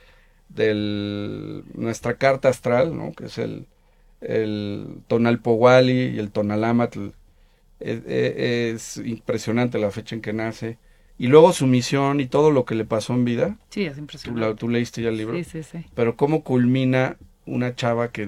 del, 0.48 1.64
nuestra 1.74 2.16
carta 2.16 2.48
astral, 2.48 2.96
¿no? 2.96 3.12
Que 3.12 3.26
es 3.26 3.38
el, 3.38 3.66
el 4.20 4.98
Tonalpohuali 5.08 6.10
y 6.14 6.18
el 6.18 6.30
Tonalámatl. 6.30 7.08
Eh, 7.80 8.02
eh, 8.06 8.72
es 8.74 8.96
impresionante 8.98 9.78
la 9.78 9.90
fecha 9.90 10.14
en 10.14 10.22
que 10.22 10.32
nace. 10.32 10.78
Y 11.18 11.28
luego 11.28 11.52
su 11.52 11.66
misión 11.66 12.20
y 12.20 12.26
todo 12.26 12.50
lo 12.50 12.64
que 12.64 12.74
le 12.74 12.84
pasó 12.84 13.14
en 13.14 13.24
vida. 13.24 13.58
Sí, 13.70 13.84
es 13.84 13.94
Tú, 13.94 14.00
impresionante. 14.00 14.48
la- 14.48 14.54
tú 14.56 14.68
leíste 14.68 15.02
ya 15.02 15.08
el 15.10 15.16
libro. 15.16 15.36
Sí, 15.36 15.44
sí, 15.44 15.62
sí. 15.62 15.84
Pero 15.94 16.16
cómo 16.16 16.42
culmina 16.42 17.16
una 17.46 17.74
chava 17.74 18.10
que, 18.10 18.26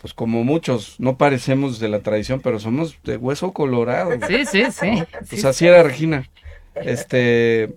pues 0.00 0.14
como 0.14 0.44
muchos, 0.44 0.98
no 0.98 1.16
parecemos 1.18 1.78
de 1.78 1.88
la 1.88 2.00
tradición, 2.00 2.40
pero 2.40 2.58
somos 2.58 2.98
de 3.04 3.16
hueso 3.16 3.52
colorado. 3.52 4.10
Sí, 4.28 4.46
sí, 4.46 4.64
sí. 4.70 4.86
Pues 5.28 5.44
así 5.44 5.66
era 5.66 5.82
Regina. 5.82 6.28
Este, 6.74 7.74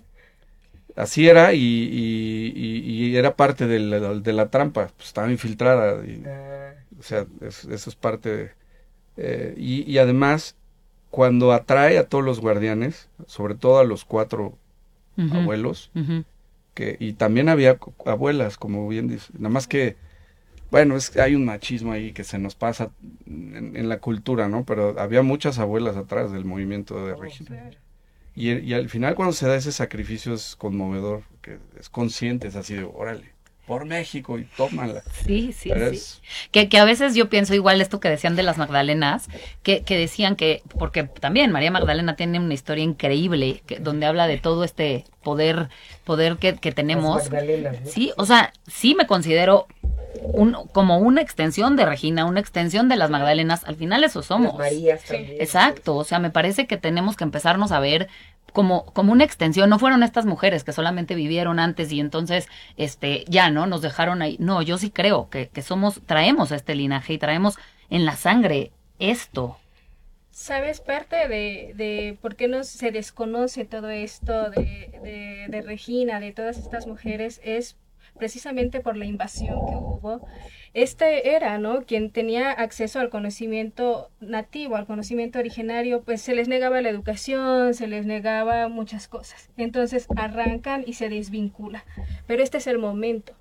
así 0.95 1.27
era 1.27 1.53
y, 1.53 1.59
y- 1.59 2.53
y- 2.55 3.07
y 3.11 3.15
era 3.17 3.35
parte 3.35 3.67
de 3.67 3.79
la, 3.79 3.99
de 4.15 4.33
la 4.33 4.49
trampa. 4.49 4.89
Pues 4.95 5.07
estaba 5.07 5.31
infiltrada. 5.31 6.05
y- 6.05 6.23
o 6.99 7.03
sea, 7.03 7.25
es- 7.41 7.65
eso 7.65 7.89
es 7.89 7.95
parte 7.95 8.29
de... 8.37 8.51
eh, 9.17 9.53
y, 9.57 9.89
y 9.91 9.97
además, 9.97 10.55
cuando 11.11 11.51
atrae 11.53 11.97
a 11.97 12.07
todos 12.07 12.23
los 12.23 12.39
guardianes, 12.39 13.09
sobre 13.27 13.55
todo 13.55 13.79
a 13.79 13.83
los 13.83 14.05
cuatro 14.05 14.57
abuelos, 15.31 15.91
que 16.73 16.97
y 16.99 17.13
también 17.13 17.49
había 17.49 17.77
abuelas, 18.05 18.57
como 18.57 18.87
bien 18.87 19.07
dice, 19.07 19.31
nada 19.37 19.49
más 19.49 19.67
que, 19.67 19.95
bueno, 20.73 20.95
es 20.97 21.11
que 21.11 21.21
hay 21.21 21.35
un 21.35 21.45
machismo 21.45 21.91
ahí 21.91 22.13
que 22.13 22.23
se 22.23 22.39
nos 22.39 22.55
pasa 22.55 22.89
en, 23.27 23.73
en 23.75 23.89
la 23.89 23.99
cultura, 23.99 24.49
¿no? 24.49 24.63
Pero 24.65 24.99
había 24.99 25.21
muchas 25.21 25.59
abuelas 25.59 25.95
atrás 25.97 26.31
del 26.31 26.45
movimiento 26.45 27.05
de 27.05 27.15
Regina. 27.15 27.69
Y, 28.35 28.51
y 28.57 28.73
al 28.73 28.89
final 28.89 29.13
cuando 29.13 29.33
se 29.33 29.47
da 29.47 29.55
ese 29.55 29.71
sacrificio 29.71 30.33
es 30.33 30.55
conmovedor, 30.55 31.21
que 31.43 31.59
es 31.79 31.89
consciente, 31.89 32.47
es 32.47 32.55
así 32.55 32.73
de, 32.73 32.85
órale, 32.85 33.31
por 33.67 33.85
México 33.85 34.39
y 34.39 34.45
tómala. 34.57 35.03
Sí, 35.23 35.53
sí, 35.53 35.69
Pero 35.71 35.91
sí. 35.91 35.95
es- 35.95 36.21
Que, 36.51 36.67
que 36.69 36.79
a 36.79 36.85
veces 36.85 37.13
yo 37.13 37.29
pienso 37.29 37.53
igual 37.53 37.79
esto 37.79 37.99
que 37.99 38.09
decían 38.09 38.35
de 38.35 38.41
las 38.41 38.57
Magdalenas, 38.57 39.27
que, 39.61 39.83
que 39.83 39.95
decían 39.95 40.35
que, 40.35 40.63
porque 40.79 41.03
también 41.03 41.51
María 41.51 41.69
Magdalena 41.69 42.15
tiene 42.15 42.39
una 42.39 42.55
historia 42.55 42.83
increíble, 42.83 43.61
que, 43.67 43.77
donde 43.79 44.07
habla 44.07 44.25
de 44.27 44.39
todo 44.39 44.63
este 44.63 45.05
poder, 45.23 45.69
poder 46.03 46.37
que, 46.37 46.55
que 46.55 46.71
tenemos. 46.71 47.29
Sí, 47.85 48.11
o 48.17 48.25
sea, 48.25 48.51
sí 48.67 48.95
me 48.95 49.05
considero 49.05 49.67
un, 50.21 50.53
como 50.71 50.97
una 50.97 51.21
extensión 51.21 51.75
de 51.75 51.85
Regina, 51.85 52.25
una 52.25 52.39
extensión 52.39 52.89
de 52.89 52.95
las 52.95 53.09
Magdalenas. 53.09 53.63
Al 53.65 53.75
final 53.75 54.03
eso 54.03 54.21
somos. 54.23 54.57
Marías 54.57 55.03
también. 55.03 55.41
Exacto, 55.41 55.95
o 55.95 56.03
sea, 56.03 56.19
me 56.19 56.29
parece 56.29 56.67
que 56.67 56.77
tenemos 56.77 57.15
que 57.15 57.23
empezarnos 57.23 57.71
a 57.71 57.79
ver 57.79 58.07
como, 58.53 58.85
como 58.85 59.11
una 59.11 59.23
extensión, 59.23 59.69
no 59.69 59.79
fueron 59.79 60.03
estas 60.03 60.25
mujeres 60.25 60.63
que 60.63 60.73
solamente 60.73 61.15
vivieron 61.15 61.59
antes 61.59 61.91
y 61.91 61.99
entonces, 61.99 62.47
este, 62.77 63.25
ya, 63.27 63.49
¿no? 63.49 63.65
Nos 63.65 63.81
dejaron 63.81 64.21
ahí. 64.21 64.37
No, 64.39 64.61
yo 64.61 64.77
sí 64.77 64.91
creo 64.91 65.29
que, 65.29 65.49
que 65.49 65.61
somos, 65.61 65.99
traemos 66.05 66.51
este 66.51 66.75
linaje 66.75 67.13
y 67.13 67.17
traemos 67.17 67.57
en 67.89 68.05
la 68.05 68.15
sangre 68.15 68.71
esto. 68.99 69.57
¿Sabes? 70.29 70.81
Parte 70.81 71.27
de, 71.27 71.73
de 71.75 72.17
por 72.21 72.35
qué 72.35 72.47
no 72.47 72.63
se 72.63 72.91
desconoce 72.91 73.65
todo 73.65 73.89
esto 73.89 74.49
de, 74.49 74.99
de, 75.03 75.45
de 75.49 75.61
Regina, 75.61 76.19
de 76.19 76.31
todas 76.31 76.57
estas 76.57 76.87
mujeres, 76.87 77.41
es 77.43 77.75
precisamente 78.17 78.79
por 78.79 78.97
la 78.97 79.05
invasión 79.05 79.65
que 79.65 79.75
hubo. 79.75 80.27
Este 80.73 81.35
era, 81.35 81.57
¿no? 81.59 81.83
Quien 81.83 82.09
tenía 82.09 82.51
acceso 82.51 82.99
al 82.99 83.09
conocimiento 83.09 84.09
nativo, 84.19 84.75
al 84.75 84.87
conocimiento 84.87 85.39
originario, 85.39 86.01
pues 86.01 86.21
se 86.21 86.33
les 86.33 86.47
negaba 86.47 86.81
la 86.81 86.89
educación, 86.89 87.73
se 87.73 87.87
les 87.87 88.05
negaba 88.05 88.67
muchas 88.69 89.07
cosas. 89.07 89.49
Entonces 89.57 90.07
arrancan 90.15 90.83
y 90.87 90.93
se 90.93 91.09
desvincula. 91.09 91.85
Pero 92.25 92.41
este 92.41 92.57
es 92.57 92.67
el 92.67 92.79
momento. 92.79 93.33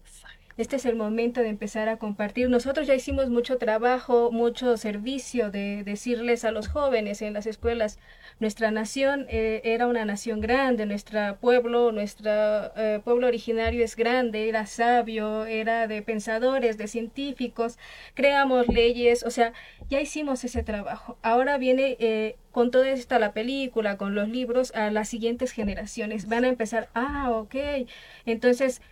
Este 0.59 0.77
es 0.77 0.85
el 0.85 0.97
momento 0.97 1.41
de 1.41 1.49
empezar 1.49 1.89
a 1.89 1.97
compartir. 1.97 2.51
Nosotros 2.51 2.87
ya 2.87 2.95
hicimos 2.95 3.31
mucho 3.31 3.57
trabajo, 3.57 4.31
mucho 4.31 4.77
servicio 4.77 5.51
de 5.51 5.83
decirles 5.83 6.45
a 6.45 6.51
los 6.51 6.69
jóvenes 6.69 7.23
en 7.23 7.33
las 7.33 7.47
escuelas, 7.47 7.99
nuestra 8.43 8.73
nación 8.73 9.27
eh, 9.31 9.63
era 9.65 9.87
una 9.87 10.05
nación 10.05 10.41
grande, 10.41 10.85
nuestro 10.85 11.39
pueblo, 11.41 11.93
nuestro 11.93 12.31
eh, 12.77 13.01
pueblo 13.03 13.29
originario 13.29 13.85
es 13.85 13.95
grande, 13.97 14.49
era 14.49 14.67
sabio, 14.67 15.47
era 15.47 15.87
de 15.87 16.03
pensadores, 16.03 16.77
de 16.77 16.89
científicos, 16.89 17.79
creamos 18.15 18.67
leyes, 18.67 19.23
o 19.23 19.31
sea, 19.31 19.53
ya 19.89 20.01
hicimos 20.01 20.43
ese 20.45 20.65
trabajo. 20.65 21.17
Ahora 21.23 21.57
viene 21.57 21.97
eh, 22.01 22.37
con 22.51 22.73
toda 22.73 22.91
esta 22.91 23.21
la 23.21 23.33
película, 23.33 23.97
con 23.97 24.15
los 24.17 24.29
libros, 24.29 24.73
a 24.75 24.91
las 24.91 25.09
siguientes 25.09 25.53
generaciones. 25.53 26.29
Van 26.29 26.45
a 26.45 26.49
empezar, 26.49 26.89
ah, 26.95 27.31
ok, 27.31 27.55
entonces 28.27 28.83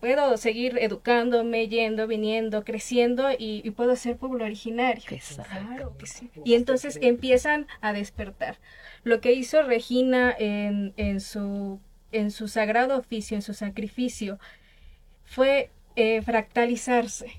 puedo 0.00 0.36
seguir 0.36 0.78
educándome, 0.80 1.68
yendo, 1.68 2.06
viniendo, 2.06 2.64
creciendo 2.64 3.28
y, 3.36 3.68
puedo 3.70 3.96
ser 3.96 4.16
pueblo 4.16 4.44
originario. 4.44 5.04
Claro 5.48 5.96
que 5.98 6.06
sí. 6.06 6.30
Y 6.44 6.54
entonces 6.54 6.98
empiezan 7.02 7.66
a 7.80 7.92
despertar. 7.92 8.58
Lo 9.02 9.20
que 9.20 9.32
hizo 9.32 9.62
Regina 9.62 10.34
en, 10.38 10.94
en, 10.96 11.20
su, 11.20 11.80
en 12.12 12.30
su 12.30 12.48
sagrado 12.48 12.96
oficio, 12.98 13.36
en 13.36 13.42
su 13.42 13.54
sacrificio, 13.54 14.38
fue 15.24 15.70
eh, 15.96 16.22
fractalizarse 16.22 17.32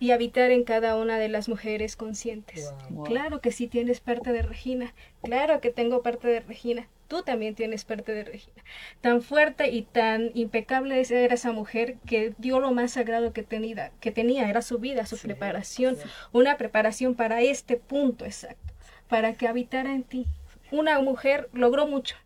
y 0.00 0.12
habitar 0.12 0.50
en 0.50 0.64
cada 0.64 0.96
una 0.96 1.18
de 1.18 1.28
las 1.28 1.48
mujeres 1.48 1.96
conscientes. 1.96 2.72
Claro 3.04 3.40
que 3.40 3.50
sí 3.50 3.66
tienes 3.66 4.00
parte 4.00 4.32
de 4.32 4.42
Regina, 4.42 4.94
claro 5.22 5.60
que 5.60 5.70
tengo 5.70 6.02
parte 6.02 6.28
de 6.28 6.40
Regina, 6.40 6.88
tú 7.08 7.22
también 7.22 7.54
tienes 7.54 7.84
parte 7.84 8.12
de 8.12 8.24
Regina. 8.24 8.62
Tan 9.00 9.22
fuerte 9.22 9.70
y 9.70 9.82
tan 9.82 10.30
impecable 10.34 11.02
era 11.08 11.34
esa 11.34 11.52
mujer 11.52 11.96
que 12.06 12.34
dio 12.38 12.60
lo 12.60 12.70
más 12.70 12.92
sagrado 12.92 13.32
que 13.32 13.42
tenía, 13.42 13.90
que 14.00 14.12
tenía 14.12 14.48
era 14.48 14.62
su 14.62 14.78
vida, 14.78 15.06
su 15.06 15.18
preparación, 15.18 15.96
una 16.32 16.56
preparación 16.58 17.14
para 17.14 17.40
este 17.40 17.76
punto 17.76 18.24
exacto, 18.26 18.74
para 19.08 19.32
que 19.32 19.48
habitara 19.48 19.94
en 19.94 20.04
ti. 20.04 20.26
Una 20.70 21.00
mujer 21.00 21.48
logró 21.54 21.86
mucho, 21.86 22.16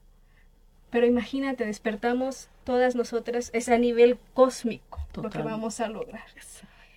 pero 0.91 1.07
imagínate, 1.07 1.65
despertamos 1.65 2.49
todas 2.65 2.97
nosotras, 2.97 3.51
es 3.55 3.69
a 3.69 3.79
nivel 3.79 4.19
cósmico 4.35 5.07
lo 5.15 5.31
que 5.31 5.39
vamos 5.39 5.81
a 5.81 5.89
lograr. 5.89 6.27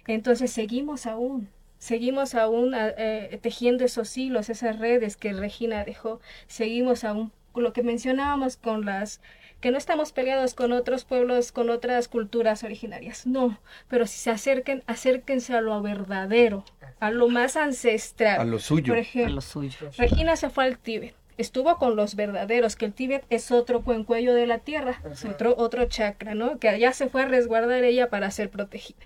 Entonces 0.07 0.51
seguimos 0.51 1.05
aún, 1.05 1.49
seguimos 1.77 2.33
aún 2.33 2.73
eh, 2.75 3.39
tejiendo 3.43 3.85
esos 3.85 4.17
hilos, 4.17 4.49
esas 4.49 4.79
redes 4.79 5.17
que 5.17 5.33
Regina 5.33 5.83
dejó, 5.83 6.19
seguimos 6.47 7.03
aún 7.03 7.31
lo 7.63 7.73
que 7.73 7.83
mencionábamos 7.83 8.57
con 8.57 8.85
las 8.85 9.21
que 9.61 9.71
no 9.71 9.77
estamos 9.77 10.11
peleados 10.11 10.53
con 10.53 10.73
otros 10.73 11.05
pueblos, 11.05 11.51
con 11.51 11.69
otras 11.69 12.07
culturas 12.07 12.63
originarias, 12.63 13.25
no, 13.25 13.57
pero 13.87 14.05
si 14.05 14.19
se 14.19 14.29
acerquen, 14.29 14.83
acérquense 14.85 15.55
a 15.55 15.61
lo 15.61 15.81
verdadero, 15.81 16.63
a 16.99 17.09
lo 17.09 17.29
más 17.29 17.55
ancestral. 17.55 18.41
A 18.41 18.43
lo 18.43 18.59
suyo. 18.59 18.93
Por 18.93 18.99
ejemplo, 18.99 19.31
a 19.31 19.35
lo 19.35 19.41
suyo. 19.41 19.89
Regina 19.97 20.35
se 20.35 20.49
fue 20.49 20.65
al 20.65 20.77
Tíbet, 20.77 21.15
estuvo 21.37 21.77
con 21.77 21.95
los 21.95 22.15
verdaderos, 22.15 22.75
que 22.75 22.85
el 22.85 22.93
Tíbet 22.93 23.25
es 23.29 23.51
otro 23.51 23.81
cuencuello 23.81 24.33
de 24.33 24.45
la 24.45 24.59
tierra, 24.59 25.01
es 25.11 25.25
otro, 25.25 25.55
otro 25.57 25.85
chakra, 25.85 26.35
¿no? 26.35 26.59
Que 26.59 26.69
allá 26.69 26.93
se 26.93 27.09
fue 27.09 27.23
a 27.23 27.25
resguardar 27.25 27.83
ella 27.83 28.09
para 28.09 28.29
ser 28.31 28.49
protegida. 28.49 29.05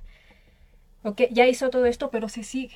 Ok, 1.03 1.21
ya 1.31 1.47
hizo 1.47 1.69
todo 1.69 1.85
esto, 1.85 2.09
pero 2.09 2.27
se 2.27 2.43
sigue. 2.43 2.75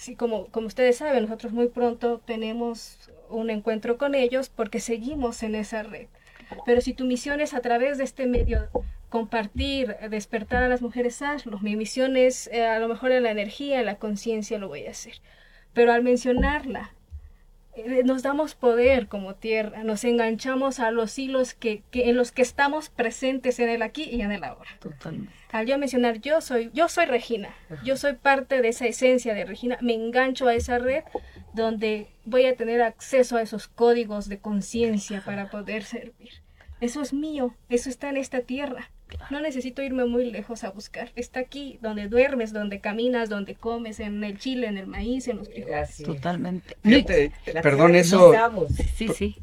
Sí, 0.00 0.16
como, 0.16 0.46
como 0.46 0.66
ustedes 0.66 0.96
saben, 0.96 1.24
nosotros 1.24 1.52
muy 1.52 1.68
pronto 1.68 2.22
tenemos 2.24 3.10
un 3.28 3.50
encuentro 3.50 3.98
con 3.98 4.14
ellos 4.14 4.48
porque 4.48 4.80
seguimos 4.80 5.42
en 5.42 5.54
esa 5.54 5.82
red. 5.82 6.06
Pero 6.64 6.80
si 6.80 6.94
tu 6.94 7.04
misión 7.04 7.38
es 7.42 7.52
a 7.52 7.60
través 7.60 7.98
de 7.98 8.04
este 8.04 8.26
medio 8.26 8.70
compartir, 9.10 9.94
despertar 10.08 10.62
a 10.62 10.70
las 10.70 10.80
mujeres, 10.80 11.20
hazlo. 11.20 11.58
Mi 11.58 11.76
misión 11.76 12.16
es 12.16 12.46
eh, 12.46 12.64
a 12.64 12.78
lo 12.78 12.88
mejor 12.88 13.12
en 13.12 13.24
la 13.24 13.30
energía, 13.30 13.80
en 13.80 13.84
la 13.84 13.96
conciencia 13.96 14.56
lo 14.56 14.68
voy 14.68 14.86
a 14.86 14.92
hacer. 14.92 15.20
Pero 15.74 15.92
al 15.92 16.02
mencionarla, 16.02 16.94
nos 18.04 18.22
damos 18.22 18.54
poder 18.54 19.08
como 19.08 19.34
tierra, 19.34 19.84
nos 19.84 20.04
enganchamos 20.04 20.80
a 20.80 20.90
los 20.90 21.18
hilos 21.18 21.54
que, 21.54 21.82
que, 21.90 22.08
en 22.10 22.16
los 22.16 22.32
que 22.32 22.42
estamos 22.42 22.88
presentes 22.88 23.58
en 23.58 23.68
el 23.68 23.82
aquí 23.82 24.04
y 24.04 24.22
en 24.22 24.32
el 24.32 24.44
ahora. 24.44 24.70
Totalmente. 24.80 25.32
Al 25.52 25.66
yo 25.66 25.78
mencionar 25.78 26.20
yo 26.20 26.40
soy, 26.40 26.70
yo 26.72 26.88
soy 26.88 27.06
Regina, 27.06 27.54
yo 27.84 27.96
soy 27.96 28.14
parte 28.14 28.62
de 28.62 28.68
esa 28.68 28.86
esencia 28.86 29.34
de 29.34 29.44
Regina, 29.44 29.78
me 29.80 29.94
engancho 29.94 30.46
a 30.46 30.54
esa 30.54 30.78
red 30.78 31.02
donde 31.52 32.08
voy 32.24 32.46
a 32.46 32.54
tener 32.54 32.82
acceso 32.82 33.36
a 33.36 33.42
esos 33.42 33.66
códigos 33.66 34.28
de 34.28 34.38
conciencia 34.38 35.22
para 35.24 35.50
poder 35.50 35.82
servir. 35.82 36.42
Eso 36.80 37.02
es 37.02 37.12
mío, 37.12 37.54
eso 37.68 37.90
está 37.90 38.08
en 38.08 38.16
esta 38.16 38.40
tierra. 38.40 38.90
No 39.30 39.40
necesito 39.40 39.82
irme 39.82 40.04
muy 40.04 40.30
lejos 40.30 40.64
a 40.64 40.70
buscar. 40.70 41.10
Está 41.16 41.40
aquí, 41.40 41.78
donde 41.82 42.08
duermes, 42.08 42.52
donde 42.52 42.80
caminas, 42.80 43.28
donde 43.28 43.54
comes, 43.54 44.00
en 44.00 44.22
el 44.22 44.38
chile, 44.38 44.68
en 44.68 44.78
el 44.78 44.86
maíz, 44.86 45.28
en 45.28 45.38
los 45.38 45.48
frijoles. 45.48 46.02
Totalmente. 46.02 46.76
Fíjate, 46.82 47.32
perdón, 47.62 47.96
eso. 47.96 48.32
Sí, 48.94 49.08
sí. 49.08 49.36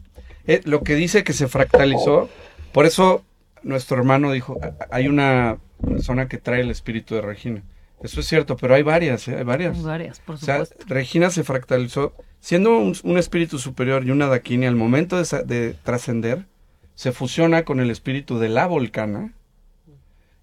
Eh, 0.47 0.61
lo 0.63 0.83
que 0.83 0.95
dice 0.95 1.23
que 1.23 1.33
se 1.33 1.47
fractalizó, 1.47 2.29
por 2.71 2.85
eso 2.85 3.23
nuestro 3.63 3.97
hermano 3.97 4.31
dijo, 4.31 4.59
hay 4.89 5.07
una 5.07 5.57
persona 5.85 6.27
que 6.27 6.37
trae 6.37 6.61
el 6.61 6.71
espíritu 6.71 7.15
de 7.15 7.21
Regina. 7.21 7.63
Eso 8.01 8.19
es 8.19 8.27
cierto, 8.27 8.55
pero 8.55 8.75
hay 8.75 8.83
varias, 8.83 9.27
¿eh? 9.27 9.35
hay 9.37 9.43
varias. 9.43 9.77
Hay 9.77 9.83
varias, 9.83 10.19
por 10.19 10.37
supuesto. 10.37 10.75
O 10.75 10.77
sea, 10.77 10.87
Regina 10.87 11.29
se 11.31 11.43
fractalizó, 11.43 12.13
siendo 12.39 12.77
un, 12.77 13.17
espíritu 13.17 13.57
superior 13.57 14.05
y 14.05 14.11
una 14.11 14.27
daquini, 14.27 14.67
al 14.67 14.75
momento 14.75 15.21
de, 15.21 15.43
de 15.43 15.73
trascender, 15.83 16.45
se 16.97 17.11
fusiona 17.11 17.63
con 17.63 17.79
el 17.79 17.91
espíritu 17.91 18.39
de 18.39 18.49
la 18.49 18.65
volcana 18.65 19.31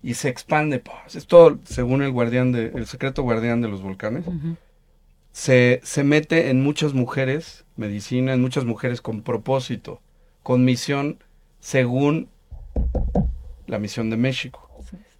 y 0.04 0.14
se 0.14 0.28
expande. 0.28 0.80
Es 1.12 1.26
todo, 1.26 1.58
según 1.64 2.00
el 2.02 2.12
guardián 2.12 2.52
de, 2.52 2.66
el 2.76 2.86
secreto 2.86 3.24
guardián 3.24 3.60
de 3.60 3.66
los 3.66 3.82
volcanes. 3.82 4.24
se, 5.32 5.80
se 5.82 6.04
mete 6.04 6.50
en 6.50 6.62
muchas 6.62 6.94
mujeres, 6.94 7.64
medicina, 7.74 8.34
en 8.34 8.40
muchas 8.40 8.64
mujeres 8.64 9.00
con 9.00 9.22
propósito, 9.22 10.00
con 10.44 10.64
misión, 10.64 11.18
según 11.58 12.28
la 13.66 13.80
misión 13.80 14.08
de 14.10 14.16
México 14.16 14.64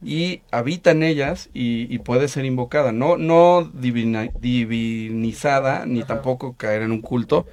y 0.05 0.43
habita 0.51 0.91
en 0.91 1.03
ellas 1.03 1.49
y, 1.55 1.99
puede 2.01 2.29
ser 2.29 2.45
invocada, 2.45 2.93
no, 2.93 3.17
no 3.17 3.71
divinizada 3.73 5.87
ni 5.87 6.05
tampoco 6.05 6.55
caer 6.57 6.83
en 6.83 6.93
un 6.93 7.01
culto, 7.01 7.47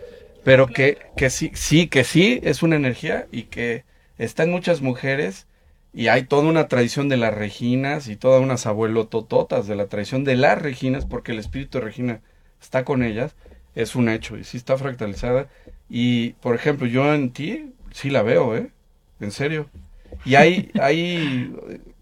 pero 0.44 0.68
que, 0.68 0.98
que 1.16 1.30
sí, 1.30 1.52
sí, 1.54 1.88
que 1.88 2.04
sí 2.04 2.40
es 2.44 2.64
una 2.64 2.76
energía 2.76 3.28
y 3.32 3.44
que 3.44 3.84
está 4.18 4.44
en 4.44 4.52
muchas 4.52 4.82
mujeres 4.82 5.48
y 5.94 6.08
hay 6.08 6.24
toda 6.24 6.44
una 6.44 6.68
tradición 6.68 7.10
de 7.10 7.18
las 7.18 7.34
reginas 7.34 8.08
y 8.08 8.16
todas 8.16 8.42
unas 8.42 8.66
abuelotototas 8.66 9.68
de 9.68 9.76
la 9.76 9.88
tradición 9.88 10.24
de 10.24 10.36
las 10.36 10.62
reginas 10.62 11.06
porque 11.06 11.34
el 11.34 11.40
espíritu 11.40 11.78
de 11.78 11.86
Regina 11.86 12.22
está 12.62 12.86
con 12.86 13.04
ellas, 13.04 13.36
es 13.76 13.96
un 13.96 14.10
hecho 14.10 14.38
y 14.38 14.44
sí 14.44 14.58
está 14.58 14.78
fractalizada 14.78 15.48
y 15.90 16.32
por 16.34 16.56
ejemplo 16.56 16.88
yo 16.88 17.14
en 17.14 17.32
ti 17.32 17.74
sí 17.92 18.10
la 18.10 18.24
veo, 18.24 18.56
¿eh? 18.56 18.70
En 19.20 19.32
serio. 19.32 19.68
Y 20.26 20.36
hay, 20.36 20.72
hay 20.82 21.54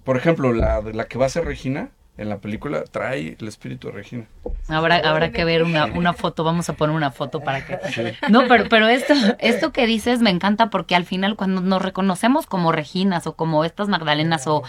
por 0.04 0.18
ejemplo, 0.18 0.54
la, 0.54 0.82
la 0.82 1.08
que 1.08 1.20
va 1.20 1.28
a 1.28 1.30
ser 1.30 1.46
Regina 1.46 1.92
en 2.20 2.28
la 2.28 2.40
película 2.40 2.84
trae 2.84 3.38
el 3.40 3.48
espíritu 3.48 3.88
de 3.88 3.94
Regina. 3.94 4.26
Habrá, 4.68 4.98
habrá 4.98 5.32
que 5.32 5.46
ver 5.46 5.64
una, 5.64 5.86
una 5.86 6.14
foto, 6.14 6.44
vamos 6.44 6.70
a 6.70 6.74
poner 6.74 6.96
una 6.96 7.12
foto 7.12 7.40
para 7.40 7.66
que... 7.66 8.16
No, 8.30 8.48
pero, 8.48 8.68
pero 8.70 8.88
esto, 8.88 9.14
esto 9.40 9.72
que 9.72 9.88
dices 9.88 10.22
me 10.22 10.30
encanta 10.30 10.70
porque 10.70 10.96
al 10.96 11.06
final 11.06 11.38
cuando 11.38 11.62
nos 11.62 11.82
reconocemos 11.82 12.46
como 12.46 12.74
Reginas 12.74 13.26
o 13.26 13.36
como 13.36 13.64
estas 13.64 13.88
Magdalenas 13.88 14.48
o 14.48 14.64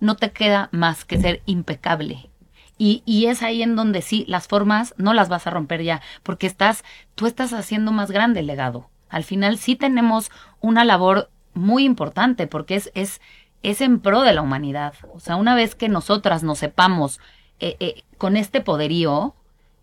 no 0.00 0.16
te 0.16 0.30
queda 0.32 0.70
más 0.72 1.04
que 1.04 1.20
ser 1.20 1.42
impecable. 1.44 2.30
Y, 2.78 3.02
y 3.04 3.26
es 3.26 3.42
ahí 3.42 3.62
en 3.62 3.76
donde 3.76 4.00
sí, 4.02 4.24
las 4.26 4.48
formas 4.48 4.94
no 4.96 5.12
las 5.14 5.28
vas 5.28 5.46
a 5.46 5.50
romper 5.50 5.82
ya, 5.82 6.02
porque 6.22 6.46
estás, 6.46 6.82
tú 7.14 7.26
estás 7.26 7.52
haciendo 7.52 7.92
más 7.92 8.10
grande 8.10 8.40
el 8.40 8.46
legado. 8.46 8.88
Al 9.08 9.24
final 9.24 9.58
sí 9.58 9.76
tenemos 9.76 10.30
una 10.60 10.84
labor 10.84 11.30
muy 11.54 11.84
importante 11.84 12.46
porque 12.46 12.74
es, 12.74 12.90
es 12.94 13.20
es 13.70 13.80
en 13.80 14.00
pro 14.00 14.22
de 14.22 14.32
la 14.32 14.42
humanidad. 14.42 14.94
O 15.12 15.20
sea, 15.20 15.36
una 15.36 15.54
vez 15.54 15.74
que 15.74 15.88
nosotras 15.88 16.42
nos 16.42 16.58
sepamos 16.58 17.20
eh, 17.60 17.76
eh, 17.80 18.02
con 18.18 18.36
este 18.36 18.60
poderío, 18.60 19.34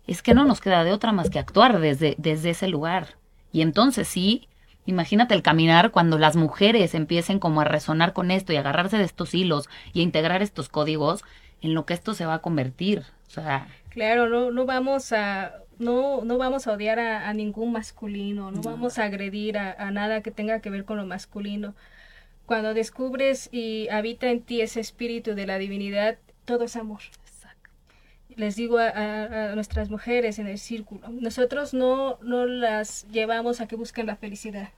es 0.06 0.22
que 0.22 0.34
no 0.34 0.44
nos 0.44 0.60
queda 0.60 0.84
de 0.84 0.92
otra 0.92 1.12
más 1.12 1.30
que 1.30 1.38
actuar 1.38 1.80
desde, 1.80 2.14
desde 2.18 2.50
ese 2.50 2.68
lugar. 2.68 3.16
Y 3.52 3.62
entonces 3.62 4.08
sí, 4.08 4.48
Imagínate 4.86 5.34
el 5.34 5.42
caminar 5.42 5.92
cuando 5.92 6.18
las 6.18 6.36
mujeres 6.36 6.94
empiecen 6.94 7.38
como 7.38 7.62
a 7.62 7.64
resonar 7.64 8.12
con 8.12 8.30
esto 8.30 8.52
y 8.52 8.56
agarrarse 8.56 8.98
de 8.98 9.04
estos 9.04 9.32
hilos 9.34 9.68
y 9.94 10.00
a 10.00 10.02
integrar 10.02 10.42
estos 10.42 10.68
códigos 10.68 11.24
en 11.62 11.72
lo 11.72 11.86
que 11.86 11.94
esto 11.94 12.12
se 12.12 12.26
va 12.26 12.34
a 12.34 12.42
convertir. 12.42 13.02
O 13.28 13.30
sea, 13.30 13.66
Claro, 13.88 14.28
no, 14.28 14.50
no 14.50 14.66
vamos 14.66 15.12
a 15.12 15.54
no, 15.78 16.22
no 16.24 16.36
vamos 16.36 16.66
a 16.66 16.72
odiar 16.72 16.98
a, 16.98 17.28
a 17.28 17.32
ningún 17.32 17.72
masculino, 17.72 18.50
no, 18.50 18.60
vamos 18.60 18.98
a 18.98 19.04
agredir 19.04 19.56
a, 19.56 19.72
a 19.72 19.90
nada 19.90 20.20
que 20.20 20.30
tenga 20.30 20.60
que 20.60 20.70
ver 20.70 20.84
con 20.84 20.98
lo 20.98 21.06
masculino. 21.06 21.74
Cuando 22.46 22.74
descubres 22.74 23.48
y 23.52 23.88
habita 23.88 24.30
en 24.30 24.42
ti 24.42 24.60
ese 24.60 24.80
espíritu 24.80 25.34
de 25.34 25.46
la 25.46 25.58
divinidad, 25.58 26.18
todo 26.44 26.64
es 26.64 26.76
amor. 26.76 27.00
Les 28.36 28.56
digo 28.56 28.78
a, 28.78 28.88
a- 28.88 29.52
a 29.52 29.54
nuestras 29.54 29.90
mujeres 29.90 30.38
en 30.38 30.46
el 30.48 30.58
círculo, 30.58 31.08
nosotros 31.08 31.72
no, 31.72 32.18
no 32.22 32.46
las 32.46 33.06
llevamos 33.10 33.60
a 33.60 33.68
que 33.68 33.76
busquen 33.76 34.06
la 34.06 34.16
felicidad. 34.16 34.70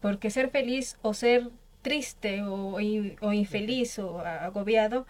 Porque 0.00 0.28
ser 0.30 0.50
feliz 0.50 0.98
o 1.02 1.14
ser 1.14 1.48
triste 1.80 2.42
o, 2.42 2.78
in- 2.80 3.16
o 3.22 3.32
infeliz 3.32 3.98
o 3.98 4.20
agobiado 4.20 5.06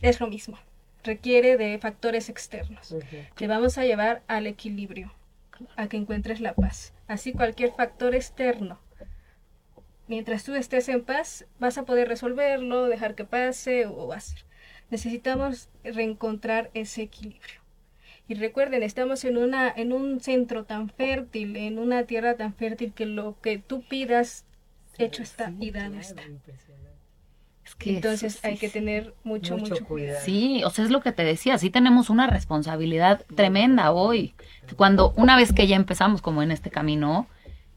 es 0.00 0.18
lo 0.20 0.26
mismo. 0.28 0.58
Requiere 1.04 1.58
de 1.58 1.78
factores 1.78 2.30
externos. 2.30 2.94
Te 3.36 3.46
vamos 3.46 3.76
a 3.76 3.84
llevar 3.84 4.22
al 4.26 4.46
equilibrio, 4.46 5.12
a 5.76 5.86
que 5.88 5.98
encuentres 5.98 6.40
la 6.40 6.54
paz. 6.54 6.94
Así 7.06 7.32
cualquier 7.32 7.72
factor 7.72 8.14
externo. 8.14 8.78
Mientras 10.06 10.44
tú 10.44 10.54
estés 10.54 10.88
en 10.88 11.02
paz, 11.02 11.46
vas 11.58 11.78
a 11.78 11.84
poder 11.84 12.08
resolverlo, 12.08 12.86
dejar 12.86 13.14
que 13.14 13.24
pase 13.24 13.86
o 13.86 14.12
hacer. 14.12 14.44
Necesitamos 14.90 15.68
reencontrar 15.82 16.70
ese 16.74 17.02
equilibrio. 17.02 17.60
Y 18.28 18.34
recuerden, 18.34 18.82
estamos 18.82 19.24
en, 19.24 19.36
una, 19.36 19.70
en 19.74 19.92
un 19.92 20.20
centro 20.20 20.64
tan 20.64 20.88
fértil, 20.88 21.56
en 21.56 21.78
una 21.78 22.04
tierra 22.04 22.36
tan 22.36 22.54
fértil 22.54 22.92
que 22.92 23.06
lo 23.06 23.38
que 23.40 23.58
tú 23.58 23.82
pidas, 23.82 24.46
hecho 24.98 25.22
está 25.22 25.52
y 25.60 25.70
dado 25.70 25.98
está. 25.98 26.22
es 27.64 27.74
que 27.74 27.90
Entonces 27.90 28.34
sí, 28.34 28.40
hay 28.42 28.54
sí, 28.54 28.60
que 28.60 28.68
tener 28.70 29.14
mucho, 29.24 29.56
mucho, 29.58 29.84
cuidado. 29.84 29.86
cuidado. 29.86 30.20
Sí, 30.24 30.62
o 30.64 30.70
sea, 30.70 30.84
es 30.84 30.90
lo 30.90 31.00
que 31.02 31.12
te 31.12 31.24
decía, 31.24 31.58
sí 31.58 31.70
tenemos 31.70 32.10
una 32.10 32.26
responsabilidad 32.26 33.24
tremenda 33.34 33.92
hoy. 33.92 34.34
Cuando 34.76 35.12
una 35.16 35.36
vez 35.36 35.52
que 35.52 35.66
ya 35.66 35.76
empezamos 35.76 36.22
como 36.22 36.42
en 36.42 36.50
este 36.50 36.70
camino, 36.70 37.26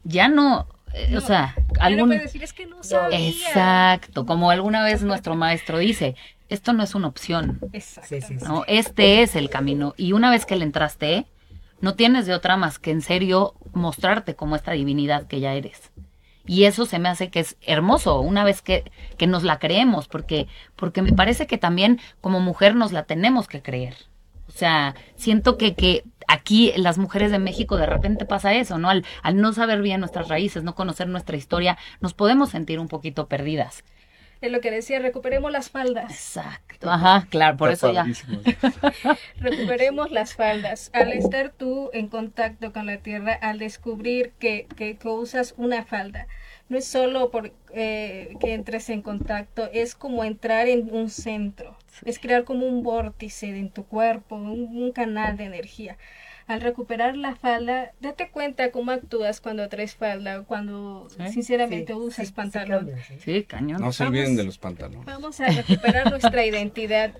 ya 0.04 0.28
no, 0.28 0.66
eh, 0.94 1.16
o 1.16 1.20
sea, 1.20 1.54
no 1.56 1.82
algún... 1.82 2.08
puedes 2.08 2.22
decir, 2.24 2.42
es 2.42 2.52
que 2.52 2.66
no 2.66 2.82
sabía. 2.82 3.18
Exacto, 3.28 4.26
como 4.26 4.50
alguna 4.50 4.84
vez 4.84 5.02
nuestro 5.02 5.34
maestro 5.34 5.78
dice, 5.78 6.16
esto 6.48 6.72
no 6.72 6.82
es 6.82 6.94
una 6.94 7.08
opción, 7.08 7.58
Exacto. 7.72 8.08
Sí, 8.08 8.20
sí, 8.20 8.38
sí. 8.38 8.44
¿no? 8.44 8.64
Este 8.66 9.22
es 9.22 9.36
el 9.36 9.50
camino. 9.50 9.94
Y 9.96 10.12
una 10.12 10.30
vez 10.30 10.46
que 10.46 10.56
le 10.56 10.64
entraste, 10.64 11.26
no 11.80 11.94
tienes 11.94 12.26
de 12.26 12.34
otra 12.34 12.56
más 12.56 12.78
que 12.78 12.90
en 12.90 13.02
serio 13.02 13.54
mostrarte 13.72 14.34
como 14.34 14.56
esta 14.56 14.72
divinidad 14.72 15.26
que 15.26 15.40
ya 15.40 15.54
eres. 15.54 15.90
Y 16.46 16.64
eso 16.64 16.86
se 16.86 16.98
me 16.98 17.10
hace 17.10 17.30
que 17.30 17.40
es 17.40 17.56
hermoso, 17.60 18.20
una 18.20 18.42
vez 18.42 18.62
que, 18.62 18.90
que 19.18 19.26
nos 19.26 19.44
la 19.44 19.58
creemos, 19.58 20.08
porque, 20.08 20.48
porque 20.76 21.02
me 21.02 21.12
parece 21.12 21.46
que 21.46 21.58
también 21.58 22.00
como 22.22 22.40
mujer 22.40 22.74
nos 22.74 22.90
la 22.90 23.02
tenemos 23.02 23.48
que 23.48 23.60
creer. 23.60 23.94
O 24.48 24.52
sea, 24.52 24.94
siento 25.14 25.58
que, 25.58 25.74
que 25.74 26.04
aquí 26.28 26.72
las 26.76 26.98
mujeres 26.98 27.32
de 27.32 27.38
México 27.40 27.76
de 27.76 27.86
repente 27.86 28.24
pasa 28.24 28.54
eso, 28.54 28.78
¿no? 28.78 28.88
Al, 28.88 29.04
al 29.22 29.40
no 29.40 29.52
saber 29.52 29.82
bien 29.82 30.00
nuestras 30.00 30.28
raíces, 30.28 30.62
no 30.62 30.74
conocer 30.74 31.08
nuestra 31.08 31.36
historia, 31.36 31.76
nos 32.00 32.14
podemos 32.14 32.50
sentir 32.50 32.78
un 32.78 32.88
poquito 32.88 33.26
perdidas. 33.26 33.82
Es 34.40 34.52
lo 34.52 34.60
que 34.60 34.70
decía, 34.70 35.00
recuperemos 35.00 35.50
las 35.50 35.68
faldas. 35.68 36.12
Exacto. 36.12 36.88
Ajá, 36.88 37.26
claro, 37.28 37.56
por 37.56 37.72
Está 37.72 37.90
eso 37.90 37.94
ya. 37.94 38.06
Recuperemos 39.40 40.12
las 40.12 40.34
faldas. 40.34 40.90
Al 40.94 41.12
estar 41.12 41.50
tú 41.50 41.90
en 41.92 42.06
contacto 42.06 42.72
con 42.72 42.86
la 42.86 42.98
tierra, 42.98 43.34
al 43.34 43.58
descubrir 43.58 44.30
que, 44.38 44.68
que, 44.76 44.96
que 44.96 45.08
usas 45.08 45.54
una 45.56 45.84
falda, 45.84 46.28
no 46.68 46.76
es 46.78 46.84
solo 46.86 47.30
por 47.30 47.52
eh, 47.72 48.34
que 48.40 48.54
entres 48.54 48.88
en 48.90 49.02
contacto, 49.02 49.68
es 49.72 49.94
como 49.94 50.24
entrar 50.24 50.68
en 50.68 50.92
un 50.94 51.08
centro, 51.10 51.76
es 52.04 52.18
crear 52.18 52.44
como 52.44 52.66
un 52.66 52.82
vórtice 52.82 53.48
en 53.48 53.70
tu 53.70 53.84
cuerpo, 53.86 54.36
un, 54.36 54.76
un 54.76 54.92
canal 54.92 55.36
de 55.36 55.44
energía. 55.44 55.96
Al 56.46 56.62
recuperar 56.62 57.14
la 57.16 57.36
falda, 57.36 57.92
date 58.00 58.30
cuenta 58.30 58.70
cómo 58.70 58.90
actúas 58.90 59.40
cuando 59.42 59.68
traes 59.68 59.94
falda, 59.96 60.44
cuando 60.44 61.06
Sí. 61.10 61.28
sinceramente 61.32 61.92
Sí, 61.92 61.98
usas 61.98 62.32
pantalón. 62.32 62.90
sí. 63.06 63.14
Sí, 63.22 63.44
cañón. 63.44 63.80
No 63.82 63.92
se 63.92 64.04
olviden 64.04 64.34
de 64.36 64.44
los 64.44 64.56
pantalones. 64.56 65.04
Vamos 65.04 65.40
a 65.40 65.48
recuperar 65.48 66.10
nuestra 66.10 66.46
identidad 66.46 67.12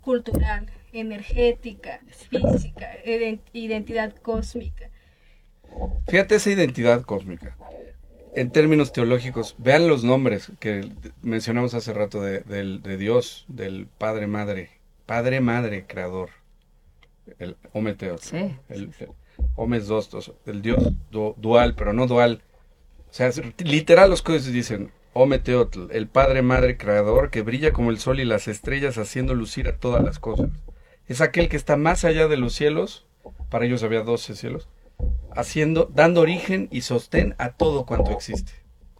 cultural, 0.00 0.66
energética, 0.92 2.00
física, 2.30 2.90
iden- 3.04 3.40
identidad 3.52 4.14
cósmica. 4.16 4.88
Fíjate 6.08 6.36
esa 6.36 6.50
identidad 6.50 7.02
cósmica. 7.02 7.56
En 8.34 8.50
términos 8.50 8.92
teológicos, 8.92 9.54
vean 9.58 9.88
los 9.88 10.04
nombres 10.04 10.52
que 10.60 10.88
mencionamos 11.22 11.74
hace 11.74 11.92
rato 11.92 12.22
de, 12.22 12.96
Dios, 12.96 13.44
del 13.48 13.86
Padre 13.98 14.26
Madre, 14.28 14.70
Padre 15.06 15.40
Madre 15.40 15.84
Creador, 15.86 16.30
el 17.38 17.56
Ometeos, 17.72 18.20
Sí, 18.22 18.36
el, 18.68 18.92
el 19.00 19.08
Omes 19.56 19.86
dos, 19.88 20.10
dos, 20.10 20.32
el 20.46 20.62
Dios 20.62 20.92
du- 21.10 21.34
dual, 21.38 21.74
pero 21.74 21.92
no 21.92 22.06
dual. 22.06 22.42
O 23.10 23.12
sea, 23.12 23.30
literal 23.58 24.10
los 24.10 24.22
códices 24.22 24.52
dicen 24.52 24.92
Ometeotl, 25.12 25.90
el 25.90 26.06
Padre 26.06 26.42
Madre 26.42 26.76
Creador 26.76 27.30
que 27.30 27.42
brilla 27.42 27.72
como 27.72 27.90
el 27.90 27.98
sol 27.98 28.20
y 28.20 28.24
las 28.24 28.46
estrellas 28.48 28.96
haciendo 28.98 29.34
lucir 29.34 29.66
a 29.66 29.76
todas 29.76 30.04
las 30.04 30.18
cosas. 30.20 30.50
Es 31.08 31.20
aquel 31.20 31.48
que 31.48 31.56
está 31.56 31.76
más 31.76 32.04
allá 32.04 32.28
de 32.28 32.36
los 32.36 32.52
cielos, 32.54 33.06
para 33.48 33.64
ellos 33.64 33.82
había 33.82 34.02
12 34.02 34.36
cielos, 34.36 34.68
haciendo, 35.36 35.90
dando 35.94 36.20
origen 36.20 36.68
y 36.70 36.82
sostén 36.82 37.34
a 37.38 37.50
todo 37.50 37.86
cuanto 37.86 38.10
existe. 38.12 38.52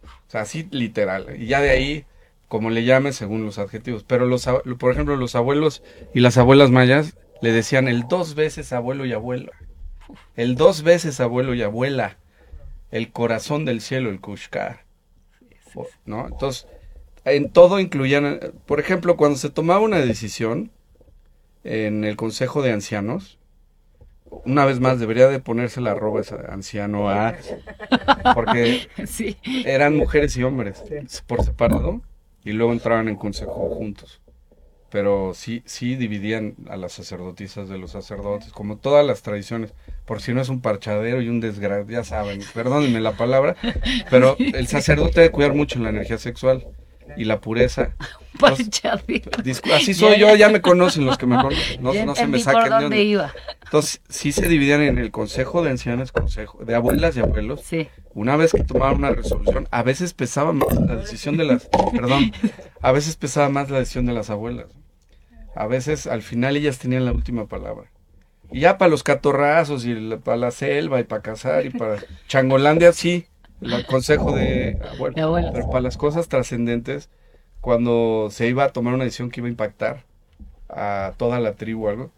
O 0.03 0.31
sea, 0.31 0.41
así 0.41 0.67
literal. 0.71 1.35
Y 1.37 1.47
ya 1.47 1.61
de 1.61 1.71
ahí, 1.71 2.05
como 2.47 2.69
le 2.69 2.83
llames 2.85 3.15
según 3.15 3.45
los 3.45 3.59
adjetivos. 3.59 4.03
Pero 4.03 4.25
los, 4.25 4.47
por 4.79 4.91
ejemplo, 4.91 5.15
los 5.17 5.35
abuelos 5.35 5.83
y 6.13 6.19
las 6.21 6.37
abuelas 6.37 6.71
mayas 6.71 7.17
le 7.41 7.51
decían 7.51 7.87
el 7.87 8.07
dos 8.07 8.35
veces 8.35 8.71
abuelo 8.73 9.05
y 9.05 9.13
abuela. 9.13 9.51
El 10.35 10.55
dos 10.55 10.83
veces 10.83 11.19
abuelo 11.19 11.53
y 11.53 11.61
abuela. 11.63 12.17
El 12.91 13.11
corazón 13.11 13.65
del 13.65 13.81
cielo, 13.81 14.09
el 14.09 14.19
Kushkar. 14.21 14.83
O- 15.75 15.87
¿No? 16.05 16.27
Entonces, 16.27 16.67
en 17.23 17.49
todo 17.51 17.79
incluían, 17.79 18.25
eh, 18.25 18.51
por 18.65 18.79
ejemplo, 18.79 19.15
cuando 19.15 19.37
se 19.37 19.49
tomaba 19.49 19.79
una 19.81 19.99
decisión 19.99 20.71
en 21.63 22.03
el 22.03 22.15
Consejo 22.15 22.61
de 22.61 22.71
Ancianos, 22.71 23.37
una 24.45 24.65
vez 24.65 24.79
más 24.79 24.99
debería 24.99 25.27
de 25.27 25.39
ponerse 25.39 25.81
la 25.81 25.91
arroba 25.91 26.21
ese 26.21 26.35
anciano 26.49 27.09
a 27.09 27.35
porque 28.33 28.87
Sí. 29.05 29.37
eran 29.65 29.95
mujeres 29.97 30.35
y 30.37 30.43
hombres 30.43 30.83
por 31.27 31.43
separado 31.43 32.01
y 32.43 32.53
luego 32.53 32.71
entraban 32.73 33.07
en 33.07 33.15
consejo 33.17 33.69
juntos. 33.69 34.21
Pero 34.89 35.33
sí, 35.33 35.63
sí 35.65 35.95
dividían 35.95 36.55
a 36.69 36.75
las 36.75 36.91
sacerdotisas 36.91 37.69
de 37.69 37.77
los 37.77 37.91
sacerdotes, 37.91 38.51
como 38.51 38.75
todas 38.77 39.05
las 39.05 39.21
tradiciones, 39.21 39.73
por 40.05 40.21
si 40.21 40.33
no 40.33 40.41
es 40.41 40.49
un 40.49 40.59
parchadero 40.59 41.21
y 41.21 41.29
un 41.29 41.39
desgracia, 41.39 41.99
ya 41.99 42.03
saben, 42.03 42.41
perdónenme 42.53 42.99
la 42.99 43.15
palabra, 43.15 43.55
pero 44.09 44.35
el 44.37 44.67
sacerdote 44.67 45.21
debe 45.21 45.31
cuidar 45.31 45.53
mucho 45.53 45.79
la 45.79 45.89
energía 45.91 46.17
sexual 46.17 46.67
y 47.17 47.25
la 47.25 47.39
pureza. 47.41 47.95
Así 49.73 49.93
soy 49.93 50.19
yo, 50.19 50.35
ya 50.35 50.49
me 50.49 50.61
conocen 50.61 51.05
los 51.05 51.17
que 51.17 51.25
me 51.25 51.35
conocen, 51.41 51.81
no, 51.83 51.93
no 52.05 52.15
se 52.15 52.27
me 52.27 52.39
saquen 52.39 52.63
de 52.63 52.69
dónde 52.69 53.03
iba. 53.03 53.33
Entonces, 53.63 54.01
sí 54.09 54.31
se 54.31 54.47
dividían 54.47 54.81
en 54.81 54.97
el 54.97 55.11
consejo 55.11 55.63
de 55.63 55.69
ancianos, 55.71 56.11
consejo 56.11 56.63
de 56.63 56.75
abuelas 56.75 57.15
y 57.17 57.19
abuelos, 57.19 57.61
Sí. 57.63 57.87
una 58.13 58.35
vez 58.35 58.51
que 58.51 58.63
tomaban 58.63 58.95
una 58.97 59.11
resolución, 59.11 59.67
a 59.71 59.83
veces 59.83 60.13
pesaba 60.13 60.53
más 60.53 60.73
la 60.73 60.95
decisión 60.95 61.37
de 61.37 61.45
las, 61.45 61.69
perdón, 61.93 62.31
a 62.81 62.91
veces 62.91 63.15
pesaba 63.15 63.49
más 63.49 63.69
la 63.69 63.79
decisión 63.79 64.05
de 64.05 64.13
las 64.13 64.29
abuelas. 64.29 64.67
A 65.55 65.67
veces 65.67 66.07
al 66.07 66.21
final 66.21 66.55
ellas 66.55 66.79
tenían 66.79 67.05
la 67.05 67.11
última 67.11 67.47
palabra. 67.47 67.91
Y 68.53 68.61
ya 68.61 68.77
para 68.77 68.89
los 68.89 69.03
catorrazos 69.03 69.85
y 69.85 69.93
la- 69.95 70.17
para 70.19 70.37
la 70.37 70.51
selva 70.51 70.99
y 70.99 71.03
para 71.03 71.21
cazar 71.21 71.65
y 71.65 71.69
para 71.69 71.97
Changolandia 72.27 72.91
sí, 72.93 73.25
el 73.61 73.85
consejo 73.85 74.35
de 74.35 74.79
abuelos. 74.93 75.15
De 75.15 75.21
abuelos. 75.21 75.51
Pero 75.53 75.69
para 75.69 75.81
las 75.81 75.97
cosas 75.97 76.27
trascendentes, 76.27 77.09
cuando 77.61 78.29
se 78.31 78.47
iba 78.47 78.63
a 78.65 78.69
tomar 78.73 78.93
una 78.93 79.03
decisión 79.03 79.29
que 79.29 79.39
iba 79.39 79.47
a 79.47 79.51
impactar 79.51 80.03
a 80.69 81.13
toda 81.17 81.39
la 81.39 81.53
tribu 81.53 81.85
o 81.85 81.89
algo, 81.89 82.11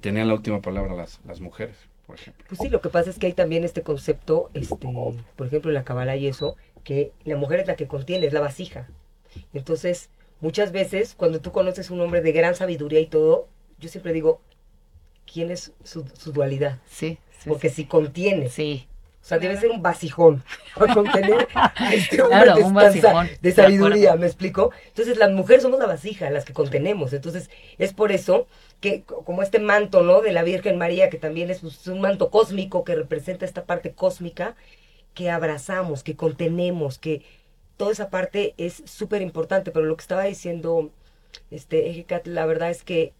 tenían 0.00 0.28
la 0.28 0.34
última 0.34 0.60
palabra 0.60 0.94
las, 0.94 1.20
las 1.26 1.40
mujeres, 1.40 1.76
por 2.06 2.16
ejemplo. 2.16 2.44
Pues 2.48 2.60
sí, 2.60 2.68
lo 2.68 2.80
que 2.80 2.88
pasa 2.88 3.10
es 3.10 3.18
que 3.18 3.26
hay 3.26 3.32
también 3.32 3.64
este 3.64 3.82
concepto, 3.82 4.50
este, 4.54 4.88
por 5.36 5.46
ejemplo, 5.46 5.70
en 5.70 5.74
la 5.74 5.84
cabala 5.84 6.16
y 6.16 6.26
eso, 6.26 6.56
que 6.84 7.12
la 7.24 7.36
mujer 7.36 7.60
es 7.60 7.66
la 7.66 7.76
que 7.76 7.86
contiene, 7.86 8.26
es 8.26 8.32
la 8.32 8.40
vasija. 8.40 8.88
Entonces, 9.52 10.10
muchas 10.40 10.72
veces, 10.72 11.14
cuando 11.16 11.40
tú 11.40 11.52
conoces 11.52 11.90
un 11.90 12.00
hombre 12.00 12.20
de 12.20 12.32
gran 12.32 12.54
sabiduría 12.54 13.00
y 13.00 13.06
todo, 13.06 13.48
yo 13.78 13.88
siempre 13.88 14.12
digo, 14.12 14.40
¿quién 15.30 15.50
es 15.50 15.72
su, 15.84 16.04
su 16.14 16.32
dualidad? 16.32 16.78
Sí. 16.86 17.18
sí, 17.38 17.48
Porque 17.48 17.70
si 17.70 17.84
contiene, 17.84 18.48
Sí. 18.48 18.86
O 19.30 19.34
sea, 19.34 19.38
debe 19.38 19.56
ser 19.56 19.70
un 19.70 19.82
vasijón 19.82 20.42
para 20.74 20.92
contener 20.92 21.48
a 21.54 21.94
este 21.94 22.20
hombre 22.22 22.28
Claro, 22.44 22.54
de, 22.54 22.62
un 22.64 22.74
vasijón, 22.74 23.28
de 23.40 23.52
sabiduría. 23.52 24.16
¿me 24.16 24.26
explico? 24.26 24.72
Entonces, 24.88 25.16
las 25.18 25.30
mujeres 25.30 25.62
somos 25.62 25.78
la 25.78 25.86
vasija, 25.86 26.30
las 26.30 26.44
que 26.44 26.52
contenemos. 26.52 27.12
Entonces, 27.12 27.50
es 27.78 27.92
por 27.92 28.12
eso 28.12 28.46
que, 28.80 29.02
co- 29.04 29.24
como 29.24 29.42
este 29.42 29.58
manto, 29.60 30.02
¿no? 30.02 30.20
De 30.20 30.32
la 30.32 30.42
Virgen 30.42 30.78
María, 30.78 31.10
que 31.10 31.18
también 31.18 31.50
es 31.50 31.60
pues, 31.60 31.86
un 31.86 32.00
manto 32.00 32.30
cósmico 32.30 32.84
que 32.84 32.94
representa 32.96 33.44
esta 33.44 33.64
parte 33.64 33.92
cósmica, 33.92 34.56
que 35.14 35.30
abrazamos, 35.30 36.02
que 36.02 36.16
contenemos, 36.16 36.98
que 36.98 37.22
toda 37.76 37.92
esa 37.92 38.10
parte 38.10 38.54
es 38.58 38.82
súper 38.86 39.22
importante. 39.22 39.70
Pero 39.72 39.86
lo 39.86 39.96
que 39.96 40.02
estaba 40.02 40.24
diciendo 40.24 40.90
este 41.50 41.90
Ejecat, 41.90 42.26
la 42.26 42.46
verdad 42.46 42.70
es 42.70 42.84
que 42.84 43.12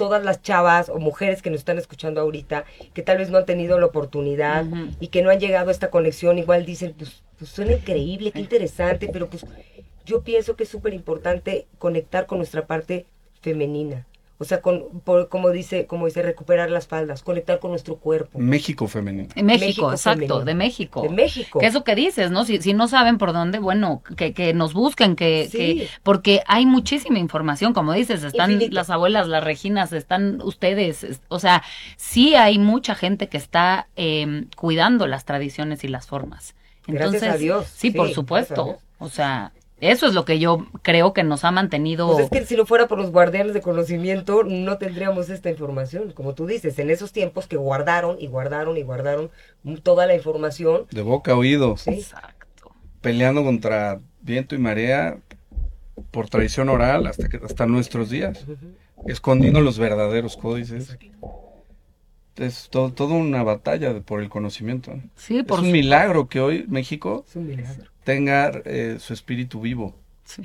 todas 0.00 0.24
las 0.24 0.40
chavas 0.40 0.88
o 0.88 0.98
mujeres 0.98 1.42
que 1.42 1.50
nos 1.50 1.58
están 1.58 1.76
escuchando 1.76 2.22
ahorita, 2.22 2.64
que 2.94 3.02
tal 3.02 3.18
vez 3.18 3.28
no 3.28 3.36
han 3.36 3.44
tenido 3.44 3.78
la 3.78 3.84
oportunidad 3.84 4.64
y 4.98 5.08
que 5.08 5.20
no 5.20 5.28
han 5.28 5.38
llegado 5.38 5.68
a 5.68 5.72
esta 5.72 5.90
conexión, 5.90 6.38
igual 6.38 6.64
dicen, 6.64 6.94
pues, 6.96 7.22
pues 7.38 7.50
suena 7.50 7.72
increíble, 7.72 8.32
qué 8.32 8.40
interesante, 8.40 9.10
pero 9.12 9.28
pues 9.28 9.44
yo 10.06 10.22
pienso 10.22 10.56
que 10.56 10.62
es 10.62 10.70
súper 10.70 10.94
importante 10.94 11.66
conectar 11.78 12.24
con 12.24 12.38
nuestra 12.38 12.66
parte 12.66 13.04
femenina. 13.42 14.06
O 14.42 14.44
sea, 14.44 14.62
con, 14.62 15.00
por- 15.04 15.28
como 15.28 15.50
dice, 15.50 15.84
como 15.86 16.06
dice, 16.06 16.22
recuperar 16.22 16.70
las 16.70 16.86
faldas, 16.86 17.22
conectar 17.22 17.58
con 17.60 17.72
nuestro 17.72 17.96
cuerpo. 17.96 18.38
México 18.38 18.88
femenino. 18.88 19.28
En 19.34 19.44
México, 19.44 19.66
México 19.66 19.92
exacto, 19.92 20.16
femenino. 20.20 20.44
de 20.46 20.54
México. 20.54 21.02
De 21.02 21.08
México. 21.10 21.58
Que 21.58 21.66
eso 21.66 21.84
que 21.84 21.94
dices, 21.94 22.30
¿no? 22.30 22.44
Si, 22.46 22.60
si 22.62 22.72
no 22.72 22.88
saben 22.88 23.18
por 23.18 23.34
dónde, 23.34 23.58
bueno, 23.58 24.02
que, 24.16 24.32
que 24.32 24.54
nos 24.54 24.72
busquen, 24.72 25.14
que, 25.14 25.46
Sí. 25.50 25.58
que, 25.58 25.88
porque 26.02 26.40
hay 26.46 26.64
muchísima 26.64 27.18
información, 27.18 27.74
como 27.74 27.92
dices, 27.92 28.24
están 28.24 28.52
Infinito. 28.52 28.74
las 28.76 28.88
abuelas, 28.88 29.28
las 29.28 29.44
reginas, 29.44 29.92
están 29.92 30.40
ustedes, 30.42 31.04
es- 31.04 31.20
o 31.28 31.38
sea, 31.38 31.62
sí 31.98 32.34
hay 32.34 32.58
mucha 32.58 32.94
gente 32.94 33.28
que 33.28 33.36
está 33.36 33.88
eh, 33.96 34.46
cuidando 34.56 35.06
las 35.06 35.26
tradiciones 35.26 35.84
y 35.84 35.88
las 35.88 36.06
formas. 36.06 36.54
Gracias 36.86 37.14
Entonces, 37.14 37.28
a 37.34 37.36
Dios, 37.36 37.66
Sí, 37.66 37.72
sí, 37.76 37.90
por 37.90 38.06
gracias 38.06 38.14
supuesto. 38.14 38.78
O 38.98 39.08
sea, 39.10 39.52
eso 39.80 40.06
es 40.06 40.14
lo 40.14 40.24
que 40.24 40.38
yo 40.38 40.66
creo 40.82 41.12
que 41.12 41.22
nos 41.22 41.44
ha 41.44 41.50
mantenido. 41.50 42.06
Pues 42.12 42.24
es 42.24 42.30
que 42.30 42.44
si 42.46 42.56
no 42.56 42.66
fuera 42.66 42.86
por 42.88 42.98
los 42.98 43.10
guardianes 43.10 43.54
de 43.54 43.60
conocimiento, 43.60 44.42
no 44.44 44.78
tendríamos 44.78 45.28
esta 45.30 45.50
información. 45.50 46.12
Como 46.12 46.34
tú 46.34 46.46
dices, 46.46 46.78
en 46.78 46.90
esos 46.90 47.12
tiempos 47.12 47.46
que 47.46 47.56
guardaron 47.56 48.16
y 48.20 48.26
guardaron 48.26 48.76
y 48.76 48.82
guardaron 48.82 49.30
toda 49.82 50.06
la 50.06 50.14
información. 50.14 50.86
De 50.90 51.02
boca 51.02 51.32
a 51.32 51.36
oído. 51.36 51.76
Sí. 51.76 51.90
Exacto. 51.90 52.70
Peleando 53.00 53.42
contra 53.42 54.00
viento 54.20 54.54
y 54.54 54.58
marea 54.58 55.18
por 56.10 56.28
tradición 56.28 56.68
oral 56.68 57.06
hasta, 57.06 57.28
que, 57.28 57.38
hasta 57.38 57.66
nuestros 57.66 58.10
días. 58.10 58.44
Escondiendo 59.06 59.60
los 59.60 59.78
verdaderos 59.78 60.36
códices. 60.36 60.96
Es 62.36 62.68
todo, 62.70 62.90
toda 62.92 63.14
una 63.16 63.42
batalla 63.42 63.92
de- 63.92 64.00
por 64.00 64.20
el 64.22 64.28
conocimiento. 64.30 64.94
¿no? 64.94 65.02
Sí, 65.16 65.42
por 65.42 65.58
es 65.58 65.64
un 65.64 65.66
su- 65.70 65.72
milagro 65.72 66.28
que 66.28 66.40
hoy 66.40 66.64
México 66.68 67.24
Es 67.28 67.36
un 67.36 67.46
milagro. 67.48 67.89
Tenga 68.04 68.50
eh, 68.64 68.96
su 68.98 69.12
espíritu 69.12 69.60
vivo. 69.60 69.96
Sí. 70.24 70.42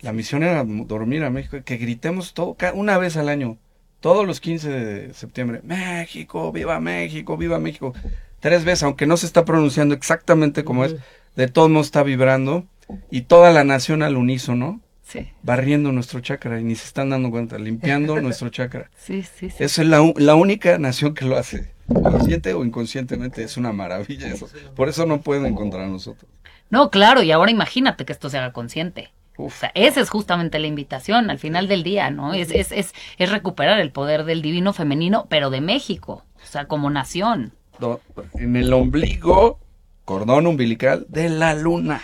La 0.00 0.12
misión 0.12 0.42
era 0.42 0.64
dormir 0.64 1.24
a 1.24 1.30
México, 1.30 1.58
que 1.64 1.76
gritemos 1.76 2.34
todo, 2.34 2.56
una 2.74 2.98
vez 2.98 3.16
al 3.16 3.28
año, 3.28 3.58
todos 4.00 4.26
los 4.26 4.40
15 4.40 4.68
de 4.68 5.14
septiembre, 5.14 5.60
México, 5.64 6.52
viva 6.52 6.78
México, 6.80 7.36
viva 7.36 7.58
México. 7.58 7.94
Tres 8.40 8.64
veces, 8.64 8.82
aunque 8.82 9.06
no 9.06 9.16
se 9.16 9.26
está 9.26 9.44
pronunciando 9.44 9.94
exactamente 9.94 10.64
como 10.64 10.84
es, 10.84 10.96
de 11.34 11.48
todos 11.48 11.70
modos 11.70 11.86
está 11.86 12.02
vibrando 12.02 12.66
y 13.10 13.22
toda 13.22 13.52
la 13.52 13.64
nación 13.64 14.02
al 14.02 14.16
unísono, 14.16 14.80
Sí, 15.02 15.28
barriendo 15.40 15.92
nuestro 15.92 16.18
chakra 16.18 16.60
y 16.60 16.64
ni 16.64 16.74
se 16.74 16.84
están 16.84 17.10
dando 17.10 17.30
cuenta, 17.30 17.58
limpiando 17.58 18.20
nuestro 18.20 18.48
chakra. 18.48 18.90
sí, 18.96 19.22
sí. 19.22 19.50
sí. 19.50 19.62
Esa 19.62 19.82
es 19.82 19.88
la, 19.88 20.12
la 20.16 20.34
única 20.34 20.78
nación 20.78 21.14
que 21.14 21.24
lo 21.24 21.36
hace, 21.36 21.70
consciente 21.86 22.54
o 22.54 22.64
inconscientemente, 22.64 23.44
es 23.44 23.56
una 23.56 23.72
maravilla 23.72 24.26
eso. 24.26 24.48
Por 24.74 24.88
eso 24.88 25.06
no 25.06 25.20
pueden 25.20 25.46
encontrar 25.46 25.86
nosotros. 25.86 26.28
No, 26.70 26.90
claro, 26.90 27.22
y 27.22 27.30
ahora 27.32 27.50
imagínate 27.50 28.04
que 28.04 28.12
esto 28.12 28.28
se 28.28 28.38
haga 28.38 28.52
consciente. 28.52 29.10
O 29.38 29.50
sea, 29.50 29.70
esa 29.74 30.00
es 30.00 30.08
justamente 30.08 30.58
la 30.58 30.66
invitación 30.66 31.28
al 31.30 31.38
final 31.38 31.68
del 31.68 31.82
día, 31.82 32.10
¿no? 32.10 32.32
Es, 32.32 32.50
es, 32.50 32.72
es, 32.72 32.94
es 33.18 33.30
recuperar 33.30 33.78
el 33.80 33.92
poder 33.92 34.24
del 34.24 34.40
divino 34.40 34.72
femenino, 34.72 35.26
pero 35.28 35.50
de 35.50 35.60
México, 35.60 36.24
o 36.42 36.46
sea, 36.46 36.66
como 36.66 36.88
nación. 36.88 37.52
en 38.34 38.56
el 38.56 38.72
ombligo, 38.72 39.58
cordón 40.06 40.46
umbilical 40.46 41.04
de 41.10 41.28
la 41.28 41.54
luna. 41.54 42.02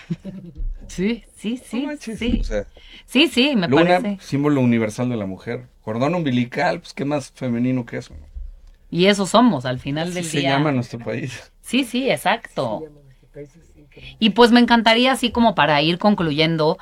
Sí, 0.89 1.25
sí, 1.35 1.57
sí, 1.57 1.87
No 1.87 1.97
sí. 1.97 2.39
o 2.41 2.45
sea, 2.45 2.67
Sí, 3.07 3.29
sí, 3.29 3.57
me 3.57 3.67
luna, 3.69 3.99
parece. 3.99 4.19
símbolo 4.21 4.61
universal 4.61 5.09
de 5.09 5.17
la 5.17 5.25
mujer. 5.25 5.69
Cordón 5.83 6.15
umbilical, 6.15 6.81
pues 6.81 6.93
qué 6.93 7.07
más 7.07 7.31
femenino 7.33 7.87
que 7.87 7.97
eso. 7.97 8.13
¿no? 8.15 8.27
Y 8.91 9.07
eso 9.07 9.25
somos 9.25 9.65
al 9.65 9.79
final 9.79 10.09
Así 10.09 10.15
del 10.17 10.25
se 10.27 10.39
día. 10.41 10.51
llama 10.51 10.71
nuestro 10.73 10.99
país. 10.99 11.51
Sí, 11.63 11.85
sí, 11.85 12.11
exacto. 12.11 12.83
Y 14.19 14.31
pues 14.31 14.53
me 14.53 14.61
encantaría, 14.61 15.13
así 15.13 15.31
como 15.31 15.55
para 15.55 15.81
ir 15.83 15.99
concluyendo, 15.99 16.79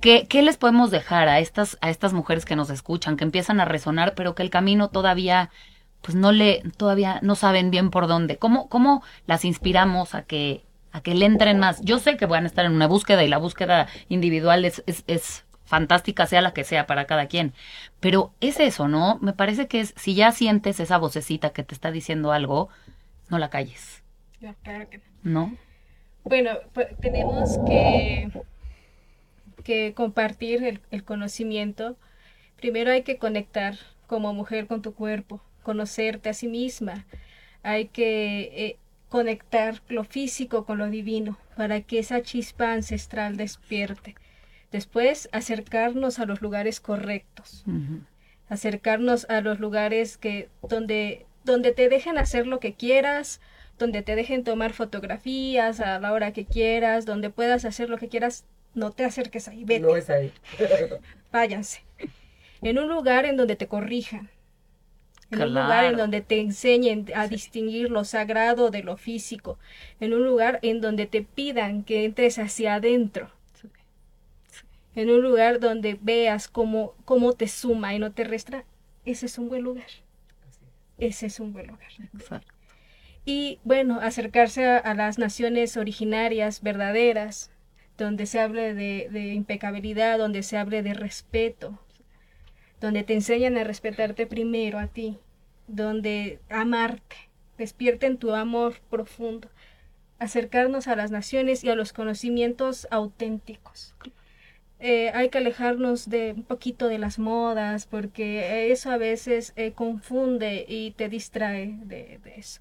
¿qué, 0.00 0.26
qué 0.28 0.42
les 0.42 0.56
podemos 0.56 0.90
dejar 0.90 1.28
a 1.28 1.38
estas, 1.38 1.78
a 1.80 1.90
estas 1.90 2.12
mujeres 2.12 2.44
que 2.44 2.56
nos 2.56 2.70
escuchan, 2.70 3.16
que 3.16 3.24
empiezan 3.24 3.60
a 3.60 3.64
resonar, 3.64 4.14
pero 4.14 4.34
que 4.34 4.42
el 4.42 4.50
camino 4.50 4.88
todavía, 4.88 5.50
pues 6.02 6.14
no 6.14 6.32
le, 6.32 6.62
todavía 6.76 7.18
no 7.22 7.34
saben 7.34 7.70
bien 7.70 7.90
por 7.90 8.06
dónde? 8.08 8.38
¿Cómo, 8.38 8.68
cómo 8.68 9.02
las 9.26 9.44
inspiramos 9.44 10.14
a 10.14 10.22
que, 10.22 10.64
a 10.92 11.00
que 11.02 11.14
le 11.14 11.26
entren 11.26 11.58
más? 11.58 11.80
Yo 11.82 11.98
sé 11.98 12.16
que 12.16 12.26
van 12.26 12.44
a 12.44 12.46
estar 12.46 12.64
en 12.64 12.72
una 12.72 12.86
búsqueda 12.86 13.24
y 13.24 13.28
la 13.28 13.38
búsqueda 13.38 13.88
individual 14.08 14.64
es, 14.64 14.82
es, 14.86 15.04
es 15.06 15.44
fantástica, 15.64 16.26
sea 16.26 16.42
la 16.42 16.52
que 16.52 16.64
sea 16.64 16.86
para 16.86 17.06
cada 17.06 17.26
quien. 17.26 17.54
Pero 18.00 18.34
es 18.40 18.60
eso, 18.60 18.88
¿no? 18.88 19.18
Me 19.22 19.32
parece 19.32 19.68
que 19.68 19.80
es, 19.80 19.94
si 19.96 20.14
ya 20.14 20.32
sientes 20.32 20.80
esa 20.80 20.98
vocecita 20.98 21.50
que 21.50 21.62
te 21.62 21.74
está 21.74 21.90
diciendo 21.90 22.32
algo, 22.32 22.68
no 23.30 23.38
la 23.38 23.48
calles, 23.48 24.02
No, 24.40 24.54
claro 24.62 24.88
que 24.90 24.98
no. 24.98 25.04
¿no? 25.22 25.56
Bueno, 26.24 26.50
pues, 26.72 26.88
tenemos 27.00 27.58
que, 27.66 28.30
que 29.64 29.92
compartir 29.94 30.62
el, 30.64 30.80
el 30.90 31.04
conocimiento. 31.04 31.96
Primero 32.56 32.92
hay 32.92 33.02
que 33.02 33.18
conectar 33.18 33.76
como 34.06 34.32
mujer 34.32 34.66
con 34.66 34.82
tu 34.82 34.94
cuerpo, 34.94 35.42
conocerte 35.62 36.28
a 36.28 36.34
sí 36.34 36.48
misma. 36.48 37.06
Hay 37.62 37.86
que 37.86 38.40
eh, 38.54 38.76
conectar 39.08 39.82
lo 39.88 40.04
físico 40.04 40.64
con 40.64 40.78
lo 40.78 40.88
divino 40.88 41.38
para 41.56 41.80
que 41.80 41.98
esa 41.98 42.22
chispa 42.22 42.72
ancestral 42.72 43.36
despierte. 43.36 44.14
Después, 44.70 45.28
acercarnos 45.32 46.18
a 46.18 46.24
los 46.24 46.40
lugares 46.40 46.80
correctos 46.80 47.64
acercarnos 48.52 49.24
a 49.30 49.40
los 49.40 49.60
lugares 49.60 50.18
que 50.18 50.50
donde 50.68 51.24
donde 51.44 51.72
te 51.72 51.88
dejen 51.88 52.18
hacer 52.18 52.46
lo 52.46 52.60
que 52.60 52.74
quieras, 52.74 53.40
donde 53.82 54.02
te 54.02 54.14
dejen 54.14 54.44
tomar 54.44 54.72
fotografías 54.72 55.80
a 55.80 55.98
la 55.98 56.12
hora 56.12 56.32
que 56.32 56.44
quieras, 56.44 57.04
donde 57.04 57.30
puedas 57.30 57.64
hacer 57.64 57.90
lo 57.90 57.98
que 57.98 58.08
quieras, 58.08 58.44
no 58.74 58.92
te 58.92 59.04
acerques 59.04 59.48
ahí, 59.48 59.64
vete, 59.64 59.80
No 59.80 59.96
es 59.96 60.08
ahí. 60.08 60.32
váyanse. 61.32 61.82
En 62.62 62.78
un 62.78 62.88
lugar 62.88 63.24
en 63.24 63.36
donde 63.36 63.56
te 63.56 63.66
corrijan. 63.66 64.30
En 65.32 65.42
un 65.42 65.54
lugar 65.54 65.84
en 65.86 65.96
donde 65.96 66.20
te 66.20 66.40
enseñen 66.40 67.06
a 67.14 67.26
distinguir 67.26 67.90
lo 67.90 68.04
sagrado 68.04 68.70
de 68.70 68.84
lo 68.84 68.96
físico. 68.96 69.58
En 69.98 70.14
un 70.14 70.24
lugar 70.24 70.60
en 70.62 70.80
donde 70.80 71.06
te 71.06 71.22
pidan 71.22 71.82
que 71.82 72.04
entres 72.04 72.38
hacia 72.38 72.74
adentro. 72.74 73.30
En 74.94 75.10
un 75.10 75.22
lugar 75.22 75.58
donde 75.58 75.98
veas 76.00 76.48
cómo, 76.48 76.94
cómo 77.04 77.32
te 77.32 77.48
suma 77.48 77.94
y 77.94 77.98
no 77.98 78.12
te 78.12 78.24
resta. 78.24 78.64
Ese 79.04 79.26
es 79.26 79.38
un 79.38 79.48
buen 79.48 79.62
lugar. 79.62 79.88
Ese 80.98 81.26
es 81.26 81.40
un 81.40 81.52
buen 81.52 81.66
lugar. 81.66 81.90
Exacto. 82.14 82.52
Y 83.24 83.60
bueno, 83.62 84.00
acercarse 84.00 84.66
a, 84.66 84.94
las 84.94 85.18
naciones 85.18 85.76
originarias 85.76 86.60
verdaderas, 86.60 87.50
donde 87.96 88.26
se 88.26 88.40
hable 88.40 88.74
de, 88.74 89.34
impecabilidad, 89.34 90.18
donde 90.18 90.42
se 90.42 90.56
hable 90.56 90.82
de 90.82 90.94
respeto, 90.94 91.78
donde 92.80 93.04
te 93.04 93.14
enseñan 93.14 93.56
a 93.56 93.64
respetarte 93.64 94.26
primero 94.26 94.78
a 94.80 94.88
ti, 94.88 95.18
donde 95.68 96.40
amarte, 96.50 97.16
despierten 97.58 98.18
tu 98.18 98.34
amor 98.34 98.80
profundo, 98.90 99.48
acercarnos 100.18 100.88
a 100.88 100.96
las 100.96 101.12
naciones 101.12 101.62
y 101.62 101.70
a 101.70 101.76
los 101.76 101.92
conocimientos 101.92 102.88
auténticos. 102.90 103.94
Eh, 104.80 105.12
hay 105.14 105.28
que 105.28 105.38
alejarnos 105.38 106.10
de 106.10 106.32
un 106.32 106.42
poquito 106.42 106.88
de 106.88 106.98
las 106.98 107.20
modas 107.20 107.86
porque 107.86 108.72
eso 108.72 108.90
a 108.90 108.96
veces 108.96 109.52
eh, 109.54 109.70
confunde 109.74 110.64
y 110.66 110.90
te 110.92 111.08
distrae 111.08 111.78
de 111.84 112.18
eso. 112.36 112.60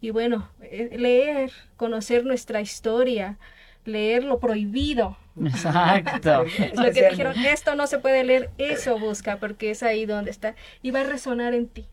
Y 0.00 0.10
bueno, 0.10 0.48
eh, 0.62 0.90
leer, 0.98 1.52
conocer 1.76 2.24
nuestra 2.24 2.60
historia, 2.60 3.38
leer 3.84 4.24
lo 4.24 4.38
prohibido. 4.38 5.16
Exacto. 5.40 6.44
Lo 6.74 6.92
que 6.92 7.08
dijeron, 7.10 7.38
esto 7.44 7.74
no 7.76 7.86
se 7.86 7.98
puede 7.98 8.24
leer, 8.24 8.50
eso 8.58 8.98
busca, 8.98 9.38
porque 9.38 9.70
es 9.70 9.82
ahí 9.84 10.04
donde 10.06 10.30
está. 10.32 10.56
Y 10.82 10.90
va 10.90 11.00
a 11.00 11.04
resonar 11.04 11.54
en 11.54 11.68
ti. 11.68 11.86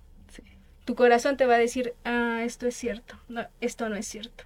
Tu 0.86 0.96
corazón 0.96 1.38
te 1.38 1.46
va 1.46 1.56
a 1.56 1.60
decir, 1.60 1.94
ah, 2.04 2.42
esto 2.44 2.68
es 2.68 2.76
cierto, 2.76 3.20
no, 3.28 3.48
esto 3.62 3.90
no 3.90 3.96
es 3.96 4.08
cierto. 4.08 4.44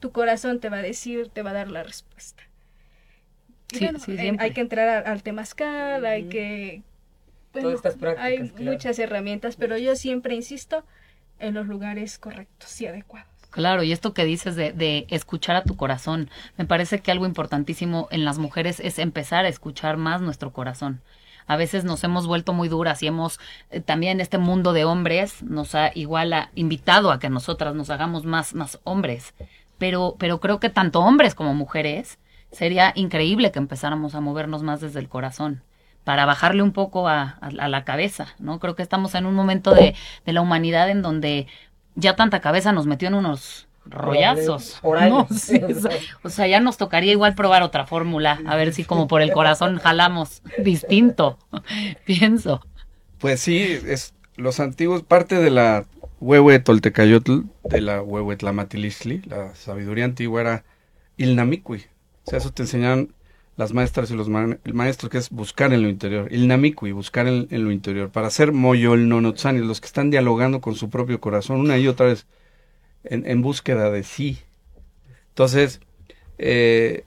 Tu 0.00 0.12
corazón 0.12 0.60
te 0.60 0.68
va 0.68 0.78
a 0.78 0.82
decir, 0.82 1.28
te 1.30 1.42
va 1.42 1.50
a 1.50 1.54
dar 1.54 1.68
la 1.70 1.82
respuesta. 1.84 2.42
Sí, 3.72 3.84
bueno, 3.84 3.98
sí, 3.98 4.12
eh, 4.12 4.18
siempre. 4.18 4.44
hay 4.46 4.52
que 4.52 4.60
entrar 4.60 4.88
a- 4.88 5.10
al 5.10 5.22
temazcal, 5.22 6.04
hay 6.06 6.24
que... 6.24 6.82
Todas 7.52 7.74
estas 7.76 7.96
prácticas, 7.96 8.24
hay 8.26 8.50
claro. 8.50 8.64
muchas 8.72 8.98
herramientas, 8.98 9.56
pero 9.56 9.76
yo 9.78 9.96
siempre 9.96 10.34
insisto 10.34 10.84
en 11.38 11.54
los 11.54 11.66
lugares 11.66 12.18
correctos 12.18 12.80
y 12.80 12.86
adecuados. 12.86 13.28
Claro, 13.50 13.82
y 13.82 13.92
esto 13.92 14.12
que 14.12 14.24
dices 14.24 14.56
de, 14.56 14.72
de 14.72 15.06
escuchar 15.08 15.56
a 15.56 15.64
tu 15.64 15.76
corazón, 15.76 16.30
me 16.56 16.66
parece 16.66 17.00
que 17.00 17.10
algo 17.10 17.26
importantísimo 17.26 18.08
en 18.10 18.24
las 18.24 18.38
mujeres 18.38 18.78
es 18.80 18.98
empezar 18.98 19.44
a 19.44 19.48
escuchar 19.48 19.96
más 19.96 20.20
nuestro 20.20 20.52
corazón. 20.52 21.00
A 21.46 21.56
veces 21.56 21.84
nos 21.84 22.04
hemos 22.04 22.26
vuelto 22.26 22.52
muy 22.52 22.68
duras 22.68 23.02
y 23.02 23.06
hemos 23.06 23.40
eh, 23.70 23.80
también 23.80 24.20
este 24.20 24.36
mundo 24.36 24.74
de 24.74 24.84
hombres 24.84 25.42
nos 25.42 25.74
ha 25.74 25.90
igual 25.94 26.34
ha 26.34 26.50
invitado 26.54 27.10
a 27.10 27.18
que 27.18 27.30
nosotras 27.30 27.74
nos 27.74 27.88
hagamos 27.88 28.24
más 28.26 28.54
más 28.54 28.78
hombres. 28.84 29.34
pero, 29.78 30.16
pero 30.18 30.40
creo 30.40 30.60
que 30.60 30.68
tanto 30.68 31.00
hombres 31.00 31.34
como 31.34 31.54
mujeres 31.54 32.18
sería 32.52 32.92
increíble 32.94 33.50
que 33.50 33.58
empezáramos 33.58 34.14
a 34.14 34.20
movernos 34.20 34.62
más 34.62 34.80
desde 34.80 35.00
el 35.00 35.08
corazón 35.08 35.62
para 36.08 36.24
bajarle 36.24 36.62
un 36.62 36.72
poco 36.72 37.06
a, 37.06 37.36
a- 37.42 37.50
a 37.58 37.68
la 37.68 37.84
cabeza, 37.84 38.28
¿no? 38.38 38.60
Creo 38.60 38.74
que 38.74 38.82
estamos 38.82 39.14
en 39.14 39.26
un 39.26 39.34
momento 39.34 39.74
de, 39.74 39.94
de 40.24 40.32
la 40.32 40.40
humanidad 40.40 40.88
en 40.88 41.02
donde 41.02 41.46
ya 41.96 42.16
tanta 42.16 42.40
cabeza 42.40 42.72
nos 42.72 42.86
metió 42.86 43.08
en 43.08 43.14
unos 43.14 43.68
rollazos. 43.84 44.78
Orales. 44.80 45.12
¿no? 45.12 45.26
Sí, 45.36 45.60
o, 45.62 45.74
sea, 45.78 45.90
o 46.22 46.30
sea, 46.30 46.46
ya 46.46 46.60
nos 46.60 46.78
tocaría 46.78 47.12
igual 47.12 47.34
probar 47.34 47.62
otra 47.62 47.84
fórmula, 47.86 48.40
a 48.46 48.56
ver 48.56 48.72
si 48.72 48.84
como 48.84 49.06
por 49.06 49.20
el 49.20 49.32
corazón 49.32 49.76
jalamos 49.80 50.40
distinto, 50.56 51.36
pienso. 52.06 52.64
Pues 53.18 53.40
sí, 53.40 53.58
es 53.86 54.14
los 54.36 54.60
antiguos, 54.60 55.02
parte 55.02 55.34
de 55.34 55.50
la 55.50 55.84
Huehue 56.22 56.58
Toltecayotl, 56.58 57.40
de 57.64 57.80
la 57.82 58.00
Huehuetlamatilisli, 58.00 59.24
la 59.26 59.54
sabiduría 59.54 60.06
antigua 60.06 60.40
era 60.40 60.64
Ilnamicui. 61.18 61.84
O 62.26 62.30
sea, 62.30 62.38
eso 62.38 62.50
te 62.50 62.62
enseñaban 62.62 63.12
las 63.58 63.74
maestras 63.74 64.10
y 64.10 64.14
los 64.14 64.28
ma- 64.28 64.56
el 64.64 64.74
maestro, 64.74 65.10
que 65.10 65.18
es 65.18 65.30
buscar 65.30 65.72
en 65.72 65.82
lo 65.82 65.88
interior. 65.88 66.32
Ilnamicui, 66.32 66.92
buscar 66.92 67.26
en, 67.26 67.48
lo 67.50 67.72
interior. 67.72 68.08
Para 68.08 68.30
ser 68.30 68.52
Moyol 68.52 69.08
Nonotzani, 69.08 69.58
los 69.58 69.80
que 69.80 69.88
están 69.88 70.10
dialogando 70.10 70.60
con 70.60 70.76
su 70.76 70.88
propio 70.90 71.20
corazón, 71.20 71.60
una 71.60 71.76
y 71.76 71.88
otra 71.88 72.06
vez, 72.06 72.26
en, 73.04 73.42
búsqueda 73.42 73.90
de 73.90 74.04
sí. 74.04 74.38
Entonces, 75.30 75.80
eh, 76.38 77.04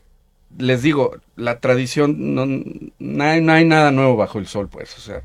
les 0.58 0.82
digo, 0.82 1.16
la 1.38 1.62
tradición, 1.62 2.36
no, 2.36 2.46
no 3.00 3.24
hay 3.24 3.66
nada 3.66 3.92
nuevo 3.92 4.18
bajo 4.18 4.38
el 4.38 4.46
sol, 4.46 4.68
pues. 4.70 4.98
O 4.98 5.02
sea, 5.02 5.24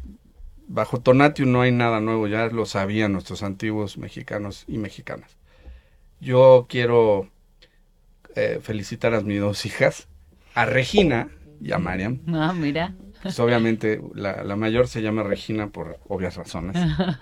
bajo 0.68 1.00
Tonatiuh 1.00 1.46
no 1.46 1.60
hay 1.60 1.72
nada 1.72 2.00
nuevo, 2.00 2.28
ya 2.28 2.46
lo 2.46 2.66
sabían 2.66 3.12
nuestros 3.12 3.42
antiguos 3.42 3.98
mexicanos 3.98 4.64
y 4.68 4.78
mexicanas. 4.78 5.36
Yo 6.20 6.66
quiero 6.68 7.28
eh, 8.36 8.60
felicitar 8.62 9.12
a 9.14 9.20
mis 9.22 9.40
dos 9.40 9.66
hijas, 9.66 10.06
a 10.57 10.66
Regina 10.66 11.28
y 11.61 11.72
a 11.72 11.78
Mariam. 11.78 12.18
Ah, 12.34 12.52
mira. 12.52 12.94
Pues 13.22 13.38
obviamente 13.40 14.00
la, 14.14 14.42
la 14.44 14.57
mayor 14.57 14.88
se 14.88 15.02
llama 15.02 15.22
Regina 15.22 15.68
por 15.68 15.98
obvias 16.09 16.36
razones. 16.36 16.76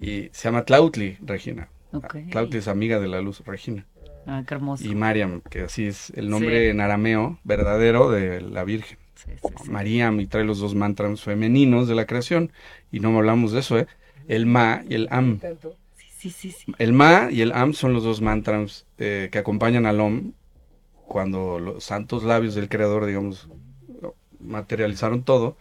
Y 0.00 0.30
se 0.32 0.44
llama 0.48 0.64
Tlautli 0.64 1.18
Regina. 1.20 1.68
Ok. 1.92 2.16
Tlautli 2.30 2.58
es 2.58 2.68
amiga 2.68 2.98
de 2.98 3.06
la 3.06 3.20
luz 3.20 3.42
Regina. 3.44 3.86
Ah, 4.26 4.42
qué 4.46 4.54
hermoso. 4.54 4.82
Y 4.84 4.94
Mariam, 4.94 5.42
que 5.42 5.60
así 5.60 5.84
es 5.86 6.10
el 6.16 6.30
nombre 6.30 6.64
Sí. 6.64 6.70
en 6.70 6.80
arameo 6.80 7.38
verdadero 7.44 8.10
de 8.10 8.40
la 8.40 8.64
Virgen. 8.64 8.96
Sí, 9.14 9.30
sí, 9.34 9.48
sí. 9.64 9.70
Mariam 9.70 10.18
y 10.20 10.26
trae 10.26 10.44
los 10.44 10.58
dos 10.58 10.74
mantras 10.74 11.20
femeninos 11.20 11.86
de 11.86 11.94
la 11.94 12.06
creación. 12.06 12.50
Y 12.90 13.00
no 13.00 13.14
hablamos 13.16 13.52
de 13.52 13.60
eso, 13.60 13.78
¿eh? 13.78 13.86
El 14.26 14.46
Ma 14.46 14.82
y 14.88 14.94
el 14.94 15.08
Am. 15.10 15.38
Sí, 16.18 16.30
sí, 16.30 16.50
sí. 16.50 16.72
El 16.78 16.94
Ma 16.94 17.28
y 17.30 17.42
el 17.42 17.52
Am 17.52 17.74
son 17.74 17.92
los 17.92 18.02
dos 18.02 18.22
mantras 18.22 18.86
eh, 18.98 19.28
que 19.30 19.38
acompañan 19.38 19.84
al 19.84 20.00
Om 20.00 20.32
cuando 21.10 21.58
los 21.58 21.82
santos 21.82 22.22
labios 22.22 22.54
del 22.54 22.68
Creador, 22.68 23.04
digamos, 23.04 23.48
materializaron 24.38 25.24
todo. 25.24 25.56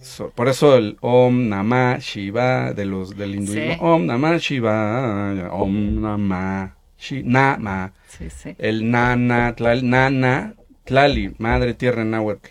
So- 0.00 0.30
por 0.30 0.48
eso 0.48 0.76
el 0.76 0.96
Om 1.02 1.48
Namah 1.50 1.98
Shiva 1.98 2.72
de 2.72 2.86
los 2.86 3.16
del 3.16 3.34
hinduismo. 3.36 3.74
Sí. 3.74 3.78
Om 3.80 4.06
Namah 4.06 4.38
Shiva, 4.38 5.50
Om 5.52 6.00
Namah 6.00 6.74
Shi, 6.98 7.22
Nama. 7.22 7.92
Sí, 8.08 8.30
sí. 8.30 8.54
El 8.58 8.90
Nana, 8.90 9.54
tlal, 9.54 9.88
Nana, 9.88 10.54
Tlali, 10.84 11.34
Madre 11.38 11.74
Tierra 11.74 12.00
en 12.02 12.10
náhuatl. 12.12 12.48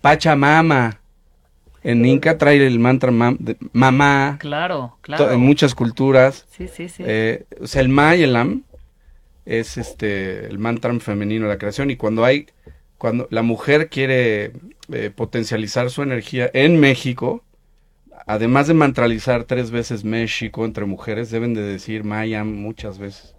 Pachamama. 0.00 1.00
En 1.82 2.04
Inca 2.04 2.36
trae 2.38 2.64
el 2.66 2.78
mantra 2.80 3.10
mam- 3.12 3.38
de- 3.38 3.56
mamá. 3.72 4.36
Claro, 4.40 4.76
To- 4.78 4.98
claro. 5.02 5.32
En 5.32 5.40
muchas 5.40 5.74
culturas. 5.74 6.46
Sí, 6.50 6.68
sí, 6.68 6.88
sí. 6.88 7.02
Eh, 7.06 7.44
o 7.60 7.66
sea, 7.66 7.82
el 7.82 7.88
Ma 7.88 8.16
y 8.16 8.22
el 8.22 8.34
Am 8.34 8.62
es 9.46 9.78
este 9.78 10.46
el 10.46 10.58
mantra 10.58 10.92
femenino 11.00 11.46
de 11.46 11.52
la 11.52 11.58
creación. 11.58 11.90
Y 11.90 11.96
cuando 11.96 12.24
hay, 12.24 12.46
cuando 12.98 13.26
la 13.30 13.42
mujer 13.42 13.88
quiere 13.88 14.52
eh, 14.92 15.10
potencializar 15.14 15.90
su 15.90 16.02
energía 16.02 16.50
en 16.52 16.78
México, 16.78 17.44
además 18.26 18.66
de 18.66 18.74
mantralizar 18.74 19.44
tres 19.44 19.70
veces 19.70 20.04
México 20.04 20.64
entre 20.64 20.84
mujeres, 20.84 21.30
deben 21.30 21.54
de 21.54 21.62
decir 21.62 22.04
Mayam 22.04 22.52
muchas 22.52 22.98
veces. 22.98 23.34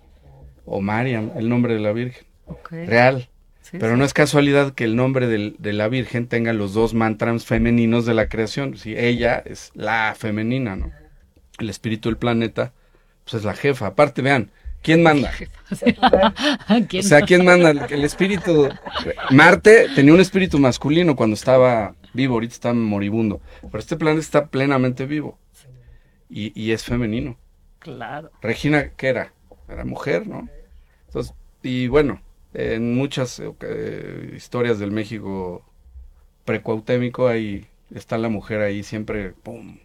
O 0.65 0.81
Mariam, 0.81 1.31
el 1.37 1.47
nombre 1.49 1.73
de 1.75 1.79
la 1.79 1.93
Virgen. 1.93 2.25
Real. 2.69 3.29
Sí, 3.61 3.77
Pero 3.79 3.93
sí. 3.93 3.99
no 3.99 4.05
es 4.05 4.13
casualidad 4.13 4.73
que 4.73 4.85
el 4.85 4.95
nombre 4.95 5.27
del- 5.27 5.55
de 5.59 5.73
la 5.73 5.89
Virgen 5.89 6.27
tenga 6.27 6.53
los 6.53 6.73
dos 6.73 6.93
mantras 6.93 7.45
femeninos 7.45 8.05
de 8.05 8.13
la 8.13 8.29
creación. 8.29 8.77
Si 8.77 8.95
ella 8.97 9.41
es 9.45 9.71
la 9.75 10.15
femenina, 10.17 10.75
¿no? 10.77 10.91
El 11.59 11.69
espíritu 11.69 12.07
del 12.07 12.17
planeta, 12.17 12.71
pues 13.25 13.33
es 13.35 13.43
la 13.43 13.53
jefa. 13.53 13.87
Aparte, 13.87 14.21
vean, 14.21 14.51
¿quién 14.87 15.03
manda? 15.03 15.31
¿Quién 16.87 17.05
O 17.05 17.07
sea, 17.07 17.21
¿quién 17.21 17.43
manda? 17.43 17.71
El, 17.71 18.05
espíritu. 18.05 18.69
Marte 19.31 19.87
tenía 19.93 20.13
un 20.13 20.21
espíritu 20.21 20.59
masculino 20.59 21.17
cuando 21.17 21.33
estaba 21.33 21.93
vivo, 22.13 22.35
ahorita 22.35 22.53
está 22.53 22.73
moribundo. 22.73 23.41
Pero 23.61 23.79
este 23.79 23.97
planeta 23.97 24.21
está 24.21 24.47
plenamente 24.47 25.05
vivo. 25.05 25.37
Y, 26.29 26.57
y 26.59 26.71
es 26.71 26.85
femenino. 26.85 27.37
Claro. 27.79 28.31
Regina, 28.41 28.91
¿qué 28.95 29.09
era? 29.09 29.33
Era 29.67 29.83
mujer, 29.83 30.25
¿no? 30.25 30.47
Entonces, 31.07 31.33
y 31.61 31.87
bueno, 31.89 32.21
en 32.53 32.95
muchas 32.95 33.41
eh, 33.41 34.33
historias 34.37 34.79
del 34.79 34.91
México 34.91 35.65
precuautémico, 36.45 37.27
ahí 37.27 37.67
está 37.93 38.17
la 38.17 38.29
mujer 38.29 38.61
ahí 38.61 38.83
siempre, 38.83 39.33
¡pum! 39.43 39.79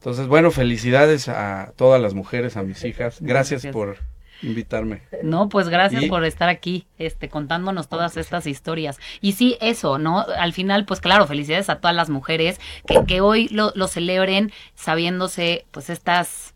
Entonces, 0.00 0.26
bueno, 0.26 0.50
felicidades 0.50 1.28
a 1.28 1.72
todas 1.76 2.02
las 2.02 2.14
mujeres, 2.14 2.56
a 2.56 2.62
mis 2.62 2.84
hijas. 2.84 3.18
Gracias, 3.20 3.62
Gracias. 3.62 3.72
por 3.72 4.15
invitarme. 4.42 5.02
No, 5.22 5.48
pues 5.48 5.68
gracias 5.68 6.04
Y- 6.04 6.08
por 6.08 6.24
estar 6.24 6.48
aquí, 6.48 6.86
este, 6.98 7.28
contándonos 7.28 7.88
todas 7.88 8.16
estas 8.16 8.46
historias. 8.46 8.98
Y 9.20 9.32
sí, 9.32 9.56
eso, 9.60 9.98
¿no? 9.98 10.20
Al 10.38 10.52
final, 10.52 10.84
pues 10.84 11.00
claro, 11.00 11.26
felicidades 11.26 11.70
a 11.70 11.80
todas 11.80 11.96
las 11.96 12.10
mujeres 12.10 12.60
que, 12.86 13.04
que 13.06 13.20
hoy 13.20 13.48
lo, 13.48 13.72
lo 13.74 13.88
celebren 13.88 14.52
sabiéndose, 14.74 15.66
pues, 15.70 15.90
estas 15.90 16.54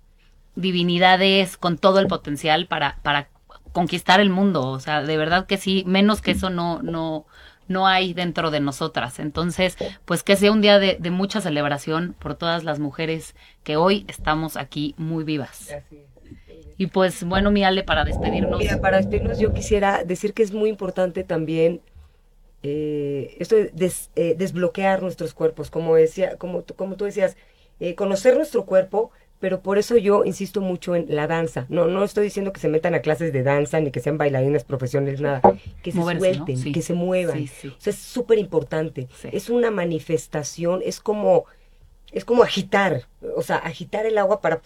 divinidades 0.57 1.57
con 1.57 1.78
todo 1.78 2.01
el 2.01 2.07
potencial 2.07 2.66
para, 2.66 2.99
para 3.03 3.28
conquistar 3.72 4.20
el 4.20 4.31
mundo. 4.31 4.66
O 4.66 4.81
sea, 4.81 5.03
de 5.03 5.16
verdad 5.16 5.47
que 5.47 5.57
sí, 5.57 5.85
menos 5.87 6.20
que 6.20 6.33
eso 6.33 6.51
no, 6.51 6.83
no, 6.83 7.24
no 7.68 7.87
hay 7.87 8.12
dentro 8.14 8.51
de 8.51 8.61
nosotras. 8.61 9.20
Entonces, 9.20 9.76
pues 10.05 10.22
que 10.22 10.37
sea 10.37 10.53
un 10.53 10.61
día 10.61 10.78
de, 10.78 10.97
de 10.99 11.11
mucha 11.11 11.41
celebración 11.41 12.14
por 12.18 12.35
todas 12.35 12.64
las 12.64 12.78
mujeres 12.78 13.35
que 13.62 13.76
hoy 13.76 14.05
estamos 14.09 14.57
aquí 14.57 14.95
muy 14.99 15.24
vivas. 15.24 15.72
Y 16.81 16.87
pues, 16.87 17.24
bueno, 17.24 17.51
mi 17.51 17.62
Ale, 17.62 17.83
para 17.83 18.05
despedirnos. 18.07 18.59
Mira, 18.59 18.81
para 18.81 18.97
despedirnos 18.97 19.39
yo 19.39 19.53
quisiera 19.53 20.03
decir 20.03 20.33
que 20.33 20.43
es 20.43 20.51
muy 20.53 20.70
importante 20.70 21.24
también 21.24 21.83
eh, 22.62 23.37
esto 23.39 23.55
de 23.57 23.70
des- 23.74 24.09
eh, 24.16 24.35
desbloquear 24.37 25.03
nuestros 25.03 25.35
cuerpos, 25.35 25.70
como 25.70 25.95
decía, 25.95 26.37
como, 26.39 26.62
tú- 26.62 26.74
como 26.74 26.97
tú 26.97 27.05
decías, 27.05 27.37
eh, 27.81 27.95
conocer 27.95 28.35
nuestro 28.35 28.64
cuerpo, 28.64 29.11
pero 29.41 29.61
por 29.61 29.76
eso 29.76 29.99
yo 29.99 30.24
insisto 30.24 30.62
mucho 30.62 30.95
en 30.97 31.05
la 31.14 31.26
danza. 31.26 31.66
No, 31.68 31.87
no 31.87 32.03
estoy 32.03 32.24
diciendo 32.24 32.51
que 32.53 32.61
se 32.61 32.68
metan 32.68 32.95
a 32.95 33.01
clases 33.01 33.31
de 33.35 33.43
danza 33.43 33.78
ni 33.81 33.91
que 33.91 34.01
sean 34.01 34.16
bailarinas 34.16 34.64
profesionales, 34.64 35.20
nada. 35.20 35.43
Que 35.83 35.93
se 35.93 35.99
Moverse, 35.99 36.28
¿no? 36.31 36.35
suelten, 36.35 36.57
Sí. 36.57 36.72
que 36.72 36.81
se 36.81 36.95
muevan. 36.95 37.37
Sí, 37.39 37.47
sí. 37.47 37.68
O 37.68 37.74
sea, 37.78 37.91
es 37.93 37.99
súper 37.99 38.39
importante. 38.39 39.07
Es 39.33 39.51
una 39.51 39.70
manifestación, 39.70 40.81
es 40.83 40.99
como, 41.01 41.45
es 42.11 42.24
como 42.24 42.43
agitar, 42.43 43.03
o 43.37 43.43
sea, 43.43 43.57
agitar 43.57 44.07
el 44.07 44.16
agua 44.16 44.41
para, 44.41 44.62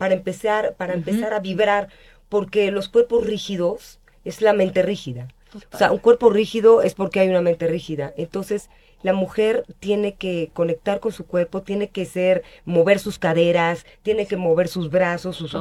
para 0.00 0.14
empezar, 0.14 0.76
para 0.78 0.94
empezar 0.94 1.34
a 1.34 1.40
vibrar, 1.40 1.90
porque 2.30 2.70
los 2.70 2.88
cuerpos 2.88 3.26
rígidos 3.26 3.98
es 4.24 4.40
la 4.40 4.54
mente 4.54 4.80
rígida. 4.80 5.28
O 5.70 5.76
sea, 5.76 5.92
un 5.92 5.98
cuerpo 5.98 6.30
rígido 6.30 6.80
es 6.80 6.94
porque 6.94 7.20
hay 7.20 7.28
una 7.28 7.42
mente 7.42 7.66
rígida. 7.66 8.14
Entonces, 8.16 8.70
la 9.02 9.12
mujer 9.12 9.66
tiene 9.78 10.14
que 10.14 10.48
conectar 10.54 11.00
con 11.00 11.12
su 11.12 11.26
cuerpo, 11.26 11.60
tiene 11.60 11.90
que 11.90 12.06
ser, 12.06 12.42
mover 12.64 12.98
sus 12.98 13.18
caderas, 13.18 13.84
tiene 14.02 14.24
que 14.24 14.38
mover 14.38 14.68
sus 14.68 14.88
brazos, 14.88 15.36
sus, 15.36 15.54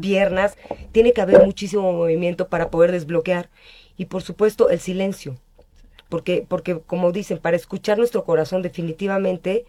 piernas, 0.00 0.56
tiene 0.90 1.12
que 1.12 1.20
haber 1.20 1.44
muchísimo 1.44 1.92
movimiento 1.92 2.48
para 2.48 2.70
poder 2.70 2.92
desbloquear. 2.92 3.50
Y 3.98 4.06
por 4.06 4.22
supuesto, 4.22 4.70
el 4.70 4.80
silencio. 4.80 5.36
Porque, 6.08 6.46
porque 6.48 6.80
como 6.80 7.12
dicen, 7.12 7.36
para 7.36 7.56
escuchar 7.58 7.98
nuestro 7.98 8.24
corazón 8.24 8.62
definitivamente, 8.62 9.66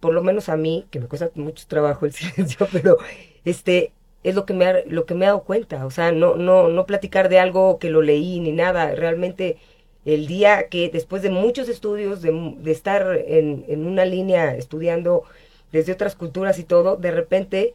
por 0.00 0.12
lo 0.12 0.24
menos 0.24 0.48
a 0.48 0.56
mí, 0.56 0.86
que 0.90 0.98
me 0.98 1.06
cuesta 1.06 1.30
mucho 1.36 1.68
trabajo 1.68 2.04
el 2.04 2.12
silencio, 2.14 2.66
pero 2.72 2.98
este 3.44 3.92
es 4.22 4.34
lo 4.34 4.44
que 4.46 4.54
me 4.54 4.66
ha, 4.66 4.82
lo 4.86 5.06
que 5.06 5.14
me 5.14 5.24
he 5.24 5.28
dado 5.28 5.42
cuenta. 5.44 5.86
O 5.86 5.90
sea, 5.90 6.12
no, 6.12 6.36
no, 6.36 6.68
no 6.68 6.86
platicar 6.86 7.28
de 7.28 7.38
algo 7.38 7.78
que 7.78 7.90
lo 7.90 8.02
leí 8.02 8.40
ni 8.40 8.52
nada. 8.52 8.94
Realmente 8.94 9.58
el 10.04 10.26
día 10.26 10.68
que 10.68 10.88
después 10.90 11.22
de 11.22 11.30
muchos 11.30 11.68
estudios, 11.68 12.22
de, 12.22 12.58
estar 12.70 13.16
en, 13.26 13.64
en 13.68 13.86
una 13.86 14.04
línea 14.04 14.56
estudiando 14.56 15.24
desde 15.72 15.92
otras 15.92 16.16
culturas 16.16 16.58
y 16.58 16.64
todo, 16.64 16.96
de 16.96 17.10
repente 17.12 17.74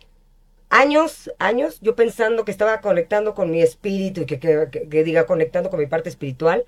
años, 0.70 1.32
años, 1.39 1.80
yo 1.82 1.95
pensando 1.95 2.45
que 2.45 2.51
estaba 2.51 2.82
conectando 2.82 3.34
con 3.34 3.51
mi 3.51 3.61
espíritu 3.61 4.22
y 4.22 4.26
que, 4.26 4.39
que, 4.39 4.70
que- 4.89 5.03
diga 5.03 5.26
conectando 5.26 5.70
con 5.70 5.80
mi 5.80 5.88
parte 5.88 6.09
espiritual, 6.09 6.66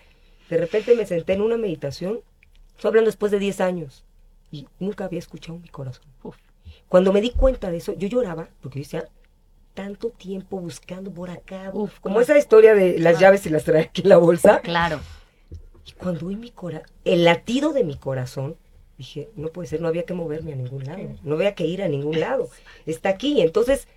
de 0.49 0.57
repente 0.57 0.95
me 0.95 1.05
senté 1.05 1.33
en 1.33 1.41
una 1.41 1.57
meditación, 1.57 2.21
estoy 2.75 2.89
hablando 2.89 3.09
después 3.09 3.31
de 3.31 3.39
10 3.39 3.61
años, 3.61 4.05
y 4.51 4.67
nunca 4.79 5.05
había 5.05 5.19
escuchado 5.19 5.59
mi 5.59 5.69
corazón. 5.69 6.05
Cuando 6.89 7.11
me 7.11 7.21
di 7.21 7.31
cuenta 7.31 7.69
de 7.69 7.77
eso, 7.77 7.93
yo 7.93 8.07
lloraba, 8.07 8.49
porque 8.61 8.79
yo 8.79 8.83
decía, 8.83 9.09
tanto 9.73 10.09
tiempo 10.09 10.59
buscando 10.59 11.11
por 11.11 11.29
acá. 11.29 11.71
como 12.01 12.19
esa 12.19 12.37
historia 12.37 12.73
de 12.73 12.97
las 12.97 13.19
llaves 13.19 13.45
y 13.45 13.49
las 13.49 13.63
trae 13.63 13.83
aquí 13.83 14.01
en 14.01 14.09
la 14.09 14.17
bolsa. 14.17 14.59
Claro. 14.61 14.99
Y 15.85 15.91
cuando 15.91 16.27
oí 16.27 16.35
mi 16.35 16.49
cora 16.49 16.81
el 17.05 17.23
latido 17.23 17.73
de 17.73 17.83
mi 17.83 17.95
corazón, 17.95 18.57
dije, 18.97 19.29
no 19.35 19.49
puede 19.49 19.67
ser, 19.67 19.81
no 19.81 19.87
había 19.87 20.03
que 20.03 20.13
moverme 20.13 20.53
a 20.53 20.55
ningún 20.55 20.83
lado, 20.83 21.15
no 21.23 21.35
había 21.35 21.53
que 21.53 21.65
ir 21.65 21.83
a 21.83 21.87
ningún 21.87 22.19
lado, 22.19 22.49
está 22.85 23.09
aquí. 23.09 23.41
Entonces, 23.41 23.87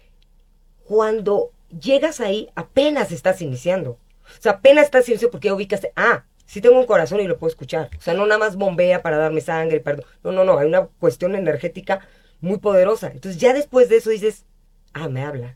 cuando 0.84 1.50
llegas 1.80 2.20
ahí, 2.20 2.50
apenas 2.54 3.10
estás 3.10 3.40
iniciando. 3.40 3.92
O 3.92 4.42
sea, 4.42 4.52
apenas 4.52 4.84
estás 4.84 5.08
iniciando 5.08 5.30
porque 5.30 5.50
ubicas, 5.50 5.88
ah, 5.96 6.24
sí 6.44 6.60
tengo 6.60 6.78
un 6.78 6.86
corazón 6.86 7.20
y 7.20 7.26
lo 7.26 7.38
puedo 7.38 7.50
escuchar. 7.50 7.90
O 7.96 8.00
sea, 8.00 8.12
no 8.12 8.26
nada 8.26 8.38
más 8.38 8.56
bombea 8.56 9.02
para 9.02 9.16
darme 9.16 9.40
sangre, 9.40 9.80
perdón. 9.80 10.04
No, 10.22 10.32
no, 10.32 10.44
no, 10.44 10.58
hay 10.58 10.66
una 10.68 10.86
cuestión 10.86 11.34
energética 11.34 12.06
muy 12.40 12.58
poderosa. 12.58 13.08
Entonces, 13.08 13.40
ya 13.40 13.52
después 13.52 13.88
de 13.88 13.96
eso 13.96 14.10
dices, 14.10 14.44
ah, 14.92 15.08
me 15.08 15.22
habla. 15.22 15.54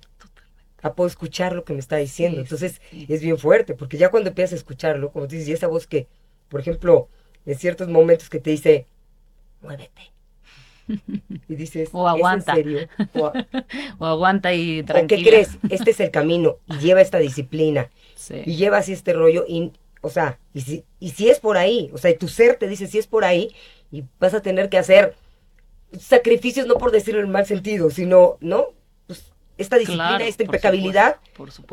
Ah, 0.82 0.95
puedo 0.95 1.09
escuchar 1.09 1.55
lo 1.55 1.64
que 1.64 1.72
me 1.72 1.78
está 1.78 1.97
diciendo. 1.97 2.41
Entonces, 2.41 2.80
es 2.93 3.22
bien 3.22 3.39
fuerte, 3.39 3.74
porque 3.74 3.97
ya 3.97 4.11
cuando 4.11 4.28
empiezas 4.28 4.53
a 4.53 4.57
escucharlo, 4.57 5.12
como 5.12 5.26
dices, 5.26 5.49
y 5.49 5.53
esa 5.53 5.66
voz 5.66 5.87
que, 5.87 6.09
por 6.49 6.61
ejemplo, 6.61 7.09
en 7.47 7.59
ciertos 7.59 7.89
momentos 7.89 8.28
que 8.28 8.41
te 8.41 8.51
dice, 8.51 8.87
muévete. 9.62 10.12
Y 11.49 11.55
dices, 11.55 11.89
o 11.93 12.07
aguanta. 12.07 12.53
¿Es 12.53 12.59
en 12.59 12.64
serio? 12.64 12.89
O, 13.99 14.05
aguanta 14.07 14.53
y 14.53 14.82
tranquila. 14.82 15.20
¿O 15.20 15.24
qué 15.24 15.30
crees? 15.30 15.59
Este 15.70 15.93
es 15.93 16.01
el 16.01 16.11
camino 16.11 16.59
y 16.66 16.78
lleva 16.78 17.01
esta 17.01 17.18
disciplina. 17.18 17.91
Y 18.45 18.57
lleva 18.57 18.78
así 18.78 18.93
este 18.93 19.12
rollo. 19.12 19.45
Y, 19.49 19.72
o 20.03 20.11
sea, 20.11 20.39
y 20.53 20.61
si, 20.61 20.85
y 21.01 21.11
si 21.11 21.30
es 21.30 21.41
por 21.41 21.57
ahí, 21.57 21.91
o 21.95 21.99
sea, 21.99 22.11
y 22.11 22.16
tu 22.16 22.28
ser 22.28 22.57
te 22.57 22.68
dice 22.68 22.87
si 22.87 22.99
es 22.99 23.07
por 23.07 23.24
ahí, 23.24 23.55
y 23.91 24.05
vas 24.18 24.35
a 24.35 24.43
tener 24.43 24.68
que 24.68 24.78
hacer 24.78 25.14
sacrificios, 25.99 26.66
no 26.66 26.74
por 26.74 26.90
decirlo 26.90 27.20
en 27.20 27.30
mal 27.30 27.47
sentido, 27.47 27.90
sino, 27.90 28.36
¿no? 28.40 28.68
Pues 29.07 29.32
esta 29.59 29.76
disciplina, 29.76 30.24
esta 30.24 30.42
impecabilidad, 30.42 31.16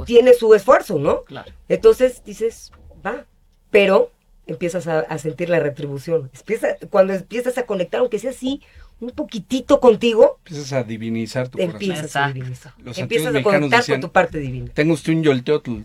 tiene 0.06 0.34
su 0.34 0.54
esfuerzo, 0.54 1.00
¿no? 1.00 1.24
Claro. 1.24 1.52
Entonces 1.70 2.24
dices, 2.24 2.72
va, 3.06 3.26
pero 3.70 4.12
empiezas 4.48 4.88
a, 4.88 5.18
sentir 5.18 5.50
la 5.50 5.60
retribución. 5.60 6.30
Empieza, 6.34 6.76
cuando 6.90 7.14
empiezas 7.14 7.58
a 7.58 7.66
conectar, 7.66 8.02
aunque 8.02 8.20
sea 8.20 8.32
así, 8.32 8.62
un 9.00 9.12
poquitito 9.12 9.80
contigo. 9.80 10.40
Empiezas 10.46 10.74
a 10.74 10.84
divinizar 10.84 11.50
tu 11.50 11.60
empiezas 11.60 12.16
a 12.16 12.32
divinizar. 12.32 12.74
empiezas 12.96 13.36
a 13.36 13.42
conectar 13.44 13.86
con 13.86 14.02
tu 14.02 14.12
parte 14.12 14.40
divina. 14.40 14.72
Tengo 14.74 14.94
usted 14.94 15.14
un 15.14 15.24
yolteotl 15.24 15.82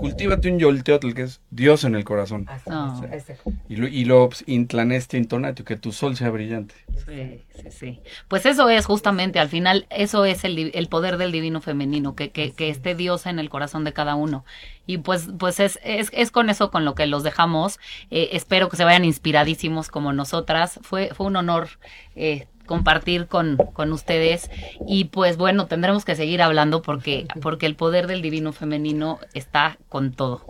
cultívate 0.00 0.50
un 0.50 0.58
yolteotl, 0.58 1.12
que 1.12 1.22
es 1.22 1.40
Dios 1.50 1.84
en 1.84 1.94
el 1.94 2.04
corazón. 2.04 2.46
Ah. 2.66 3.00
Y 3.68 3.76
lo, 3.76 3.86
y 3.86 4.04
lo 4.04 4.28
pues, 4.28 4.44
intlaneste 4.46 5.16
intonatio, 5.16 5.64
que 5.64 5.76
tu 5.76 5.92
sol 5.92 6.16
sea 6.16 6.30
brillante. 6.30 6.74
Sí, 7.06 7.42
sí, 7.54 7.70
sí. 7.70 8.00
Pues 8.28 8.46
eso 8.46 8.68
es 8.68 8.84
justamente, 8.86 9.38
al 9.38 9.48
final, 9.48 9.86
eso 9.90 10.24
es 10.24 10.44
el, 10.44 10.72
el 10.74 10.88
poder 10.88 11.18
del 11.18 11.32
divino 11.32 11.60
femenino, 11.60 12.14
que, 12.14 12.30
que, 12.30 12.52
que, 12.52 12.68
esté 12.68 12.94
Dios 12.94 13.26
en 13.26 13.38
el 13.38 13.48
corazón 13.48 13.84
de 13.84 13.92
cada 13.92 14.14
uno. 14.14 14.44
Y 14.86 14.98
pues, 14.98 15.28
pues 15.38 15.60
es, 15.60 15.78
es, 15.84 16.10
es 16.12 16.30
con 16.30 16.50
eso 16.50 16.70
con 16.70 16.84
lo 16.84 16.94
que 16.94 17.06
los 17.06 17.22
dejamos. 17.22 17.78
Eh, 18.10 18.30
espero 18.32 18.68
que 18.68 18.76
se 18.76 18.84
vayan 18.84 19.04
inspiradísimos 19.04 19.88
como 19.88 20.12
nosotras. 20.12 20.80
Fue, 20.82 21.10
fue 21.14 21.26
un 21.26 21.36
honor 21.36 21.68
eh, 22.16 22.46
compartir 22.66 23.26
con, 23.26 23.56
con 23.72 23.92
ustedes 23.92 24.50
y 24.86 25.04
pues 25.06 25.36
bueno, 25.36 25.66
tendremos 25.66 26.04
que 26.04 26.16
seguir 26.16 26.42
hablando 26.42 26.82
porque, 26.82 27.26
porque 27.40 27.66
el 27.66 27.76
poder 27.76 28.06
del 28.06 28.22
divino 28.22 28.52
femenino 28.52 29.18
está 29.34 29.78
con 29.88 30.12
todo. 30.12 30.46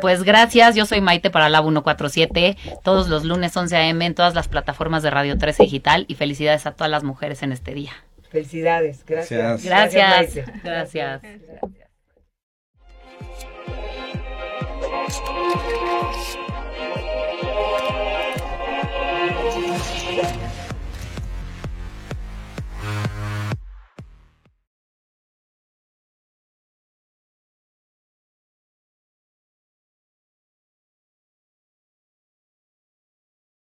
Pues 0.00 0.22
gracias, 0.22 0.74
yo 0.74 0.86
soy 0.86 1.00
Maite 1.00 1.30
para 1.30 1.48
la 1.48 1.60
147, 1.62 2.56
todos 2.82 3.08
los 3.08 3.24
lunes 3.24 3.56
11 3.56 3.76
a.m. 3.76 4.06
en 4.06 4.14
todas 4.14 4.34
las 4.34 4.48
plataformas 4.48 5.02
de 5.02 5.10
Radio 5.10 5.38
13 5.38 5.64
Digital 5.64 6.04
y 6.08 6.14
felicidades 6.14 6.66
a 6.66 6.72
todas 6.72 6.90
las 6.90 7.04
mujeres 7.04 7.42
en 7.42 7.52
este 7.52 7.74
día. 7.74 7.92
Felicidades, 8.30 9.04
gracias. 9.06 9.64
Gracias. 9.64 10.34
Gracias. 10.62 11.22
gracias. 11.22 11.22